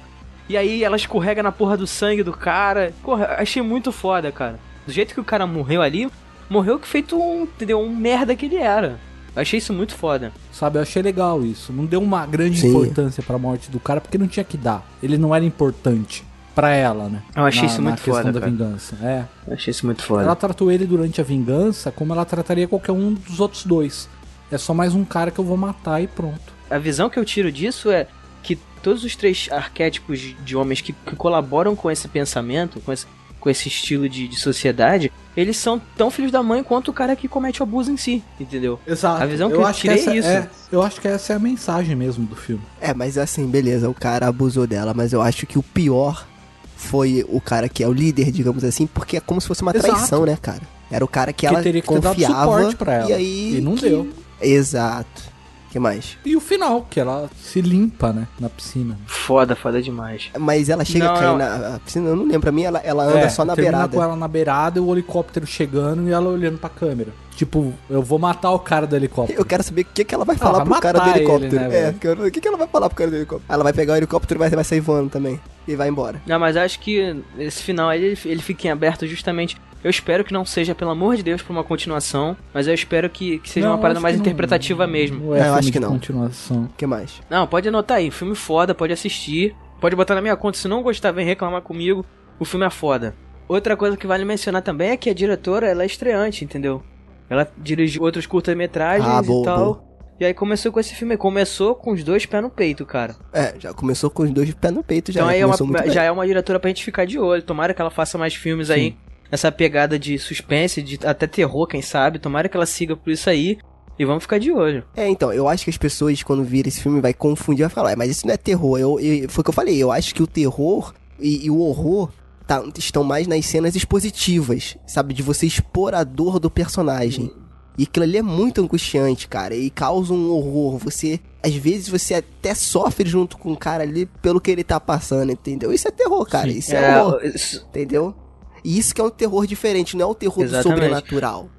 E 0.53 0.57
aí 0.57 0.83
ela 0.83 0.95
escorrega 0.95 1.41
na 1.41 1.51
porra 1.51 1.75
do 1.75 1.87
sangue 1.87 2.21
do 2.21 2.31
cara. 2.31 2.93
Porra, 3.01 3.37
achei 3.39 3.59
muito 3.63 3.91
foda, 3.91 4.31
cara. 4.31 4.59
Do 4.85 4.93
jeito 4.93 5.11
que 5.11 5.19
o 5.19 5.23
cara 5.23 5.47
morreu 5.47 5.81
ali, 5.81 6.07
morreu 6.47 6.77
que 6.77 6.87
feito 6.87 7.19
um, 7.19 7.41
entendeu? 7.41 7.81
Um 7.81 7.89
merda 7.89 8.35
que 8.35 8.45
ele 8.45 8.57
era. 8.57 8.99
Eu 9.35 9.41
achei 9.41 9.57
isso 9.57 9.73
muito 9.73 9.95
foda. 9.95 10.31
Sabe, 10.51 10.77
eu 10.77 10.83
achei 10.83 11.01
legal 11.01 11.43
isso. 11.43 11.73
Não 11.73 11.85
deu 11.87 11.99
uma 11.99 12.23
grande 12.27 12.59
Sim. 12.59 12.67
importância 12.69 13.23
pra 13.23 13.35
morte 13.39 13.71
do 13.71 13.79
cara, 13.79 13.99
porque 13.99 14.15
não 14.15 14.27
tinha 14.27 14.43
que 14.43 14.55
dar. 14.55 14.87
Ele 15.01 15.17
não 15.17 15.33
era 15.33 15.43
importante 15.43 16.23
pra 16.53 16.69
ela, 16.69 17.09
né? 17.09 17.23
Eu 17.35 17.45
achei 17.45 17.63
Na- 17.63 17.67
isso 17.67 17.81
na 17.81 17.89
muito 17.89 18.03
questão 18.03 18.21
foda, 18.21 18.31
da 18.31 18.39
cara. 18.39 18.51
vingança. 18.51 18.95
É. 19.01 19.23
Eu 19.47 19.53
achei 19.55 19.71
isso 19.71 19.87
muito 19.87 20.03
foda. 20.03 20.21
Ela 20.21 20.35
tratou 20.35 20.71
ele 20.71 20.85
durante 20.85 21.19
a 21.19 21.23
vingança 21.23 21.91
como 21.91 22.13
ela 22.13 22.25
trataria 22.25 22.67
qualquer 22.67 22.91
um 22.91 23.15
dos 23.15 23.39
outros 23.39 23.65
dois. 23.65 24.07
É 24.51 24.57
só 24.59 24.71
mais 24.71 24.93
um 24.93 25.03
cara 25.03 25.31
que 25.31 25.39
eu 25.39 25.43
vou 25.43 25.57
matar 25.57 25.99
e 25.99 26.05
pronto. 26.05 26.53
A 26.69 26.77
visão 26.77 27.09
que 27.09 27.17
eu 27.17 27.25
tiro 27.25 27.51
disso 27.51 27.89
é 27.89 28.05
que 28.43 28.57
todos 28.83 29.03
os 29.03 29.15
três 29.15 29.47
arquétipos 29.51 30.19
de- 30.43 30.55
homens 30.55 30.81
que, 30.81 30.91
que 30.93 31.15
colaboram 31.15 31.75
com 31.75 31.89
esse 31.89 32.07
pensamento, 32.07 32.79
com 32.81 32.91
esse, 32.91 33.05
com 33.39 33.49
esse 33.49 33.67
estilo 33.69 34.07
de, 34.07 34.27
de 34.27 34.35
sociedade, 34.39 35.11
eles 35.35 35.57
são 35.57 35.81
tão 35.97 36.11
filhos 36.11 36.31
da 36.31 36.43
mãe 36.43 36.61
quanto 36.63 36.91
o 36.91 36.93
cara 36.93 37.15
que 37.15 37.27
comete 37.27 37.61
o 37.61 37.63
abuso 37.63 37.91
em 37.91 37.97
si, 37.97 38.23
entendeu? 38.39 38.79
Exato. 38.85 39.23
A 39.23 39.25
visão 39.25 39.49
que 39.49 39.55
eu 39.55 39.73
tirei 39.73 39.97
essa 39.97 40.11
é 40.11 40.17
isso. 40.17 40.27
É, 40.27 40.49
eu 40.71 40.83
acho 40.83 41.01
que 41.01 41.07
essa 41.07 41.33
é 41.33 41.35
a 41.35 41.39
mensagem 41.39 41.95
mesmo 41.95 42.25
do 42.25 42.35
filme. 42.35 42.61
É, 42.79 42.93
mas 42.93 43.17
assim, 43.17 43.47
beleza, 43.47 43.89
o 43.89 43.93
cara 43.93 44.27
abusou 44.27 44.67
dela, 44.67 44.93
mas 44.93 45.11
eu 45.13 45.21
acho 45.21 45.47
que 45.47 45.57
o 45.57 45.63
pior 45.63 46.27
foi 46.75 47.25
o 47.29 47.39
cara 47.41 47.67
que 47.69 47.83
é 47.83 47.87
o 47.87 47.93
líder, 47.93 48.31
digamos 48.31 48.63
assim, 48.63 48.85
porque 48.85 49.17
é 49.17 49.19
como 49.21 49.39
se 49.41 49.47
fosse 49.47 49.61
uma 49.61 49.71
Exato. 49.71 49.93
traição, 49.93 50.25
né, 50.25 50.37
cara? 50.41 50.61
Era 50.91 51.03
o 51.03 51.07
cara 51.07 51.31
que, 51.33 51.39
Que 51.39 51.47
ela 51.47 51.61
teria 51.63 51.81
que 51.81 51.87
ter 51.87 51.99
dado 51.99 52.13
confiava 52.15 52.43
suporte 52.43 52.75
pra 52.75 52.93
ela. 52.93 53.09
e 53.09 53.13
aí 53.13 53.57
E 53.57 53.61
não 53.61 53.75
que- 53.75 53.89
deu. 53.89 54.09
Exato. 54.41 55.32
Que 55.73 55.79
mais? 55.79 56.19
E 56.23 56.35
o 56.35 56.39
final, 56.39 56.85
que 56.87 56.99
ela 56.99 57.27
se 57.35 57.59
limpa, 57.59 58.13
né? 58.13 58.27
Na 58.39 58.47
piscina. 58.47 58.95
Foda, 59.07 59.55
foda 59.55 59.81
demais. 59.81 60.29
Mas 60.39 60.69
ela 60.69 60.85
chega 60.85 61.05
Não, 61.05 61.15
a 61.15 61.19
cair 61.19 61.35
na 61.37 61.79
piscina, 61.83 62.09
eu 62.09 62.15
não 62.15 62.25
lembro, 62.25 62.41
pra 62.41 62.51
mim 62.51 62.61
ela, 62.61 62.77
ela 62.83 63.05
anda 63.05 63.21
É, 63.21 63.29
só 63.29 63.43
na 63.43 63.55
beirada. 63.55 63.97
com 63.97 64.03
ela 64.03 64.15
na 64.15 64.27
beirada 64.27 64.77
e 64.77 64.81
o 64.81 64.93
helicóptero 64.93 65.47
chegando 65.47 66.07
e 66.07 66.11
ela 66.11 66.29
olhando 66.29 66.59
pra 66.59 66.69
câmera. 66.69 67.09
Tipo, 67.35 67.73
eu 67.89 68.03
vou 68.03 68.19
matar 68.19 68.51
o 68.51 68.59
cara 68.59 68.85
do 68.85 68.95
helicóptero. 68.95 69.39
Eu 69.41 69.43
quero 69.43 69.63
saber 69.63 69.81
o 69.81 69.85
que, 69.85 70.05
que 70.05 70.13
ela 70.13 70.23
vai 70.23 70.35
falar 70.37 70.59
vai 70.63 70.67
pro 70.67 70.79
cara 70.79 70.99
do 70.99 71.05
matar 71.07 71.17
ele, 71.17 71.25
helicóptero. 71.25 71.55
né, 71.69 71.79
é, 71.87 72.27
o 72.27 72.31
que, 72.31 72.39
que 72.39 72.47
ela 72.47 72.57
vai 72.57 72.67
falar 72.67 72.89
pro 72.89 72.95
cara 72.95 73.09
do 73.09 73.15
helicóptero? 73.15 73.51
Ela 73.51 73.63
vai 73.63 73.73
pegar 73.73 73.93
o 73.93 73.97
helicóptero 73.97 74.37
e 74.37 74.41
vai, 74.41 74.49
vai 74.51 74.63
sair 74.63 74.79
voando 74.79 75.09
também. 75.09 75.41
E 75.67 75.75
vai 75.75 75.89
embora. 75.89 76.21
Não, 76.27 76.37
mas 76.37 76.55
acho 76.55 76.79
que 76.79 77.19
esse 77.39 77.63
final 77.63 77.89
aí, 77.89 78.03
ele, 78.03 78.19
ele 78.25 78.41
fica 78.43 78.67
em 78.67 78.69
aberto 78.71 79.07
justamente. 79.07 79.57
Eu 79.83 79.89
espero 79.89 80.23
que 80.23 80.31
não 80.31 80.45
seja, 80.45 80.73
pelo 80.73 80.91
amor 80.91 81.15
de 81.17 81.23
Deus, 81.23 81.41
pra 81.41 81.51
uma 81.51 81.63
continuação, 81.63 82.37
mas 82.53 82.67
eu 82.67 82.73
espero 82.73 83.09
que, 83.09 83.39
que 83.39 83.49
seja 83.49 83.67
Não, 83.67 83.73
uma 83.75 83.81
parada 83.81 83.99
mais 83.99 84.15
que 84.15 84.19
não- 84.19 84.25
interpretativa 84.25 84.87
mesmo. 84.87 85.25
Não 85.25 85.35
é 85.35 85.41
É, 85.41 85.47
eu 85.49 85.53
acho 85.55 85.71
que 85.71 85.79
não. 85.79 85.89
continuação. 85.91 86.63
O 86.63 86.69
que 86.77 86.85
mais? 86.85 87.21
Não, 87.29 87.45
pode 87.45 87.67
anotar 87.67 87.97
aí, 87.97 88.09
filme 88.09 88.33
foda, 88.35 88.73
pode 88.73 88.93
assistir, 88.93 89.53
pode 89.81 89.95
botar 89.95 90.15
na 90.15 90.21
minha 90.21 90.37
conta, 90.37 90.57
se 90.57 90.67
não 90.69 90.81
gostar, 90.81 91.11
vem 91.11 91.25
reclamar 91.25 91.61
comigo, 91.61 92.05
o 92.39 92.45
filme 92.45 92.65
é 92.65 92.69
foda. 92.69 93.13
Outra 93.47 93.75
coisa 93.75 93.97
que 93.97 94.07
vale 94.07 94.23
mencionar 94.23 94.61
também 94.61 94.91
é 94.91 94.97
que 94.97 95.09
a 95.09 95.13
diretora, 95.13 95.67
ela 95.67 95.83
é 95.83 95.85
estreante, 95.85 96.45
entendeu? 96.45 96.81
Ela 97.29 97.45
dirigiu 97.57 98.03
outros 98.03 98.25
curtas-metragens 98.25 99.05
Ah, 99.07 99.21
e 99.21 99.43
tal. 99.43 99.57
boa. 99.65 99.83
E 100.19 100.25
aí 100.25 100.33
começou 100.33 100.71
com 100.71 100.79
esse 100.79 100.93
filme. 100.95 101.17
Começou 101.17 101.75
com 101.75 101.91
os 101.91 102.03
dois 102.03 102.25
pés 102.25 102.41
no 102.41 102.49
peito, 102.49 102.85
cara. 102.85 103.15
É, 103.33 103.55
já 103.59 103.73
começou 103.73 104.09
com 104.09 104.23
os 104.23 104.31
dois 104.31 104.53
pés 104.53 104.73
no 104.73 104.83
peito, 104.83 105.11
já 105.11 105.19
então 105.21 105.29
aí 105.29 105.41
é 105.41 105.45
uma, 105.45 105.55
já 105.89 106.03
é 106.03 106.11
uma 106.11 106.25
diretora 106.25 106.59
pra 106.59 106.69
gente 106.69 106.83
ficar 106.85 107.05
de 107.05 107.19
olho. 107.19 107.41
Tomara 107.41 107.73
que 107.73 107.81
ela 107.81 107.89
faça 107.89 108.17
mais 108.17 108.33
filmes 108.33 108.69
aí. 108.69 108.95
Essa 109.31 109.51
pegada 109.51 109.97
de 109.97 110.17
suspense, 110.19 110.81
de 110.81 110.99
até 111.05 111.25
terror, 111.27 111.65
quem 111.67 111.81
sabe. 111.81 112.19
Tomara 112.19 112.47
que 112.47 112.55
ela 112.55 112.65
siga 112.65 112.95
por 112.95 113.11
isso 113.11 113.29
aí. 113.29 113.57
E 113.97 114.05
vamos 114.05 114.23
ficar 114.23 114.39
de 114.39 114.51
olho. 114.51 114.83
É, 114.95 115.07
então, 115.07 115.31
eu 115.31 115.47
acho 115.47 115.63
que 115.65 115.69
as 115.69 115.77
pessoas, 115.77 116.23
quando 116.23 116.43
virem 116.43 116.67
esse 116.67 116.81
filme, 116.81 116.99
vai 116.99 117.13
confundir, 117.13 117.63
vai 117.65 117.69
falar, 117.69 117.91
"É, 117.91 117.95
mas 117.95 118.09
isso 118.09 118.25
não 118.25 118.33
é 118.33 118.37
terror. 118.37 118.79
Eu, 118.79 118.99
eu- 118.99 119.29
foi 119.29 119.41
o 119.41 119.43
que 119.43 119.49
eu 119.51 119.53
falei, 119.53 119.77
eu 119.77 119.91
acho 119.91 120.15
que 120.15 120.23
o 120.23 120.27
terror 120.27 120.93
e, 121.19 121.45
e 121.45 121.51
o 121.51 121.59
horror 121.59 122.09
tá- 122.47 122.63
estão 122.75 123.03
mais 123.03 123.27
nas 123.27 123.45
cenas 123.45 123.75
expositivas, 123.75 124.77
sabe? 124.87 125.13
De 125.13 125.21
você 125.21 125.45
expor 125.45 125.93
a 125.93 126.03
dor 126.03 126.39
do 126.39 126.49
personagem. 126.49 127.31
E 127.77 127.83
aquilo 127.83 128.03
ali 128.03 128.17
é 128.17 128.21
muito 128.23 128.61
angustiante, 128.61 129.27
cara, 129.27 129.55
e 129.55 129.69
causa 129.69 130.11
um 130.13 130.31
horror. 130.31 130.77
Você, 130.79 131.19
às 131.43 131.53
vezes, 131.55 131.87
você 131.87 132.15
até 132.15 132.53
sofre 132.55 133.07
junto 133.07 133.37
com 133.37 133.51
o 133.51 133.57
cara 133.57 133.83
ali 133.83 134.07
pelo 134.23 134.41
que 134.41 134.49
ele 134.51 134.63
tá 134.63 134.79
passando, 134.79 135.31
entendeu? 135.31 135.71
Isso 135.71 135.87
é 135.87 135.91
terror, 135.91 136.25
cara, 136.27 136.49
isso 136.49 136.75
é, 136.75 136.99
horror. 137.01 137.19
isso- 137.23 137.63
Entendeu? 137.69 138.15
E 138.63 138.77
isso 138.77 138.93
que 138.95 139.01
é 139.01 139.03
um 139.03 139.09
terror 139.09 139.45
diferente, 139.45 139.95
não 139.97 140.05
é 140.07 140.09
o 140.09 140.15
terror 140.15 140.43
Exatamente. 140.43 140.63
do 140.79 140.81
sobrenatural, 140.83 141.49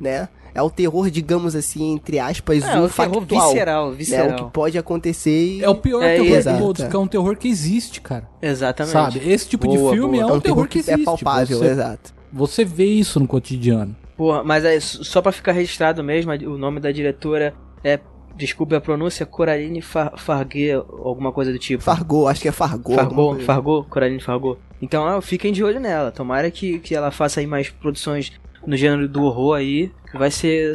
né? 0.00 0.28
É 0.54 0.62
o 0.62 0.70
terror, 0.70 1.10
digamos 1.10 1.56
assim, 1.56 1.92
entre 1.92 2.18
aspas, 2.20 2.62
é, 2.62 2.66
o 2.66 2.68
um 2.68 2.88
terror 2.88 2.88
factual. 2.88 3.48
visceral, 3.50 3.90
né? 3.90 3.96
visceral. 3.96 4.30
O 4.30 4.44
que 4.44 4.52
pode 4.52 4.78
acontecer 4.78 5.46
e... 5.58 5.64
É 5.64 5.68
o 5.68 5.74
pior 5.74 6.00
É, 6.02 6.12
terror 6.14 6.28
de 6.28 6.32
exato. 6.34 6.58
todos, 6.62 6.84
que 6.84 6.94
é 6.94 6.98
um 6.98 7.08
terror 7.08 7.36
que 7.36 7.48
existe, 7.48 8.00
cara. 8.00 8.28
Exatamente. 8.40 8.92
Sabe? 8.92 9.18
Esse 9.28 9.48
tipo 9.48 9.66
Boa, 9.66 9.90
de 9.90 9.96
filme 9.98 10.18
boa. 10.18 10.22
é 10.22 10.26
um, 10.32 10.34
é 10.34 10.38
um 10.38 10.40
terror 10.40 10.68
que 10.68 10.78
é 10.78 10.80
existe. 10.80 11.04
palpável, 11.04 11.58
você, 11.58 11.66
exato. 11.66 12.14
você 12.32 12.64
vê 12.64 12.84
isso 12.86 13.18
no 13.18 13.26
cotidiano. 13.26 13.96
Porra, 14.16 14.44
mas 14.44 14.64
é 14.64 14.78
só 14.78 15.20
pra 15.20 15.32
ficar 15.32 15.50
registrado 15.50 16.04
mesmo, 16.04 16.30
o 16.32 16.56
nome 16.56 16.78
da 16.78 16.92
diretora 16.92 17.52
é. 17.82 17.98
Desculpe 18.36 18.74
a 18.74 18.80
pronúncia, 18.80 19.24
Coraline 19.24 19.80
Far 19.80 20.18
Farguet, 20.18 20.74
alguma 20.74 21.32
coisa 21.32 21.52
do 21.52 21.58
tipo. 21.58 21.82
Fargou, 21.82 22.26
acho 22.26 22.40
que 22.42 22.48
é 22.48 22.52
Fargou. 22.52 22.96
Fargou. 22.96 23.40
Fargou, 23.40 23.84
Coraline 23.84 24.20
Fargou. 24.20 24.58
Então, 24.82 25.06
ah, 25.06 25.22
fiquem 25.22 25.52
de 25.52 25.62
olho 25.62 25.78
nela. 25.78 26.10
Tomara 26.10 26.50
que, 26.50 26.78
que 26.80 26.94
ela 26.94 27.10
faça 27.10 27.40
aí 27.40 27.46
mais 27.46 27.70
produções 27.70 28.32
no 28.66 28.76
gênero 28.76 29.08
do 29.08 29.22
horror 29.22 29.56
aí, 29.56 29.92
que 30.10 30.18
vai 30.18 30.30
ser 30.30 30.74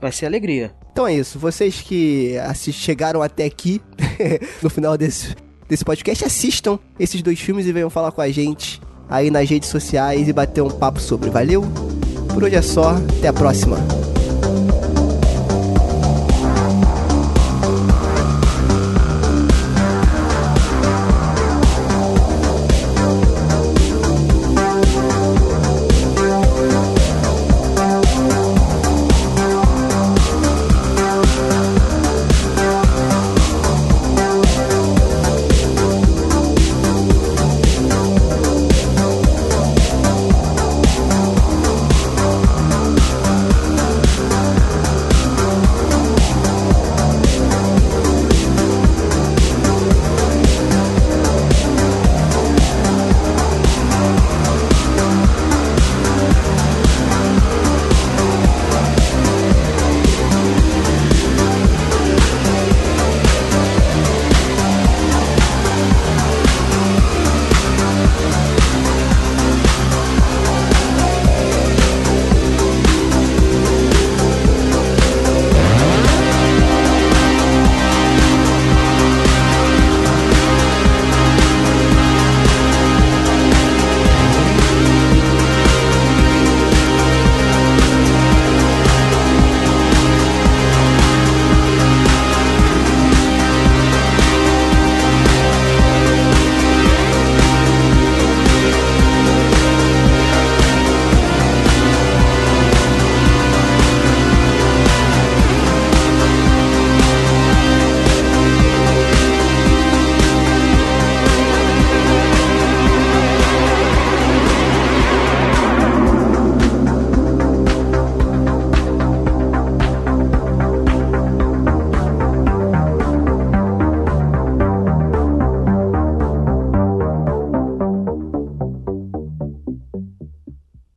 vai 0.00 0.12
ser 0.12 0.26
alegria. 0.26 0.72
Então 0.92 1.06
é 1.06 1.14
isso, 1.14 1.38
vocês 1.38 1.80
que 1.80 2.34
chegaram 2.72 3.22
até 3.22 3.44
aqui, 3.44 3.80
no 4.62 4.68
final 4.68 4.96
desse, 4.96 5.34
desse 5.68 5.84
podcast, 5.84 6.24
assistam 6.24 6.78
esses 6.98 7.22
dois 7.22 7.38
filmes 7.38 7.66
e 7.66 7.72
venham 7.72 7.90
falar 7.90 8.10
com 8.10 8.20
a 8.20 8.28
gente 8.28 8.80
aí 9.08 9.30
nas 9.30 9.48
redes 9.48 9.68
sociais 9.68 10.28
e 10.28 10.32
bater 10.32 10.62
um 10.62 10.70
papo 10.70 11.00
sobre. 11.00 11.30
Valeu? 11.30 11.62
Por 12.32 12.44
hoje 12.44 12.56
é 12.56 12.62
só, 12.62 12.96
até 13.18 13.28
a 13.28 13.32
próxima. 13.32 13.78